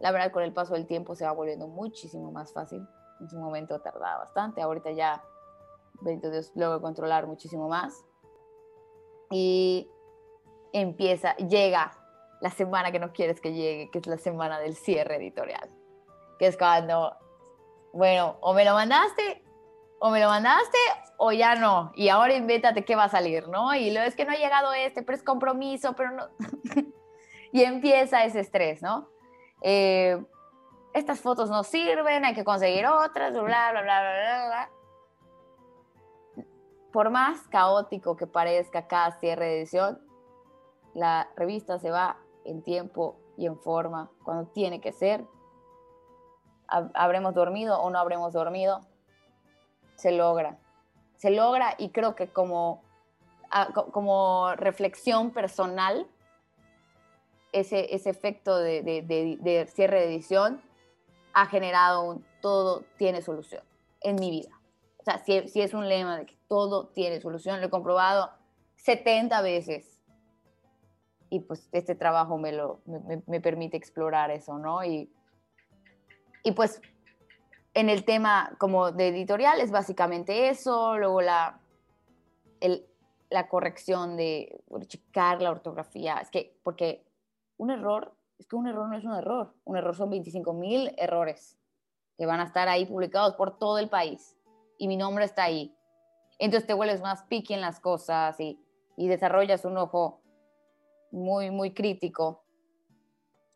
La 0.00 0.10
verdad, 0.10 0.32
con 0.32 0.42
el 0.42 0.52
paso 0.52 0.74
del 0.74 0.86
tiempo 0.86 1.14
se 1.14 1.24
va 1.24 1.32
volviendo 1.32 1.68
muchísimo 1.68 2.32
más 2.32 2.52
fácil. 2.52 2.86
En 3.20 3.28
su 3.28 3.38
momento 3.38 3.80
tardaba 3.80 4.18
bastante. 4.18 4.60
Ahorita 4.60 4.90
ya, 4.90 5.22
bendito 6.00 6.30
Dios, 6.30 6.50
logro 6.56 6.80
controlar 6.80 7.26
muchísimo 7.26 7.68
más. 7.68 8.04
Y 9.30 9.88
empieza, 10.72 11.36
llega 11.36 11.92
la 12.40 12.50
semana 12.50 12.90
que 12.90 12.98
no 12.98 13.12
quieres 13.12 13.40
que 13.40 13.52
llegue, 13.52 13.90
que 13.90 13.98
es 13.98 14.06
la 14.06 14.18
semana 14.18 14.58
del 14.58 14.74
cierre 14.74 15.16
editorial, 15.16 15.70
que 16.38 16.46
es 16.46 16.56
cuando, 16.56 17.16
bueno, 17.92 18.36
o 18.40 18.52
me 18.52 18.64
lo 18.64 18.74
mandaste, 18.74 19.44
o 20.00 20.10
me 20.10 20.20
lo 20.20 20.28
mandaste, 20.28 20.78
o 21.18 21.30
ya 21.30 21.54
no, 21.54 21.92
y 21.94 22.08
ahora 22.08 22.34
invéntate 22.34 22.84
qué 22.84 22.96
va 22.96 23.04
a 23.04 23.08
salir, 23.08 23.46
¿no? 23.48 23.74
Y 23.74 23.92
lo 23.92 24.00
es 24.00 24.16
que 24.16 24.24
no 24.24 24.32
ha 24.32 24.36
llegado 24.36 24.72
este, 24.72 25.04
pero 25.04 25.16
es 25.16 25.22
compromiso, 25.22 25.94
pero 25.94 26.10
no... 26.10 26.28
y 27.52 27.62
empieza 27.62 28.24
ese 28.24 28.40
estrés, 28.40 28.82
¿no? 28.82 29.08
Eh, 29.60 30.20
estas 30.94 31.20
fotos 31.20 31.48
no 31.48 31.62
sirven, 31.62 32.24
hay 32.24 32.34
que 32.34 32.42
conseguir 32.42 32.86
otras, 32.86 33.32
bla, 33.32 33.70
bla, 33.70 33.70
bla, 33.70 33.82
bla, 33.82 34.00
bla, 34.00 34.46
bla. 34.46 34.70
Por 36.92 37.10
más 37.10 37.40
caótico 37.48 38.16
que 38.16 38.26
parezca 38.26 38.88
cada 38.88 39.12
cierre 39.12 39.46
de 39.46 39.58
edición, 39.58 40.11
la 40.94 41.28
revista 41.36 41.78
se 41.78 41.90
va 41.90 42.18
en 42.44 42.62
tiempo 42.62 43.16
y 43.36 43.46
en 43.46 43.58
forma, 43.58 44.10
cuando 44.24 44.46
tiene 44.50 44.80
que 44.80 44.92
ser. 44.92 45.24
Habremos 46.68 47.34
dormido 47.34 47.80
o 47.80 47.90
no 47.90 47.98
habremos 47.98 48.32
dormido, 48.32 48.80
se 49.94 50.12
logra. 50.12 50.58
Se 51.16 51.30
logra 51.30 51.74
y 51.78 51.90
creo 51.90 52.14
que 52.14 52.28
como, 52.28 52.82
como 53.92 54.54
reflexión 54.56 55.30
personal, 55.30 56.08
ese, 57.52 57.94
ese 57.94 58.10
efecto 58.10 58.56
de, 58.56 58.82
de, 58.82 59.66
cierre 59.66 60.00
de 60.00 60.06
edición 60.06 60.62
ha 61.34 61.46
generado 61.46 62.02
un 62.02 62.26
todo 62.40 62.82
tiene 62.96 63.22
solución 63.22 63.62
en 64.00 64.16
mi 64.16 64.30
vida. 64.30 64.58
O 64.98 65.04
sea, 65.04 65.18
si, 65.18 65.48
si 65.48 65.60
es 65.60 65.74
un 65.74 65.88
lema 65.88 66.16
de 66.18 66.26
que 66.26 66.36
todo 66.48 66.88
tiene 66.88 67.20
solución, 67.20 67.60
lo 67.60 67.66
he 67.66 67.70
comprobado 67.70 68.30
70 68.76 69.40
veces. 69.42 69.91
Y 71.32 71.40
pues 71.40 71.66
este 71.72 71.94
trabajo 71.94 72.36
me, 72.36 72.52
lo, 72.52 72.80
me, 72.84 73.22
me 73.26 73.40
permite 73.40 73.78
explorar 73.78 74.30
eso, 74.30 74.58
¿no? 74.58 74.84
Y, 74.84 75.10
y 76.42 76.52
pues 76.52 76.82
en 77.74 77.88
el 77.88 78.04
tema 78.04 78.54
como 78.58 78.92
de 78.92 79.08
editorial 79.08 79.60
es 79.60 79.70
básicamente 79.70 80.50
eso, 80.50 80.98
luego 80.98 81.22
la, 81.22 81.58
el, 82.60 82.86
la 83.30 83.48
corrección 83.48 84.16
de 84.16 84.60
checar 84.86 85.40
la 85.40 85.50
ortografía, 85.50 86.18
es 86.18 86.30
que 86.30 86.54
porque 86.62 87.04
un 87.56 87.70
error, 87.70 88.14
es 88.38 88.46
que 88.46 88.56
un 88.56 88.66
error 88.66 88.88
no 88.88 88.96
es 88.96 89.04
un 89.04 89.14
error, 89.14 89.54
un 89.64 89.76
error 89.76 89.96
son 89.96 90.10
25 90.10 90.52
mil 90.52 90.94
errores 90.98 91.58
que 92.18 92.26
van 92.26 92.40
a 92.40 92.44
estar 92.44 92.68
ahí 92.68 92.84
publicados 92.84 93.34
por 93.34 93.58
todo 93.58 93.78
el 93.78 93.88
país 93.88 94.36
y 94.76 94.86
mi 94.86 94.96
nombre 94.96 95.24
está 95.24 95.44
ahí. 95.44 95.74
Entonces 96.38 96.66
te 96.66 96.74
vuelves 96.74 97.00
más 97.00 97.22
picky 97.24 97.54
en 97.54 97.60
las 97.60 97.80
cosas 97.80 98.38
y, 98.38 98.60
y 98.96 99.08
desarrollas 99.08 99.64
un 99.64 99.78
ojo 99.78 100.21
muy, 101.12 101.50
muy 101.50 101.72
crítico. 101.72 102.42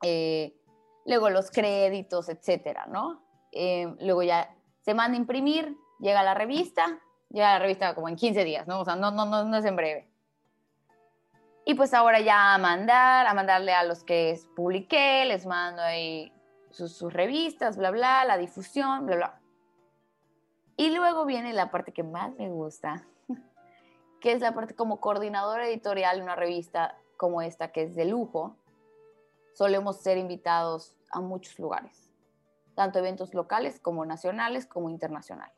Eh, 0.02 0.54
luego 1.06 1.30
los 1.30 1.50
créditos, 1.50 2.28
etcétera, 2.28 2.86
¿no? 2.86 3.22
Eh, 3.52 3.92
luego 4.00 4.22
ya 4.22 4.54
se 4.82 4.94
manda 4.94 5.16
a 5.16 5.20
imprimir, 5.20 5.76
llega 5.98 6.20
a 6.20 6.24
la 6.24 6.34
revista, 6.34 7.00
llega 7.30 7.50
a 7.50 7.52
la 7.54 7.58
revista 7.58 7.94
como 7.94 8.08
en 8.08 8.16
15 8.16 8.44
días, 8.44 8.68
¿no? 8.68 8.80
O 8.80 8.84
sea, 8.84 8.96
no, 8.96 9.10
no, 9.10 9.24
no, 9.24 9.44
no 9.44 9.56
es 9.56 9.64
en 9.64 9.76
breve. 9.76 10.08
Y 11.64 11.74
pues 11.74 11.94
ahora 11.94 12.20
ya 12.20 12.54
a 12.54 12.58
mandar, 12.58 13.26
a 13.26 13.34
mandarle 13.34 13.72
a 13.72 13.82
los 13.82 14.04
que 14.04 14.38
publiqué, 14.54 15.24
les 15.24 15.46
mando 15.46 15.82
ahí 15.82 16.32
sus, 16.70 16.96
sus 16.96 17.12
revistas, 17.12 17.76
bla, 17.76 17.90
bla, 17.90 18.24
la 18.24 18.36
difusión, 18.36 19.06
bla, 19.06 19.16
bla. 19.16 19.40
Y 20.76 20.94
luego 20.94 21.24
viene 21.24 21.52
la 21.54 21.70
parte 21.70 21.92
que 21.92 22.02
más 22.02 22.34
me 22.34 22.50
gusta, 22.50 23.06
que 24.20 24.32
es 24.32 24.40
la 24.40 24.54
parte 24.54 24.74
como 24.74 25.00
coordinadora 25.00 25.66
editorial 25.66 26.18
de 26.18 26.22
una 26.22 26.36
revista 26.36 26.96
como 27.16 27.42
esta, 27.42 27.72
que 27.72 27.82
es 27.82 27.94
de 27.94 28.04
lujo. 28.04 28.56
Solemos 29.54 29.98
ser 29.98 30.18
invitados 30.18 30.96
a 31.10 31.20
muchos 31.20 31.58
lugares, 31.58 32.10
tanto 32.74 32.98
eventos 32.98 33.34
locales 33.34 33.80
como 33.80 34.04
nacionales 34.04 34.66
como 34.66 34.90
internacionales. 34.90 35.54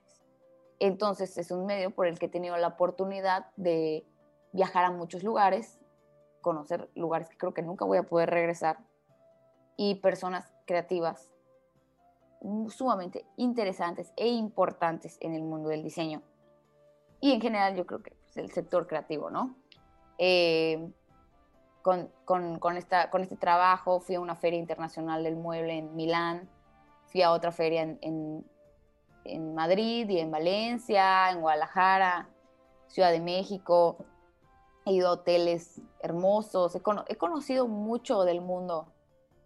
Entonces 0.78 1.36
es 1.38 1.50
un 1.50 1.66
medio 1.66 1.90
por 1.90 2.06
el 2.06 2.18
que 2.18 2.26
he 2.26 2.28
tenido 2.28 2.56
la 2.56 2.68
oportunidad 2.68 3.46
de 3.56 4.06
viajar 4.52 4.84
a 4.84 4.90
muchos 4.90 5.22
lugares, 5.24 5.78
conocer 6.40 6.88
lugares 6.94 7.28
que 7.28 7.36
creo 7.36 7.52
que 7.52 7.62
nunca 7.62 7.84
voy 7.84 7.98
a 7.98 8.04
poder 8.04 8.30
regresar 8.30 8.78
y 9.76 9.96
personas 9.96 10.54
creativas 10.66 11.32
sumamente 12.68 13.24
interesantes 13.36 14.12
e 14.16 14.28
importantes 14.28 15.18
en 15.20 15.34
el 15.34 15.42
mundo 15.42 15.70
del 15.70 15.82
diseño. 15.82 16.22
Y 17.20 17.32
en 17.32 17.40
general 17.40 17.74
yo 17.74 17.84
creo 17.86 18.02
que 18.02 18.10
es 18.10 18.16
pues, 18.20 18.36
el 18.36 18.50
sector 18.52 18.86
creativo, 18.86 19.30
¿no? 19.30 19.56
Eh, 20.18 20.92
con, 21.82 22.10
con, 22.24 22.76
esta, 22.76 23.10
con 23.10 23.22
este 23.22 23.36
trabajo 23.36 24.00
fui 24.00 24.16
a 24.16 24.20
una 24.20 24.34
feria 24.34 24.58
internacional 24.58 25.24
del 25.24 25.36
mueble 25.36 25.78
en 25.78 25.94
Milán, 25.96 26.48
fui 27.06 27.22
a 27.22 27.32
otra 27.32 27.52
feria 27.52 27.82
en, 27.82 27.98
en, 28.02 28.46
en 29.24 29.54
Madrid 29.54 30.08
y 30.08 30.18
en 30.18 30.30
Valencia, 30.30 31.30
en 31.30 31.40
Guadalajara, 31.40 32.28
Ciudad 32.88 33.10
de 33.10 33.20
México, 33.20 34.04
he 34.86 34.92
ido 34.92 35.08
a 35.08 35.12
hoteles 35.12 35.80
hermosos, 36.00 36.74
he, 36.74 36.82
he 37.08 37.16
conocido 37.16 37.68
mucho 37.68 38.24
del 38.24 38.40
mundo 38.40 38.92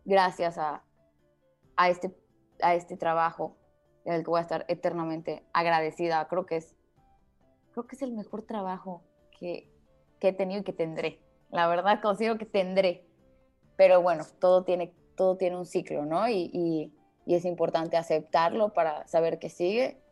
gracias 0.05 0.59
a, 0.59 0.83
a 1.77 1.89
este 1.89 2.15
a 2.63 2.75
este 2.75 2.97
trabajo 2.97 3.57
del 4.05 4.23
que 4.23 4.31
voy 4.31 4.39
a 4.39 4.43
estar 4.43 4.65
eternamente 4.69 5.45
agradecida. 5.53 6.27
Creo 6.29 6.47
que 6.47 6.57
es, 6.57 6.75
creo 7.73 7.87
que 7.87 7.97
es 7.97 8.03
el 8.03 8.13
mejor 8.13 8.43
trabajo 8.43 9.03
que, 9.39 9.69
que 10.19 10.29
he 10.29 10.33
tenido 10.33 10.61
y 10.61 10.65
que 10.65 10.73
tendré. 10.73 11.21
La 11.53 11.69
verdad 11.69 12.01
considero 12.03 12.37
que 12.39 12.47
tendré. 12.47 13.07
Pero 13.77 14.03
bueno, 14.03 14.25
todo 14.41 14.65
tiene, 14.65 14.93
todo 15.15 15.37
tiene 15.37 15.57
un 15.57 15.67
ciclo, 15.67 16.05
¿no? 16.05 16.29
Y, 16.29 16.51
y, 16.53 16.93
y 17.25 17.35
es 17.37 17.45
importante 17.45 17.97
aceptarlo 17.97 18.73
para 18.73 19.07
saber 19.07 19.39
que 19.39 19.49
sigue. 19.49 20.03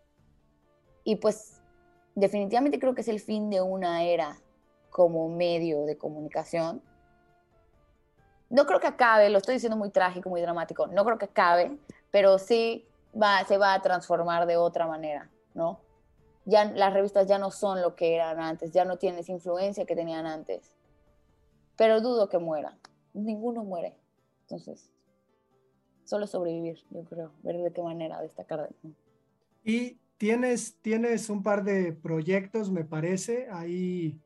Y 1.03 1.17
pues 1.17 1.61
definitivamente 2.15 2.79
creo 2.79 2.95
que 2.95 3.01
es 3.01 3.09
el 3.09 3.21
fin 3.21 3.51
de 3.51 3.61
una 3.61 4.05
era 4.05 4.39
como 4.91 5.29
medio 5.29 5.85
de 5.85 5.97
comunicación. 5.97 6.83
No 8.49 8.67
creo 8.67 8.81
que 8.81 8.89
acabe, 8.89 9.31
lo 9.31 9.39
estoy 9.39 9.55
diciendo 9.55 9.77
muy 9.77 9.91
trágico, 9.91 10.29
muy 10.29 10.41
dramático, 10.41 10.89
no 10.89 11.05
creo 11.05 11.19
que 11.19 11.27
acabe, 11.27 11.79
pero 12.11 12.39
sí 12.39 12.85
va, 13.21 13.45
se 13.45 13.59
va 13.59 13.75
a 13.75 13.83
transformar 13.83 14.47
de 14.47 14.57
otra 14.57 14.89
manera, 14.89 15.31
¿no? 15.55 15.81
Ya 16.47 16.65
las 16.65 16.93
revistas 16.93 17.29
ya 17.29 17.39
no 17.39 17.53
son 17.53 17.81
lo 17.81 17.95
que 17.95 18.17
eran 18.17 18.41
antes, 18.41 18.73
ya 18.73 18.85
no 18.85 18.97
tienen 18.97 19.25
influencia 19.29 19.87
que 19.87 19.95
tenían 19.95 20.27
antes. 20.27 20.80
Pero 21.81 22.03
dudo 22.03 22.29
que 22.29 22.37
muera. 22.37 22.77
Ninguno 23.15 23.65
muere. 23.65 23.97
Entonces, 24.43 24.93
solo 26.05 26.27
sobrevivir, 26.27 26.79
yo 26.91 27.05
creo, 27.07 27.33
ver 27.43 27.57
de 27.57 27.73
qué 27.73 27.81
manera 27.81 28.21
destacar. 28.21 28.69
Y 29.65 29.99
tienes, 30.19 30.77
tienes 30.83 31.31
un 31.31 31.43
par 31.43 31.65
de 31.65 31.95
proyectos, 31.95 32.71
me 32.71 32.85
parece. 32.85 33.49
Ahí 33.51 34.21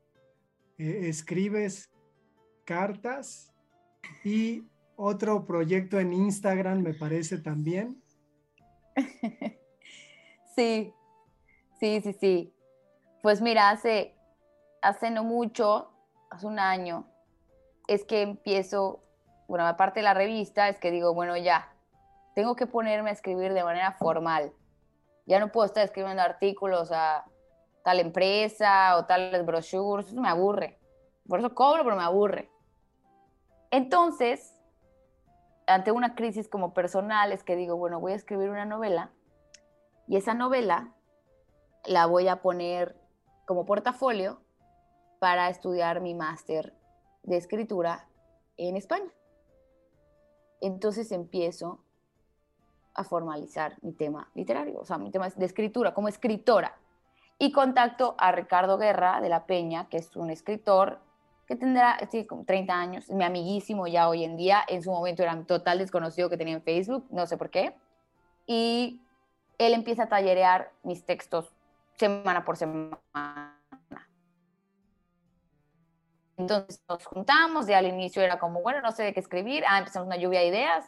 eh, 0.77 1.07
escribes 1.07 1.89
cartas 2.65 3.53
y 4.25 4.65
otro 4.97 5.45
proyecto 5.45 5.97
en 5.97 6.11
Instagram, 6.11 6.81
me 6.81 6.93
parece 6.93 7.37
también. 7.37 8.03
Sí, 10.57 10.93
sí, 11.81 11.99
sí, 12.01 12.13
sí. 12.13 12.53
Pues 13.21 13.41
mira, 13.41 13.69
hace, 13.69 14.15
hace 14.81 15.11
no 15.11 15.25
mucho, 15.25 15.91
hace 16.29 16.47
un 16.47 16.59
año, 16.59 17.05
es 17.87 18.05
que 18.05 18.21
empiezo, 18.21 19.03
bueno, 19.47 19.65
aparte 19.67 19.99
de 19.99 20.03
la 20.03 20.13
revista, 20.13 20.69
es 20.69 20.79
que 20.79 20.91
digo, 20.91 21.13
bueno, 21.13 21.37
ya, 21.37 21.71
tengo 22.33 22.55
que 22.55 22.67
ponerme 22.67 23.09
a 23.09 23.13
escribir 23.13 23.53
de 23.53 23.63
manera 23.63 23.93
formal. 23.93 24.51
Ya 25.25 25.39
no 25.39 25.51
puedo 25.51 25.65
estar 25.65 25.83
escribiendo 25.83 26.21
artículos 26.21 26.91
a 26.91 27.25
tal 27.83 27.99
empresa 27.99 28.97
o 28.97 29.05
tales 29.05 29.45
brochures, 29.45 30.07
eso 30.07 30.21
me 30.21 30.29
aburre. 30.29 30.79
Por 31.27 31.39
eso 31.39 31.53
cobro, 31.53 31.83
pero 31.83 31.95
me 31.95 32.03
aburre. 32.03 32.49
Entonces, 33.71 34.53
ante 35.67 35.91
una 35.91 36.15
crisis 36.15 36.47
como 36.47 36.73
personal 36.73 37.31
es 37.31 37.43
que 37.43 37.55
digo, 37.55 37.77
bueno, 37.77 37.99
voy 37.99 38.11
a 38.11 38.15
escribir 38.15 38.49
una 38.49 38.65
novela 38.65 39.11
y 40.07 40.17
esa 40.17 40.33
novela 40.33 40.93
la 41.85 42.05
voy 42.05 42.27
a 42.27 42.41
poner 42.41 42.95
como 43.45 43.65
portafolio 43.65 44.41
para 45.19 45.49
estudiar 45.49 46.01
mi 46.01 46.13
máster 46.13 46.73
de 47.25 47.37
escritura 47.37 48.07
en 48.57 48.77
España. 48.77 49.11
Entonces 50.61 51.11
empiezo 51.11 51.79
a 52.93 53.03
formalizar 53.03 53.77
mi 53.81 53.91
tema 53.91 54.29
literario, 54.33 54.79
o 54.79 54.85
sea, 54.85 54.97
mi 54.97 55.11
tema 55.11 55.29
de 55.29 55.45
escritura 55.45 55.93
como 55.93 56.07
escritora. 56.07 56.77
Y 57.37 57.51
contacto 57.51 58.15
a 58.17 58.31
Ricardo 58.31 58.77
Guerra 58.77 59.19
de 59.19 59.27
la 59.27 59.45
Peña, 59.45 59.89
que 59.89 59.97
es 59.97 60.15
un 60.15 60.29
escritor 60.29 60.99
que 61.47 61.55
tendrá 61.55 61.97
como 62.27 62.45
30 62.45 62.73
años, 62.73 63.09
mi 63.09 63.23
amiguísimo 63.23 63.87
ya 63.87 64.07
hoy 64.07 64.23
en 64.23 64.37
día, 64.37 64.63
en 64.67 64.81
su 64.81 64.89
momento 64.89 65.21
era 65.21 65.35
un 65.35 65.45
total 65.45 65.77
desconocido 65.77 66.29
que 66.29 66.37
tenía 66.37 66.55
en 66.55 66.63
Facebook, 66.63 67.05
no 67.11 67.27
sé 67.27 67.37
por 67.37 67.49
qué, 67.49 67.75
y 68.47 69.01
él 69.57 69.73
empieza 69.73 70.03
a 70.03 70.09
tallerear 70.09 70.71
mis 70.83 71.05
textos 71.05 71.51
semana 71.97 72.43
por 72.43 72.57
semana. 72.57 73.54
Entonces 76.37 76.81
nos 76.89 77.05
juntamos, 77.05 77.69
y 77.69 77.73
al 77.73 77.87
inicio 77.87 78.21
era 78.21 78.39
como, 78.39 78.61
bueno, 78.61 78.81
no 78.81 78.91
sé 78.91 79.03
de 79.03 79.13
qué 79.13 79.19
escribir, 79.19 79.63
ah, 79.67 79.79
empezamos 79.79 80.07
una 80.07 80.17
lluvia 80.17 80.41
de 80.41 80.47
ideas 80.47 80.85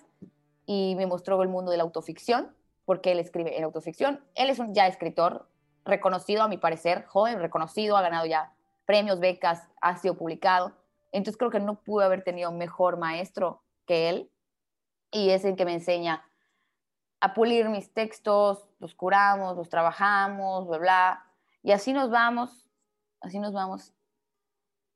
y 0.66 0.96
me 0.96 1.06
mostró 1.06 1.42
el 1.42 1.50
mundo 1.50 1.72
de 1.72 1.78
la 1.78 1.84
autoficción, 1.84 2.54
porque 2.86 3.12
él 3.14 3.20
escribe 3.20 3.58
en 3.58 3.64
autoficción. 3.64 4.24
Él 4.36 4.50
es 4.50 4.60
un 4.60 4.74
ya 4.74 4.88
escritor, 4.88 5.50
reconocido 5.86 6.44
a 6.44 6.48
mi 6.48 6.58
parecer, 6.58 7.06
joven, 7.06 7.40
reconocido, 7.40 7.96
ha 7.98 8.02
ganado 8.02 8.26
ya 8.26 8.54
premios, 8.86 9.20
becas, 9.20 9.70
ha 9.82 9.98
sido 9.98 10.16
publicado. 10.18 10.74
Entonces 11.12 11.38
creo 11.38 11.52
que 11.52 11.60
no 11.60 11.82
pude 11.82 12.06
haber 12.06 12.24
tenido 12.24 12.52
mejor 12.52 12.98
maestro 12.98 13.62
que 13.86 14.10
él 14.10 14.30
y 15.12 15.30
es 15.30 15.46
el 15.46 15.56
que 15.56 15.66
me 15.66 15.74
enseña 15.74 16.24
a 17.20 17.34
pulir 17.34 17.70
mis 17.70 17.94
textos, 17.94 18.70
los 18.80 18.94
curamos, 18.94 19.56
los 19.56 19.70
trabajamos, 19.70 20.68
bla, 20.68 20.78
bla. 20.78 21.26
Y 21.64 21.72
así 21.72 21.94
nos 21.94 22.12
vamos, 22.12 22.70
así 23.22 23.40
nos 23.40 23.54
vamos. 23.54 23.94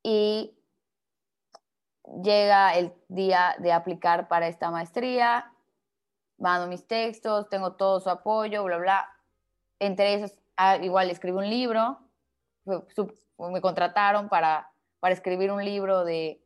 Y 0.04 0.56
llega 2.24 2.76
el 2.76 2.93
día 3.08 3.56
de 3.60 3.72
aplicar 3.72 4.28
para 4.28 4.47
esta 4.47 4.72
maestría, 4.72 5.52
mando 6.38 6.68
mis 6.68 6.88
textos, 6.88 7.49
tengo 7.49 7.74
todo 7.74 7.99
su 7.99 8.10
apoyo, 8.10 8.64
bla, 8.64 8.78
bla. 8.78 9.10
Entre 9.80 10.14
esos, 10.16 10.38
ah, 10.58 10.78
igual 10.78 11.10
escribo 11.10 11.39
un 11.39 11.49
libro, 11.49 11.99
me 12.66 13.62
contrataron 13.62 14.30
para, 14.30 14.72
para 14.99 15.14
escribir 15.14 15.52
un 15.52 15.64
libro 15.64 16.04
de, 16.04 16.43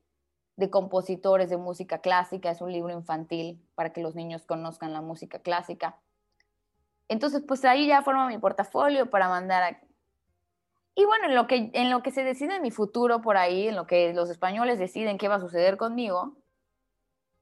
de 0.58 0.70
compositores 0.70 1.50
de 1.50 1.58
música 1.58 2.00
clásica, 2.00 2.50
es 2.50 2.62
un 2.62 2.72
libro 2.72 2.94
infantil 2.94 3.62
para 3.76 3.92
que 3.92 4.02
los 4.02 4.16
niños 4.16 4.46
conozcan 4.46 4.94
la 4.94 5.02
música 5.02 5.40
clásica. 5.40 6.00
Entonces, 7.08 7.44
pues 7.48 7.64
ahí 7.66 7.88
ya 7.88 8.02
formo 8.02 8.28
mi 8.28 8.38
portafolio 8.38 9.10
para 9.10 9.30
mandar. 9.30 9.82
Y 10.96 11.04
bueno, 11.04 11.26
en 11.26 11.36
lo, 11.36 11.46
que, 11.46 11.72
en 11.74 11.90
lo 11.90 12.02
que 12.02 12.12
se 12.12 12.24
decide 12.24 12.62
mi 12.62 12.72
futuro 12.72 13.22
por 13.22 13.36
ahí, 13.36 13.68
en 13.68 13.76
lo 13.76 13.86
que 13.86 14.14
los 14.14 14.30
españoles 14.30 14.80
deciden 14.80 15.18
qué 15.18 15.28
va 15.28 15.36
a 15.36 15.42
suceder 15.42 15.76
conmigo, 15.76 16.38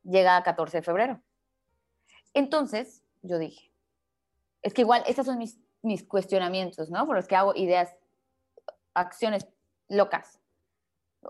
llega 0.04 0.36
a 0.36 0.44
14 0.44 0.78
de 0.78 0.84
febrero. 0.84 1.22
Entonces, 2.34 3.04
yo 3.22 3.38
dije, 3.38 3.72
es 4.64 4.74
que 4.74 4.82
igual, 4.82 5.04
estos 5.06 5.28
son 5.28 5.38
mis, 5.38 5.60
mis 5.84 6.04
cuestionamientos, 6.04 6.90
¿no? 6.90 7.06
Por 7.06 7.16
los 7.16 7.28
que 7.28 7.36
hago 7.36 7.54
ideas, 7.56 7.96
acciones 8.96 9.48
locas. 9.88 10.40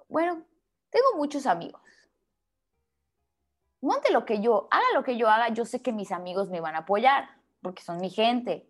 Bueno, 0.08 0.46
tengo 0.90 1.18
muchos 1.18 1.46
amigos. 1.46 1.82
Monte 3.82 4.14
lo 4.14 4.24
que 4.24 4.40
yo, 4.40 4.70
haga 4.72 4.86
lo 4.94 5.04
que 5.04 5.18
yo 5.18 5.28
haga, 5.28 5.50
yo 5.50 5.66
sé 5.66 5.82
que 5.82 5.92
mis 5.92 6.14
amigos 6.14 6.50
me 6.50 6.62
van 6.62 6.76
a 6.76 6.80
apoyar, 6.80 7.28
porque 7.62 7.84
son 7.84 7.98
mi 8.00 8.10
gente. 8.10 8.66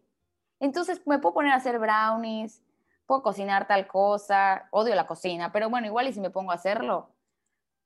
Entonces 0.60 1.06
me 1.06 1.20
puedo 1.20 1.36
poner 1.36 1.52
a 1.52 1.58
hacer 1.58 1.78
brownies, 1.78 2.64
puedo 3.06 3.24
cocinar 3.24 3.68
tal 3.68 3.88
cosa, 3.88 4.68
odio 4.72 4.96
la 4.96 5.08
cocina, 5.08 5.52
pero 5.52 5.70
bueno, 5.70 5.88
igual 5.88 6.08
y 6.08 6.14
si 6.14 6.20
me 6.20 6.30
pongo 6.30 6.52
a 6.52 6.56
hacerlo. 6.56 7.14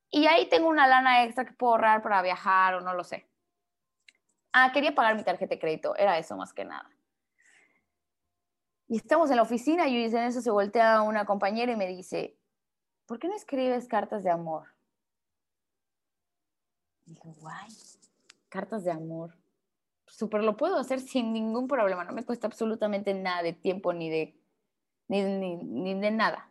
Y 0.09 0.27
ahí 0.27 0.47
tengo 0.49 0.69
una 0.69 0.87
lana 0.87 1.23
extra 1.23 1.45
que 1.45 1.53
puedo 1.53 1.73
ahorrar 1.73 2.01
para 2.01 2.21
viajar 2.21 2.75
o 2.75 2.81
no 2.81 2.93
lo 2.93 3.03
sé. 3.03 3.29
Ah, 4.53 4.71
quería 4.73 4.95
pagar 4.95 5.15
mi 5.15 5.23
tarjeta 5.23 5.55
de 5.55 5.59
crédito, 5.59 5.95
era 5.95 6.17
eso 6.17 6.35
más 6.37 6.53
que 6.53 6.65
nada. 6.65 6.89
Y 8.87 8.97
estamos 8.97 9.29
en 9.29 9.35
la 9.35 9.41
oficina 9.41 9.87
y 9.87 10.05
en 10.05 10.17
eso 10.17 10.41
se 10.41 10.49
voltea 10.49 11.01
una 11.01 11.25
compañera 11.25 11.73
y 11.73 11.75
me 11.75 11.87
dice, 11.87 12.37
¿por 13.05 13.19
qué 13.19 13.27
no 13.27 13.35
escribes 13.35 13.87
cartas 13.87 14.23
de 14.23 14.31
amor? 14.31 14.67
Y 17.05 17.11
dije, 17.11 17.29
guay, 17.39 17.67
cartas 18.47 18.85
de 18.85 18.91
amor. 18.91 19.35
Súper 20.05 20.41
lo 20.43 20.55
puedo 20.55 20.77
hacer 20.77 21.01
sin 21.01 21.33
ningún 21.33 21.67
problema, 21.67 22.05
no 22.05 22.13
me 22.13 22.23
cuesta 22.23 22.47
absolutamente 22.47 23.13
nada 23.13 23.43
de 23.43 23.51
tiempo 23.51 23.91
ni 23.91 24.09
de, 24.09 24.36
ni, 25.07 25.55
ni 25.55 25.99
de 25.99 26.11
nada. 26.11 26.49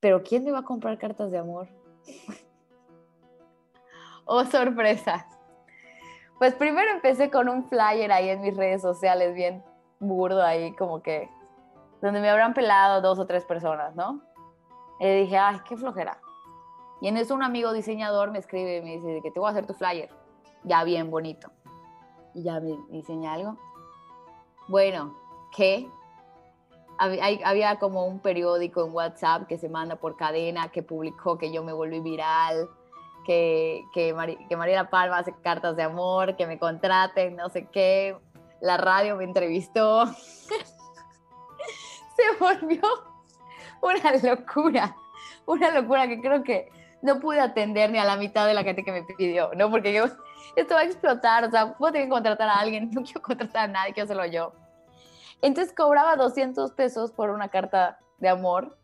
Pero 0.00 0.22
¿quién 0.22 0.44
me 0.44 0.52
va 0.52 0.60
a 0.60 0.64
comprar 0.64 0.98
cartas 0.98 1.30
de 1.30 1.38
amor? 1.38 1.68
oh, 4.24 4.44
sorpresa. 4.44 5.26
Pues 6.38 6.54
primero 6.54 6.90
empecé 6.92 7.30
con 7.30 7.48
un 7.48 7.64
flyer 7.64 8.12
ahí 8.12 8.28
en 8.28 8.40
mis 8.40 8.56
redes 8.56 8.80
sociales, 8.80 9.34
bien 9.34 9.64
burdo 9.98 10.42
ahí, 10.42 10.72
como 10.76 11.02
que, 11.02 11.28
donde 12.00 12.20
me 12.20 12.30
habrán 12.30 12.54
pelado 12.54 13.00
dos 13.00 13.18
o 13.18 13.26
tres 13.26 13.44
personas, 13.44 13.96
¿no? 13.96 14.22
Y 15.00 15.22
dije, 15.22 15.36
ay, 15.36 15.58
qué 15.68 15.76
flojera. 15.76 16.20
Y 17.00 17.08
en 17.08 17.16
eso 17.16 17.34
un 17.34 17.42
amigo 17.42 17.72
diseñador 17.72 18.30
me 18.30 18.38
escribe 18.38 18.76
y 18.76 18.82
me 18.82 18.96
dice 18.96 19.20
que 19.22 19.30
te 19.30 19.40
voy 19.40 19.48
a 19.48 19.50
hacer 19.50 19.66
tu 19.66 19.74
flyer. 19.74 20.10
Ya 20.64 20.84
bien 20.84 21.10
bonito. 21.10 21.50
Y 22.34 22.42
ya 22.42 22.60
me 22.60 22.76
diseña 22.90 23.34
algo. 23.34 23.56
Bueno, 24.68 25.16
¿qué? 25.56 25.88
Había, 26.98 27.78
como 27.78 28.04
un 28.06 28.18
periódico 28.20 28.84
en 28.84 28.92
WhatsApp 28.92 29.46
que 29.46 29.56
se 29.56 29.68
manda 29.68 29.96
por 29.96 30.16
cadena 30.16 30.68
que 30.68 30.82
publicó 30.82 31.38
que 31.38 31.52
yo 31.52 31.62
me 31.62 31.72
volví 31.72 32.00
viral, 32.00 32.68
que, 33.24 33.84
que, 33.94 34.14
que 34.48 34.56
Mariela 34.56 34.90
Palma 34.90 35.18
hace 35.18 35.32
cartas 35.42 35.76
de 35.76 35.84
amor, 35.84 36.36
que 36.36 36.46
me 36.46 36.58
contraten, 36.58 37.36
no 37.36 37.48
sé 37.48 37.66
qué. 37.66 38.16
La 38.60 38.76
radio 38.76 39.16
me 39.16 39.24
entrevistó. 39.24 40.06
se 42.16 42.36
volvió 42.40 42.82
una 43.80 44.12
locura, 44.22 44.96
una 45.46 45.70
locura 45.70 46.08
que 46.08 46.20
creo 46.20 46.42
que 46.42 46.70
no 47.02 47.20
pude 47.20 47.40
atender 47.40 47.90
ni 47.90 47.98
a 47.98 48.04
la 48.04 48.16
mitad 48.16 48.46
de 48.46 48.54
la 48.54 48.64
gente 48.64 48.82
que 48.82 48.92
me 48.92 49.02
pidió, 49.02 49.50
¿no? 49.54 49.70
Porque 49.70 49.92
yo, 49.92 50.06
esto 50.56 50.74
va 50.74 50.80
a 50.80 50.84
explotar, 50.84 51.44
o 51.44 51.50
sea, 51.50 51.62
a 51.62 51.92
tener 51.92 52.04
que 52.04 52.08
contratar 52.08 52.48
a 52.48 52.58
alguien, 52.58 52.90
no 52.92 53.02
quiero 53.02 53.22
contratar 53.22 53.64
a 53.64 53.72
nadie, 53.72 53.92
quiero 53.92 54.04
hacerlo 54.04 54.26
yo. 54.26 54.52
Entonces 55.42 55.74
cobraba 55.74 56.16
200 56.16 56.72
pesos 56.72 57.12
por 57.12 57.30
una 57.30 57.48
carta 57.48 57.98
de 58.18 58.28
amor 58.28 58.76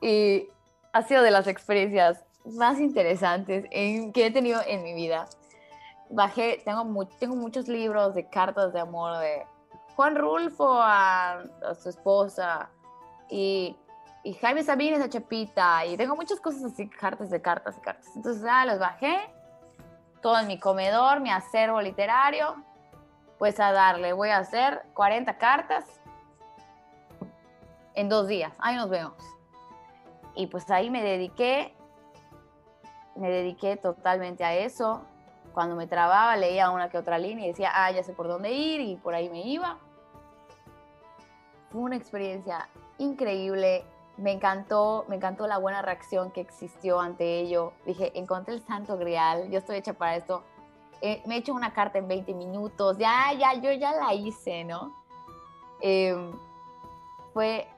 y 0.00 0.48
ha 0.92 1.02
sido 1.02 1.22
de 1.22 1.30
las 1.30 1.46
experiencias 1.46 2.24
más 2.44 2.80
interesantes 2.80 3.64
en, 3.70 4.12
que 4.12 4.26
he 4.26 4.30
tenido 4.30 4.60
en 4.66 4.82
mi 4.82 4.94
vida. 4.94 5.26
Bajé, 6.10 6.62
tengo, 6.64 7.06
tengo 7.18 7.36
muchos 7.36 7.68
libros 7.68 8.14
de 8.14 8.28
cartas 8.28 8.72
de 8.72 8.80
amor 8.80 9.18
de 9.18 9.46
Juan 9.96 10.16
Rulfo 10.16 10.80
a, 10.80 11.42
a 11.62 11.74
su 11.74 11.88
esposa 11.88 12.70
y 13.30 13.76
y 14.28 14.34
Jaime 14.34 14.62
Sabines 14.62 15.00
a 15.00 15.08
Chepita, 15.08 15.86
y 15.86 15.96
tengo 15.96 16.16
muchas 16.16 16.40
cosas 16.40 16.64
así, 16.64 16.88
cartas 16.88 17.30
de 17.30 17.40
cartas 17.40 17.76
y 17.78 17.80
cartas. 17.80 18.14
Entonces, 18.14 18.42
ya 18.42 18.64
los 18.66 18.78
bajé, 18.78 19.16
todo 20.20 20.38
en 20.38 20.46
mi 20.46 20.58
comedor, 20.58 21.20
mi 21.20 21.30
acervo 21.30 21.80
literario, 21.80 22.56
pues 23.38 23.60
a 23.60 23.72
darle, 23.72 24.12
voy 24.12 24.30
a 24.30 24.38
hacer 24.38 24.82
40 24.94 25.38
cartas 25.38 25.84
en 27.94 28.08
dos 28.08 28.28
días, 28.28 28.52
ahí 28.58 28.76
nos 28.76 28.88
vemos. 28.90 29.14
Y 30.34 30.46
pues 30.46 30.70
ahí 30.70 30.90
me 30.90 31.02
dediqué, 31.02 31.74
me 33.16 33.28
dediqué 33.28 33.76
totalmente 33.76 34.44
a 34.44 34.54
eso. 34.54 35.02
Cuando 35.52 35.74
me 35.74 35.86
trababa, 35.88 36.36
leía 36.36 36.70
una 36.70 36.90
que 36.90 36.98
otra 36.98 37.18
línea 37.18 37.46
y 37.46 37.48
decía, 37.48 37.72
ah, 37.74 37.90
ya 37.90 38.04
sé 38.04 38.12
por 38.12 38.28
dónde 38.28 38.52
ir, 38.52 38.80
y 38.80 38.96
por 38.96 39.14
ahí 39.14 39.28
me 39.28 39.40
iba. 39.40 39.78
Fue 41.70 41.80
una 41.80 41.96
experiencia 41.96 42.68
increíble, 42.98 43.84
me 44.16 44.32
encantó, 44.32 45.04
me 45.08 45.16
encantó 45.16 45.46
la 45.46 45.58
buena 45.58 45.82
reacción 45.82 46.30
que 46.30 46.40
existió 46.40 47.00
ante 47.00 47.40
ello. 47.40 47.72
Dije, 47.84 48.16
encontré 48.16 48.54
el 48.54 48.62
santo 48.62 48.96
grial, 48.96 49.50
yo 49.50 49.58
estoy 49.58 49.78
hecha 49.78 49.94
para 49.94 50.16
esto. 50.16 50.44
Eh, 51.00 51.22
me 51.26 51.36
he 51.36 51.38
hecho 51.38 51.54
una 51.54 51.72
carta 51.72 51.98
en 51.98 52.08
20 52.08 52.34
minutos, 52.34 52.98
ya, 52.98 53.32
ya, 53.38 53.54
yo 53.54 53.72
ya 53.72 53.92
la 53.92 54.14
hice, 54.14 54.64
¿no? 54.64 54.94
Em, 55.80 56.32
fue, 57.32 57.68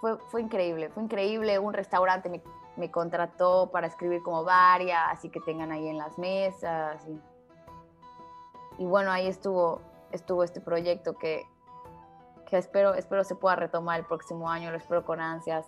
fue, 0.00 0.18
fue, 0.18 0.40
increíble, 0.42 0.88
fue 0.90 1.02
increíble. 1.02 1.58
Un 1.58 1.74
restaurante 1.74 2.28
me, 2.28 2.40
me, 2.76 2.90
contrató 2.90 3.70
para 3.72 3.88
escribir 3.88 4.22
como 4.22 4.44
varias, 4.44 5.02
así 5.10 5.30
que 5.30 5.40
tengan 5.40 5.72
ahí 5.72 5.88
en 5.88 5.98
las 5.98 6.16
mesas. 6.16 7.04
Y, 7.08 8.84
y 8.84 8.86
bueno, 8.86 9.10
ahí 9.10 9.26
estuvo, 9.26 9.80
estuvo 10.12 10.44
este 10.44 10.60
proyecto 10.60 11.18
que, 11.18 11.44
que 12.46 12.56
espero, 12.56 12.94
espero 12.94 13.24
se 13.24 13.34
pueda 13.34 13.56
retomar 13.56 13.98
el 13.98 14.06
próximo 14.06 14.48
año, 14.48 14.70
lo 14.70 14.76
espero 14.76 15.04
con 15.04 15.20
ansias. 15.20 15.66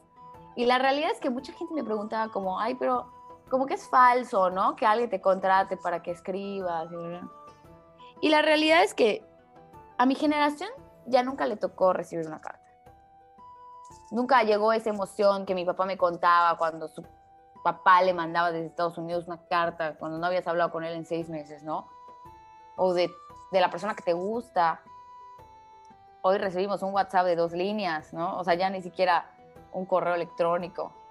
Y 0.54 0.66
la 0.66 0.78
realidad 0.78 1.10
es 1.10 1.18
que 1.18 1.30
mucha 1.30 1.52
gente 1.52 1.74
me 1.74 1.82
preguntaba 1.82 2.30
como, 2.30 2.60
ay, 2.60 2.76
pero 2.76 3.06
como 3.53 3.66
que 3.66 3.74
es 3.74 3.86
falso, 3.86 4.48
¿no? 4.48 4.76
Que 4.76 4.86
alguien 4.86 5.11
te 5.11 5.20
contrate 5.20 5.76
para 5.76 6.03
que 6.03 6.11
escribas. 6.11 6.88
Y 8.22 8.30
la 8.30 8.40
realidad 8.40 8.82
es 8.82 8.94
que 8.94 9.28
a 9.98 10.07
mi 10.07 10.14
generación 10.14 10.70
ya 11.05 11.22
nunca 11.22 11.44
le 11.44 11.59
tocó 11.59 11.92
recibir 11.92 12.26
una 12.26 12.40
carta. 12.40 12.64
Nunca 14.11 14.42
llegó 14.42 14.72
esa 14.72 14.88
emoción 14.88 15.44
que 15.44 15.55
mi 15.55 15.66
papá 15.66 15.84
me 15.84 15.98
contaba 15.98 16.57
cuando 16.57 16.88
su 16.88 17.05
papá 17.62 18.00
le 18.00 18.14
mandaba 18.14 18.53
desde 18.53 18.68
Estados 18.68 18.96
Unidos 18.96 19.26
una 19.26 19.46
carta, 19.48 19.98
cuando 19.98 20.16
no 20.16 20.24
habías 20.24 20.46
hablado 20.46 20.70
con 20.72 20.82
él 20.82 20.94
en 20.94 21.05
seis 21.05 21.28
meses, 21.28 21.62
¿no? 21.62 21.90
O 22.76 22.94
de, 22.94 23.11
de 23.50 23.61
la 23.61 23.68
persona 23.68 23.94
que 23.94 24.03
te 24.03 24.14
gusta, 24.14 24.80
hoy 26.22 26.38
recibimos 26.38 26.82
un 26.82 26.94
WhatsApp 26.94 27.26
de 27.26 27.36
dos 27.36 27.53
líneas, 27.53 28.14
¿no? 28.14 28.38
O 28.38 28.44
sea, 28.44 28.55
ya 28.55 28.70
ni 28.70 28.80
siquiera 28.80 29.30
un 29.72 29.84
correo 29.84 30.14
electrónico. 30.14 31.01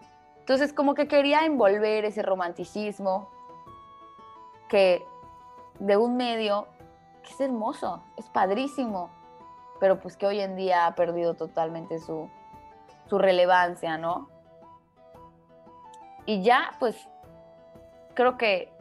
Entonces, 0.42 0.74
como 0.74 0.94
que 0.94 1.08
quería 1.08 1.46
envolver 1.46 2.06
ese 2.06 2.22
romanticismo 2.22 3.30
que 4.68 5.06
de 5.80 5.98
un 5.98 6.18
medio 6.18 6.68
que 7.24 7.30
es 7.32 7.42
hermoso, 7.42 8.04
es 8.18 8.30
padrísimo, 8.30 9.10
pero 9.80 10.00
pues 10.00 10.18
que 10.18 10.28
hoy 10.28 10.40
en 10.40 10.56
día 10.56 10.88
ha 10.88 10.96
perdido 10.96 11.36
totalmente 11.36 12.00
su, 12.00 12.30
su 13.08 13.18
relevancia, 13.18 13.98
¿no? 13.98 14.30
Y 16.26 16.44
ya, 16.44 16.76
pues, 16.80 17.08
creo 18.14 18.38
que 18.38 18.72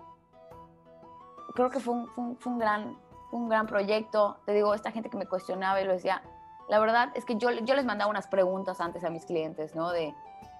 creo 1.54 1.70
que 1.70 1.80
fue 1.80 1.94
un, 1.94 2.36
fue 2.36 2.52
un 2.52 2.58
gran 2.58 2.96
un 3.32 3.48
gran 3.48 3.66
proyecto. 3.66 4.38
Te 4.44 4.52
digo, 4.52 4.74
esta 4.74 4.90
gente 4.90 5.10
que 5.10 5.16
me 5.16 5.26
cuestionaba 5.26 5.80
y 5.80 5.84
lo 5.84 5.92
decía, 5.92 6.22
la 6.68 6.78
verdad 6.78 7.10
es 7.14 7.24
que 7.24 7.36
yo, 7.36 7.50
yo 7.50 7.74
les 7.74 7.84
mandaba 7.84 8.10
unas 8.10 8.26
preguntas 8.26 8.80
antes 8.80 9.04
a 9.04 9.10
mis 9.10 9.24
clientes, 9.24 9.74
¿no? 9.74 9.90
De 9.90 10.14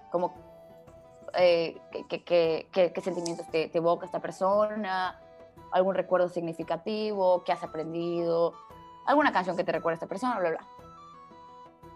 cómo, 0.09 0.33
eh, 1.35 1.79
qué, 2.09 3.01
sentimientos 3.01 3.47
te, 3.49 3.67
te, 3.69 3.77
evoca 3.77 4.05
esta 4.05 4.19
persona, 4.19 5.19
algún 5.71 5.95
recuerdo 5.95 6.29
significativo, 6.29 7.43
qué 7.43 7.51
has 7.51 7.63
aprendido, 7.63 8.53
alguna 9.05 9.31
canción 9.31 9.55
que 9.57 9.63
te 9.63 9.71
recuerda 9.71 9.95
a 9.95 9.97
esta 9.97 10.07
persona, 10.07 10.39
bla, 10.39 10.49
bla. 10.51 10.67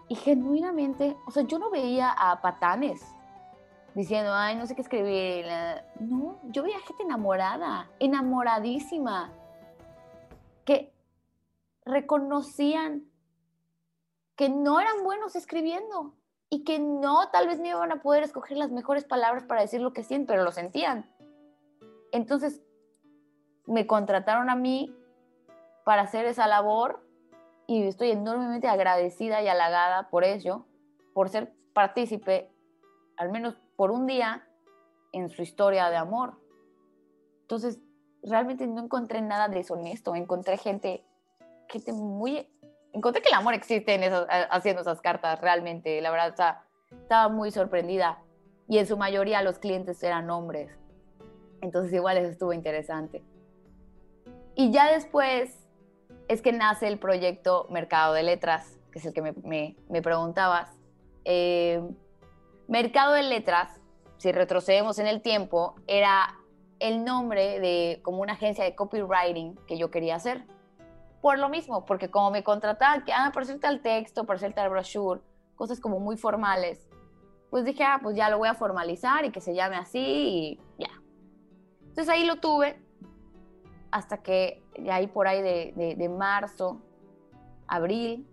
Y 0.08 0.14
genuinamente, 0.14 1.16
o 1.26 1.30
sea, 1.30 1.42
yo 1.42 1.58
no 1.58 1.70
veía 1.70 2.10
a 2.10 2.40
patanes 2.40 3.04
diciendo, 3.94 4.32
ay, 4.32 4.54
no 4.56 4.66
sé 4.66 4.74
qué 4.76 4.82
escribir. 4.82 5.46
No, 6.00 6.38
yo 6.44 6.62
veía 6.62 6.78
gente 6.80 7.02
enamorada, 7.02 7.90
enamoradísima 7.98 9.32
que 10.64 10.92
reconocían 11.84 13.04
que 14.36 14.50
no 14.50 14.80
eran 14.80 15.02
buenos 15.02 15.34
escribiendo 15.34 16.14
y 16.50 16.64
que 16.64 16.78
no, 16.78 17.28
tal 17.30 17.46
vez 17.48 17.58
no 17.58 17.66
iban 17.66 17.92
a 17.92 18.02
poder 18.02 18.22
escoger 18.22 18.56
las 18.56 18.70
mejores 18.70 19.04
palabras 19.04 19.44
para 19.44 19.62
decir 19.62 19.80
lo 19.80 19.92
que 19.92 20.04
sienten, 20.04 20.26
pero 20.26 20.44
lo 20.44 20.52
sentían. 20.52 21.10
Entonces, 22.12 22.62
me 23.66 23.86
contrataron 23.86 24.48
a 24.48 24.54
mí 24.54 24.94
para 25.84 26.02
hacer 26.02 26.24
esa 26.26 26.46
labor 26.46 27.04
y 27.66 27.82
estoy 27.82 28.12
enormemente 28.12 28.68
agradecida 28.68 29.42
y 29.42 29.48
halagada 29.48 30.08
por 30.08 30.24
ello, 30.24 30.66
por 31.14 31.28
ser 31.28 31.52
partícipe, 31.72 32.50
al 33.16 33.30
menos 33.30 33.56
por 33.76 33.90
un 33.90 34.06
día, 34.06 34.46
en 35.12 35.28
su 35.30 35.42
historia 35.42 35.88
de 35.90 35.96
amor. 35.96 36.34
Entonces, 37.42 37.80
realmente 38.22 38.66
no 38.66 38.84
encontré 38.84 39.20
nada 39.20 39.48
deshonesto, 39.48 40.14
encontré 40.14 40.56
gente, 40.58 41.04
gente 41.68 41.92
muy... 41.92 42.48
Encontré 42.96 43.20
que 43.20 43.28
el 43.28 43.34
amor 43.34 43.52
existe 43.52 43.92
en 43.92 44.10
haciendo 44.50 44.80
esas 44.80 45.02
cartas, 45.02 45.38
realmente, 45.42 46.00
la 46.00 46.10
verdad, 46.10 46.62
estaba 46.90 47.28
muy 47.28 47.50
sorprendida. 47.50 48.22
Y 48.68 48.78
en 48.78 48.86
su 48.86 48.96
mayoría 48.96 49.42
los 49.42 49.58
clientes 49.58 50.02
eran 50.02 50.30
hombres. 50.30 50.70
Entonces 51.60 51.92
igual 51.92 52.16
eso 52.16 52.30
estuvo 52.30 52.54
interesante. 52.54 53.22
Y 54.54 54.70
ya 54.70 54.90
después 54.90 55.68
es 56.28 56.40
que 56.40 56.52
nace 56.52 56.88
el 56.88 56.98
proyecto 56.98 57.66
Mercado 57.68 58.14
de 58.14 58.22
Letras, 58.22 58.78
que 58.90 58.98
es 59.00 59.04
el 59.04 59.12
que 59.12 59.20
me, 59.20 59.76
me, 59.90 60.00
preguntabas. 60.00 60.70
Eh, 61.26 61.82
Mercado 62.66 63.12
de 63.12 63.24
Letras, 63.24 63.78
si 64.16 64.32
retrocedemos 64.32 64.98
en 64.98 65.06
el 65.06 65.20
tiempo, 65.20 65.74
era 65.86 66.34
el 66.78 67.04
nombre 67.04 67.60
de 67.60 68.00
como 68.02 68.22
una 68.22 68.32
agencia 68.32 68.64
de 68.64 68.74
copywriting 68.74 69.54
que 69.66 69.76
yo 69.76 69.90
quería 69.90 70.16
hacer. 70.16 70.46
Por 71.26 71.40
lo 71.40 71.48
mismo, 71.48 71.84
porque 71.84 72.08
como 72.08 72.30
me 72.30 72.44
contrataban, 72.44 73.04
que, 73.04 73.12
ah, 73.12 73.32
por 73.34 73.42
hacer 73.42 73.58
tal 73.58 73.80
texto, 73.80 74.22
por 74.22 74.36
hacer 74.36 74.52
tal 74.52 74.70
brochure, 74.70 75.20
cosas 75.56 75.80
como 75.80 75.98
muy 75.98 76.16
formales, 76.16 76.88
pues 77.50 77.64
dije, 77.64 77.82
ah, 77.82 77.98
pues 78.00 78.14
ya 78.14 78.30
lo 78.30 78.38
voy 78.38 78.46
a 78.46 78.54
formalizar 78.54 79.24
y 79.24 79.32
que 79.32 79.40
se 79.40 79.52
llame 79.52 79.74
así 79.74 79.98
y 79.98 80.60
ya. 80.78 81.02
Entonces 81.80 82.08
ahí 82.10 82.24
lo 82.24 82.36
tuve 82.36 82.80
hasta 83.90 84.18
que 84.18 84.62
ya 84.78 84.94
ahí 84.94 85.08
por 85.08 85.26
ahí 85.26 85.42
de, 85.42 85.96
de 85.98 86.08
marzo, 86.08 86.80
abril, 87.66 88.24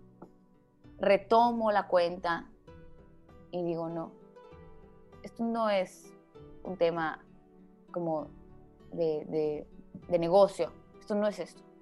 retomo 1.00 1.72
la 1.72 1.88
cuenta 1.88 2.48
y 3.50 3.64
digo, 3.64 3.88
no, 3.88 4.12
esto 5.24 5.42
no 5.42 5.68
es 5.68 6.14
un 6.62 6.76
tema 6.76 7.18
como 7.90 8.28
de, 8.92 9.66
negocio. 10.08 10.70
Esto 11.00 11.16
no 11.16 11.26
es 11.26 11.40
esto. 11.40 11.73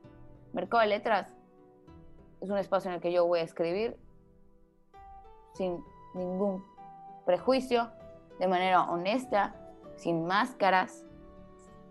Mercado 0.53 0.83
de 0.83 0.89
Letras 0.89 1.35
es 2.41 2.51
un 2.51 2.59
espacio 2.59 2.91
en 2.91 2.97
el 2.97 3.01
que 3.01 3.13
yo 3.13 3.27
voy 3.27 3.41
a 3.41 3.43
escribir 3.43 3.97
sin 5.55 5.85
ningún 6.15 6.65
prejuicio, 7.25 7.91
de 8.39 8.49
manera 8.49 8.83
honesta, 8.91 9.55
sin 9.97 10.27
máscaras, 10.27 11.05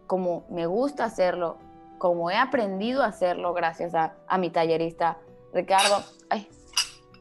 como 0.07 0.45
me 0.49 0.65
gusta 0.65 1.05
hacerlo, 1.05 1.57
como 1.97 2.29
he 2.29 2.37
aprendido 2.37 3.03
a 3.03 3.07
hacerlo 3.07 3.53
gracias 3.53 3.95
a, 3.95 4.15
a 4.27 4.37
mi 4.37 4.49
tallerista 4.49 5.17
Ricardo. 5.53 6.03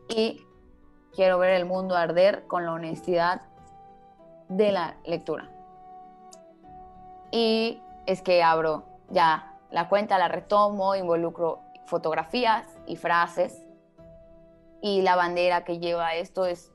y 0.09 0.45
quiero 1.14 1.38
ver 1.38 1.51
el 1.51 1.66
mundo 1.66 1.97
arder 1.97 2.47
con 2.47 2.64
la 2.64 2.72
honestidad 2.72 3.43
de 4.49 4.72
la 4.72 4.97
lectura 5.05 5.49
y 7.30 7.80
es 8.07 8.22
que 8.22 8.43
abro 8.43 8.84
ya 9.11 9.49
la 9.71 9.89
cuenta, 9.89 10.18
la 10.18 10.29
retomo, 10.29 10.95
involucro 10.95 11.61
fotografías 11.87 12.66
y 12.87 12.97
frases 12.97 13.62
y 14.81 15.03
la 15.03 15.16
bandera 15.16 15.64
que 15.64 15.79
lleva 15.79 16.14
esto 16.14 16.47
es 16.47 16.73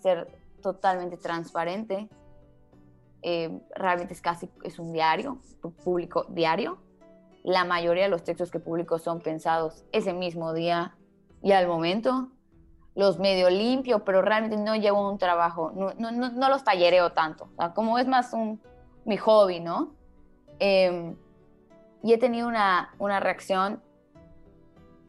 ser 0.00 0.28
totalmente 0.62 1.16
transparente. 1.16 2.08
Eh, 3.22 3.60
realmente 3.74 4.14
es 4.14 4.20
casi 4.20 4.50
es 4.62 4.78
un 4.78 4.92
diario, 4.92 5.38
público 5.84 6.26
diario. 6.28 6.78
La 7.42 7.64
mayoría 7.64 8.04
de 8.04 8.08
los 8.08 8.22
textos 8.22 8.50
que 8.50 8.60
publico 8.60 8.98
son 8.98 9.20
pensados 9.20 9.84
ese 9.92 10.12
mismo 10.12 10.52
día 10.52 10.96
y 11.42 11.52
al 11.52 11.66
momento. 11.66 12.28
Los 12.94 13.18
medio 13.18 13.48
limpio, 13.48 14.04
pero 14.04 14.20
realmente 14.20 14.58
no 14.58 14.76
llevo 14.76 15.10
un 15.10 15.16
trabajo, 15.16 15.72
no, 15.74 15.94
no, 15.94 16.10
no, 16.10 16.48
los 16.50 16.62
tallereo 16.62 17.12
tanto. 17.12 17.48
como 17.74 17.98
es 17.98 18.06
más 18.06 18.34
un, 18.34 18.60
mi 19.06 19.16
hobby, 19.16 19.60
¿no? 19.60 19.94
Em, 20.58 21.16
y 22.02 22.12
he 22.12 22.18
tenido 22.18 22.48
una, 22.48 22.94
una 22.98 23.20
reacción 23.20 23.82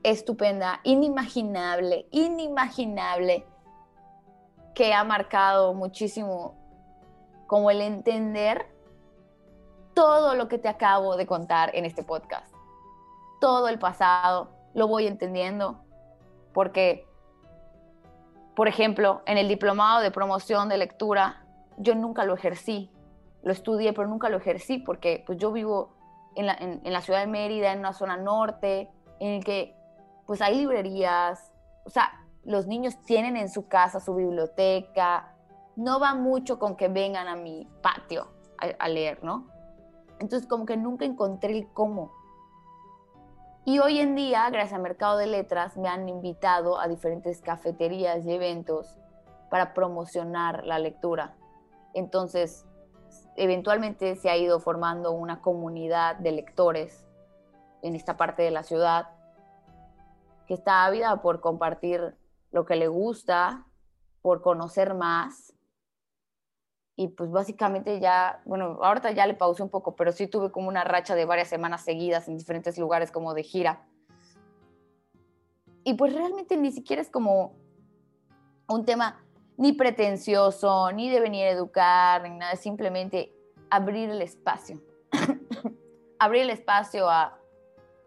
estupenda, 0.04 0.80
inimaginable, 0.84 2.08
inimaginable, 2.12 3.46
que 4.76 4.94
ha 4.94 5.04
marcado 5.04 5.74
muchísimo 5.74 6.56
como 7.48 7.72
el 7.72 7.82
entender 7.82 8.68
todo 9.94 10.34
lo 10.36 10.48
que 10.48 10.58
te 10.58 10.68
acabo 10.68 11.16
de 11.16 11.28
contar 11.28 11.76
en 11.76 11.86
este 11.86 12.04
podcast. 12.04 12.54
Todo 13.39 13.68
el 13.68 13.78
pasado 13.80 14.50
lo 14.74 14.88
voy 14.88 15.08
entendiendo 15.08 15.80
porque, 16.54 17.08
por 18.56 18.68
ejemplo, 18.68 19.22
en 19.26 19.38
el 19.38 19.48
diplomado 19.48 20.02
de 20.02 20.12
promoción 20.12 20.70
de 20.70 20.78
lectura, 20.78 21.46
yo 21.78 21.96
nunca 21.96 22.26
lo 22.26 22.34
ejercí 22.34 22.89
lo 23.44 23.52
estudié, 23.52 23.94
pero 23.94 24.08
nunca 24.08 24.30
lo 24.30 24.38
ejercí 24.38 24.80
porque 24.80 25.24
pues 25.26 25.38
yo 25.38 25.52
vivo 25.52 25.94
en 26.36 26.94
la, 26.94 27.02
ciudad 27.02 27.20
de 27.20 27.28
Mérida, 27.28 27.72
en 27.72 27.80
una 27.80 27.94
zona 27.94 28.18
norte, 28.18 28.90
en 29.20 29.34
el 29.34 29.44
que 29.44 29.76
pues 30.26 30.42
hay 30.42 30.58
librerías, 30.58 31.52
o 31.86 31.90
sea, 31.90 32.12
los 32.44 32.68
niños 32.68 32.98
tienen 33.06 33.38
en 33.38 33.50
su 33.50 33.68
casa 33.68 34.00
su 34.00 34.16
biblioteca, 34.16 35.36
no 35.76 36.00
va 36.00 36.16
mucho 36.16 36.60
con 36.60 36.76
que 36.76 36.88
vengan 36.88 37.28
a 37.28 37.36
mi 37.36 37.68
patio 37.82 38.28
a, 38.60 38.68
a 38.84 38.90
leer, 38.90 39.24
¿no? 39.24 39.48
Entonces 40.20 40.48
como 40.48 40.66
que 40.66 40.78
nunca 40.78 41.06
encontré 41.06 41.58
el 41.58 41.68
cómo. 41.74 42.12
Y 43.66 43.80
hoy 43.80 44.00
en 44.00 44.16
día, 44.16 44.50
gracias 44.50 44.74
al 44.74 44.82
Mercado 44.82 45.18
de 45.18 45.28
Letras, 45.28 45.78
me 45.78 45.88
han 45.88 46.10
invitado 46.10 46.80
a 46.80 46.88
diferentes 46.88 47.42
cafeterías 47.42 48.26
y 48.26 48.34
eventos 48.34 48.98
para 49.50 49.74
promocionar 49.74 50.66
la 50.66 50.80
lectura. 50.80 51.36
Entonces, 51.94 52.66
eventualmente 53.36 54.16
se 54.16 54.30
ha 54.30 54.38
ido 54.38 54.59
formando 54.59 55.11
una 55.11 55.41
comunidad 55.41 56.16
de 56.18 56.32
lectores 56.32 57.05
en 57.82 57.95
esta 57.95 58.18
parte 58.18 58.43
de 58.43 58.51
la 58.51 58.64
ciudad 58.64 59.09
que 60.47 60.53
está 60.53 60.86
ávida 60.86 61.22
por 61.22 61.41
compartir 61.41 62.16
lo 62.51 62.66
que 62.66 62.76
le 62.76 62.88
gusta, 62.88 63.66
por 64.22 64.41
conocer 64.41 64.93
más. 64.93 65.53
Y 66.95 67.09
pues 67.09 67.32
básicamente 67.32 67.99
ya, 67.99 68.41
bueno, 68.45 68.78
ahorita 68.82 69.11
ya 69.11 69.26
le 69.26 69.34
pausé 69.34 69.64
un 69.64 69.70
poco, 69.70 69.95
pero 69.95 70.11
sí 70.11 70.28
tuve 70.28 70.51
como 70.51 70.68
una 70.68 70.84
racha 70.84 71.16
de 71.16 71.26
varias 71.26 71.47
semanas 71.47 71.82
seguidas 71.82 72.28
en 72.28 72.38
diferentes 72.38 72.78
lugares 72.78 73.11
como 73.11 73.34
de 73.34 73.43
gira. 73.43 73.86
Y 75.84 75.95
pues 75.95 76.14
realmente 76.14 76.55
ni 76.55 76.72
siquiera 76.72 77.01
es 77.01 77.09
como 77.09 77.55
un 78.68 78.86
tema 78.86 79.23
ni 79.58 79.74
pretencioso, 79.74 80.91
ni 80.91 81.10
de 81.10 81.20
venir 81.20 81.45
a 81.45 81.49
educar, 81.49 82.24
ni 82.24 82.38
nada, 82.38 82.56
simplemente 82.56 83.34
abrir 83.70 84.10
el 84.10 84.22
espacio. 84.22 84.82
abrir 86.20 86.43
el 86.43 86.49
espacio 86.49 87.10
a, 87.10 87.38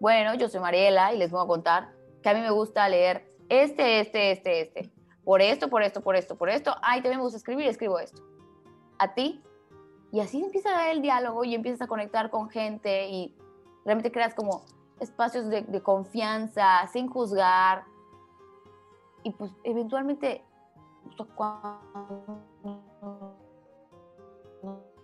bueno, 0.00 0.34
yo 0.34 0.48
soy 0.48 0.60
Mariela 0.60 1.12
y 1.12 1.18
les 1.18 1.30
voy 1.30 1.42
a 1.42 1.46
contar 1.46 1.92
que 2.22 2.28
a 2.28 2.34
mí 2.34 2.40
me 2.40 2.50
gusta 2.50 2.88
leer 2.88 3.30
este, 3.48 4.00
este, 4.00 4.32
este, 4.32 4.60
este. 4.60 4.92
Por 5.24 5.42
esto, 5.42 5.68
por 5.68 5.82
esto, 5.82 6.00
por 6.00 6.16
esto, 6.16 6.36
por 6.36 6.48
esto. 6.48 6.74
Ay, 6.82 7.00
también 7.00 7.18
me 7.18 7.24
gusta 7.24 7.38
escribir, 7.38 7.66
escribo 7.66 7.98
esto. 7.98 8.22
A 8.98 9.14
ti. 9.14 9.42
Y 10.12 10.20
así 10.20 10.40
empieza 10.40 10.90
el 10.90 11.02
diálogo 11.02 11.44
y 11.44 11.54
empiezas 11.54 11.82
a 11.82 11.86
conectar 11.88 12.30
con 12.30 12.48
gente 12.48 13.08
y 13.08 13.36
realmente 13.84 14.12
creas 14.12 14.34
como 14.34 14.64
espacios 15.00 15.48
de, 15.48 15.62
de 15.62 15.82
confianza, 15.82 16.86
sin 16.92 17.08
juzgar. 17.08 17.84
Y 19.24 19.32
pues 19.32 19.50
eventualmente 19.64 20.44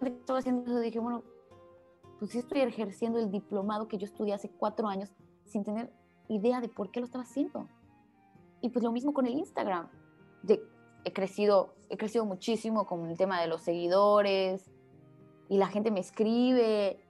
cuando 0.00 0.18
estaba 0.20 0.38
haciendo 0.38 0.70
eso, 0.70 0.80
dije, 0.80 0.98
bueno, 0.98 1.22
pues 2.18 2.30
sí 2.32 2.38
estoy 2.38 2.60
ejerciendo 2.60 3.18
el 3.18 3.30
diplomado 3.30 3.88
que 3.88 3.98
yo 3.98 4.06
estudié 4.06 4.34
hace 4.34 4.48
cuatro 4.48 4.88
años 4.88 5.14
sin 5.44 5.64
tener 5.64 5.92
idea 6.28 6.60
de 6.60 6.68
por 6.68 6.90
qué 6.90 7.00
lo 7.00 7.06
estaba 7.06 7.24
haciendo. 7.24 7.68
Y 8.60 8.70
pues 8.70 8.84
lo 8.84 8.92
mismo 8.92 9.12
con 9.12 9.26
el 9.26 9.34
Instagram. 9.34 9.88
De, 10.42 10.62
he, 11.04 11.12
crecido, 11.12 11.74
he 11.88 11.96
crecido 11.96 12.24
muchísimo 12.24 12.86
con 12.86 13.08
el 13.08 13.16
tema 13.16 13.40
de 13.40 13.48
los 13.48 13.62
seguidores 13.62 14.70
y 15.48 15.58
la 15.58 15.66
gente 15.66 15.90
me 15.90 16.00
escribe, 16.00 17.04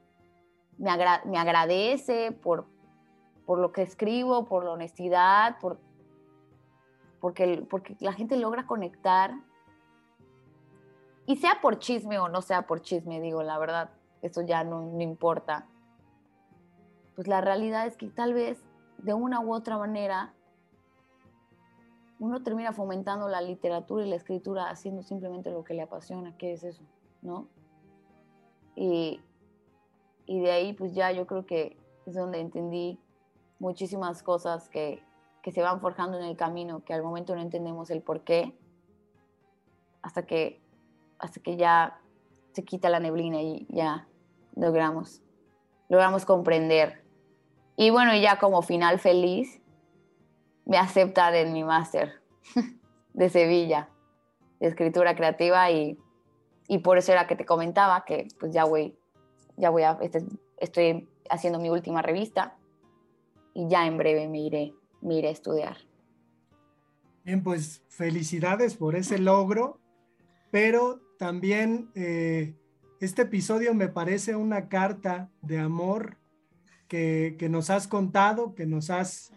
me, 0.79 0.91
me 1.27 1.39
agradece 1.39 2.33
por, 2.33 2.67
por 3.47 3.59
lo 3.59 3.73
que 3.73 3.83
escribo, 3.83 4.45
por 4.45 4.65
la 4.65 4.73
honestidad, 4.73 5.59
por 5.61 5.79
porque, 7.23 7.65
porque 7.71 7.97
la 8.01 8.13
gente 8.13 8.37
logra 8.37 8.67
conectar. 8.67 9.33
Y 11.25 11.37
sea 11.37 11.61
por 11.63 11.79
chisme 11.79 12.19
o 12.19 12.29
no 12.29 12.43
sea 12.43 12.67
por 12.67 12.83
chisme, 12.83 13.21
digo, 13.21 13.45
la 13.45 13.59
verdad, 13.59 13.91
eso 14.23 14.43
ya 14.43 14.65
no, 14.65 14.83
no 14.83 15.01
importa. 15.01 15.69
Pues 17.15 17.29
la 17.29 17.41
realidad 17.41 17.87
es 17.87 17.97
que 17.97 18.09
tal 18.09 18.35
vez 18.35 18.61
de 18.99 19.15
una 19.15 19.41
u 19.41 19.55
otra 19.55 19.79
manera 19.79 20.35
uno 22.19 22.43
termina 22.43 22.73
fomentando 22.73 23.29
la 23.29 23.41
literatura 23.41 24.05
y 24.05 24.11
la 24.11 24.17
escritura 24.17 24.69
haciendo 24.69 25.05
simplemente 25.05 25.51
lo 25.53 25.63
que 25.63 25.75
le 25.75 25.83
apasiona, 25.83 26.37
que 26.37 26.53
es 26.53 26.65
eso, 26.65 26.83
¿no? 27.21 27.47
Y, 28.75 29.21
y 30.27 30.41
de 30.41 30.51
ahí 30.51 30.73
pues 30.73 30.93
ya 30.93 31.13
yo 31.13 31.27
creo 31.29 31.47
que 31.47 31.79
es 32.05 32.15
donde 32.17 32.41
entendí 32.41 32.99
muchísimas 33.61 34.25
cosas 34.25 34.69
que, 34.69 35.05
que 35.43 35.51
se 35.51 35.61
van 35.61 35.81
forjando 35.81 36.19
en 36.19 36.25
el 36.25 36.37
camino, 36.37 36.85
que 36.85 36.95
al 36.95 37.03
momento 37.03 37.35
no 37.35 37.43
entendemos 37.43 37.91
el 37.91 38.01
por 38.01 38.23
qué, 38.23 38.57
hasta 40.01 40.25
que, 40.25 40.61
hasta 41.19 41.41
que 41.41 41.57
ya 41.57 42.01
se 42.53 42.65
quita 42.65 42.89
la 42.89 43.01
neblina 43.01 43.43
y 43.43 43.67
ya 43.69 44.07
logramos, 44.55 45.21
logramos 45.89 46.25
comprender. 46.25 47.03
Y 47.77 47.91
bueno, 47.91 48.15
ya 48.17 48.39
como 48.39 48.63
final 48.63 49.01
feliz, 49.01 49.61
me 50.65 50.79
aceptan 50.79 51.35
en 51.35 51.53
mi 51.53 51.65
máster 51.65 52.21
de 53.15 53.29
Sevilla, 53.29 53.89
de 54.61 54.69
escritura 54.69 55.17
creativa, 55.17 55.71
y, 55.71 55.99
y, 56.69 56.79
por 56.79 56.99
eso 56.99 57.13
era 57.13 57.27
que 57.27 57.35
te 57.35 57.45
comentaba 57.45 58.05
que 58.05 58.29
pues 58.39 58.53
ya 58.53 58.65
voy, 58.65 58.97
ya 59.57 59.71
voy 59.71 59.83
a, 59.83 59.99
este, 60.03 60.25
estoy 60.59 61.09
haciendo 61.29 61.59
mi 61.59 61.71
última 61.71 62.03
revista 62.03 62.57
y 63.55 63.69
ya 63.69 63.87
en 63.87 63.97
breve 63.97 64.29
me 64.29 64.39
iré, 64.39 64.75
me 65.03 65.17
iré 65.19 65.29
a 65.29 65.33
estudiar. 65.33 65.77
Bien, 67.25 67.43
pues 67.43 67.83
felicidades 67.89 68.75
por 68.75 68.97
ese 68.97 69.19
logro, 69.19 69.81
pero 70.51 71.01
también 71.19 71.91
eh, 71.95 72.55
este 73.01 73.23
episodio 73.23 73.75
me 73.75 73.89
parece 73.89 74.35
una 74.35 74.69
carta 74.69 75.31
de 75.41 75.59
amor 75.59 76.19
que, 76.89 77.37
que, 77.39 77.49
nos 77.49 77.71
has 77.71 77.87
contado, 77.87 78.55
que 78.55 78.67
nos 78.67 78.91
has 78.91 79.33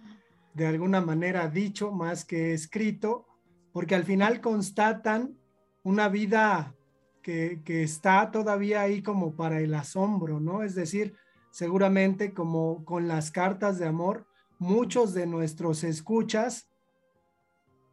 de 0.53 0.67
alguna 0.67 1.01
manera 1.01 1.47
dicho 1.47 1.91
más 1.91 2.25
que 2.25 2.53
escrito, 2.53 3.27
porque 3.71 3.93
al 3.93 4.03
final 4.03 4.41
constatan 4.41 5.37
una 5.83 6.09
vida 6.09 6.75
que, 7.21 7.61
que 7.63 7.83
está 7.83 8.31
todavía 8.31 8.81
ahí 8.81 9.01
como 9.01 9.35
para 9.35 9.59
el 9.59 9.73
asombro, 9.73 10.39
¿no? 10.39 10.63
Es 10.63 10.75
decir, 10.75 11.15
seguramente 11.51 12.33
como 12.33 12.83
con 12.83 13.07
las 13.07 13.31
cartas 13.31 13.77
de 13.77 13.85
amor, 13.85 14.27
muchos 14.59 15.13
de 15.13 15.25
nuestros 15.25 15.83
escuchas 15.83 16.67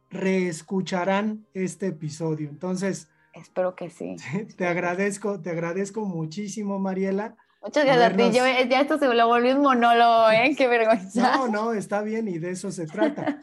reescucharán 0.09 1.45
este 1.53 1.87
episodio. 1.87 2.49
Entonces, 2.49 3.09
espero 3.33 3.75
que 3.75 3.89
sí. 3.89 4.15
Te 4.57 4.67
agradezco, 4.67 5.41
te 5.41 5.49
agradezco 5.49 6.01
muchísimo, 6.05 6.79
Mariela. 6.79 7.35
Muchas 7.61 7.85
gracias 7.85 8.13
a 8.13 8.15
ti. 8.17 8.69
ya 8.69 8.81
esto 8.81 8.97
se 8.97 9.07
lo 9.07 9.27
volvió 9.27 9.55
un 9.55 9.61
monólogo, 9.61 10.29
¿eh? 10.29 10.53
Qué 10.57 10.67
vergüenza. 10.67 11.37
No, 11.37 11.47
no, 11.47 11.73
está 11.73 12.01
bien 12.01 12.27
y 12.27 12.37
de 12.37 12.51
eso 12.51 12.71
se 12.71 12.85
trata. 12.85 13.39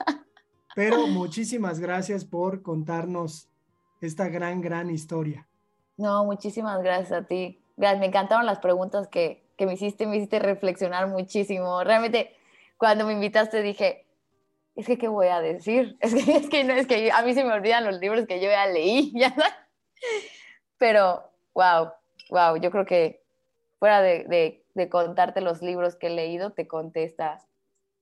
Pero 0.75 1.07
muchísimas 1.07 1.81
gracias 1.81 2.25
por 2.25 2.63
contarnos 2.63 3.49
esta 4.01 4.29
gran, 4.29 4.61
gran 4.61 4.91
historia. 4.91 5.49
No, 5.97 6.25
muchísimas 6.25 6.83
gracias 6.83 7.13
a 7.13 7.27
ti. 7.27 7.63
Me 7.77 8.05
encantaron 8.05 8.45
las 8.45 8.59
preguntas 8.59 9.09
que, 9.09 9.43
que 9.57 9.65
me 9.65 9.75
hiciste, 9.75 10.07
me 10.07 10.19
hiciste 10.19 10.39
reflexionar 10.39 11.07
muchísimo. 11.09 11.83
Realmente, 11.83 12.37
cuando 12.81 13.07
me 13.07 13.13
invitaste 13.13 13.61
dije, 13.61 14.07
es 14.75 14.87
que, 14.87 14.97
¿qué 14.97 15.07
voy 15.07 15.27
a 15.27 15.41
decir? 15.41 15.99
Es 16.01 16.15
que, 16.15 16.37
es 16.37 16.49
que, 16.49 16.65
no, 16.65 16.73
es 16.73 16.87
que 16.87 17.13
a 17.13 17.23
mí 17.23 17.35
se 17.35 17.45
me 17.45 17.53
olvidan 17.53 17.85
los 17.85 18.01
libros 18.01 18.27
que 18.27 18.41
yo 18.41 18.49
ya 18.49 18.67
leí, 18.67 19.13
¿ya 19.15 19.35
Pero, 20.79 21.31
wow, 21.55 21.91
wow, 22.31 22.57
yo 22.57 22.71
creo 22.71 22.87
que 22.87 23.23
fuera 23.79 24.01
de, 24.01 24.25
de, 24.25 24.65
de, 24.75 24.89
contarte 24.89 25.43
los 25.43 25.61
libros 25.61 25.95
que 25.95 26.07
he 26.07 26.11
leído, 26.11 26.53
te 26.53 26.67
conté 26.67 27.05
esta, 27.05 27.45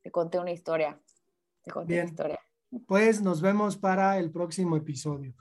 te 0.02 0.12
conté 0.12 0.38
una 0.38 0.52
historia. 0.52 0.96
Te 1.64 1.72
conté 1.72 1.94
Bien. 1.94 2.04
una 2.04 2.10
historia. 2.10 2.40
Pues 2.86 3.20
nos 3.20 3.42
vemos 3.42 3.76
para 3.76 4.16
el 4.18 4.30
próximo 4.30 4.76
episodio. 4.76 5.34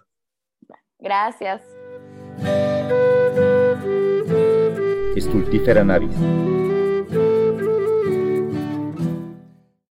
Gracias. 0.97 1.61
Stultifera 5.15 5.83
navis. 5.83 6.76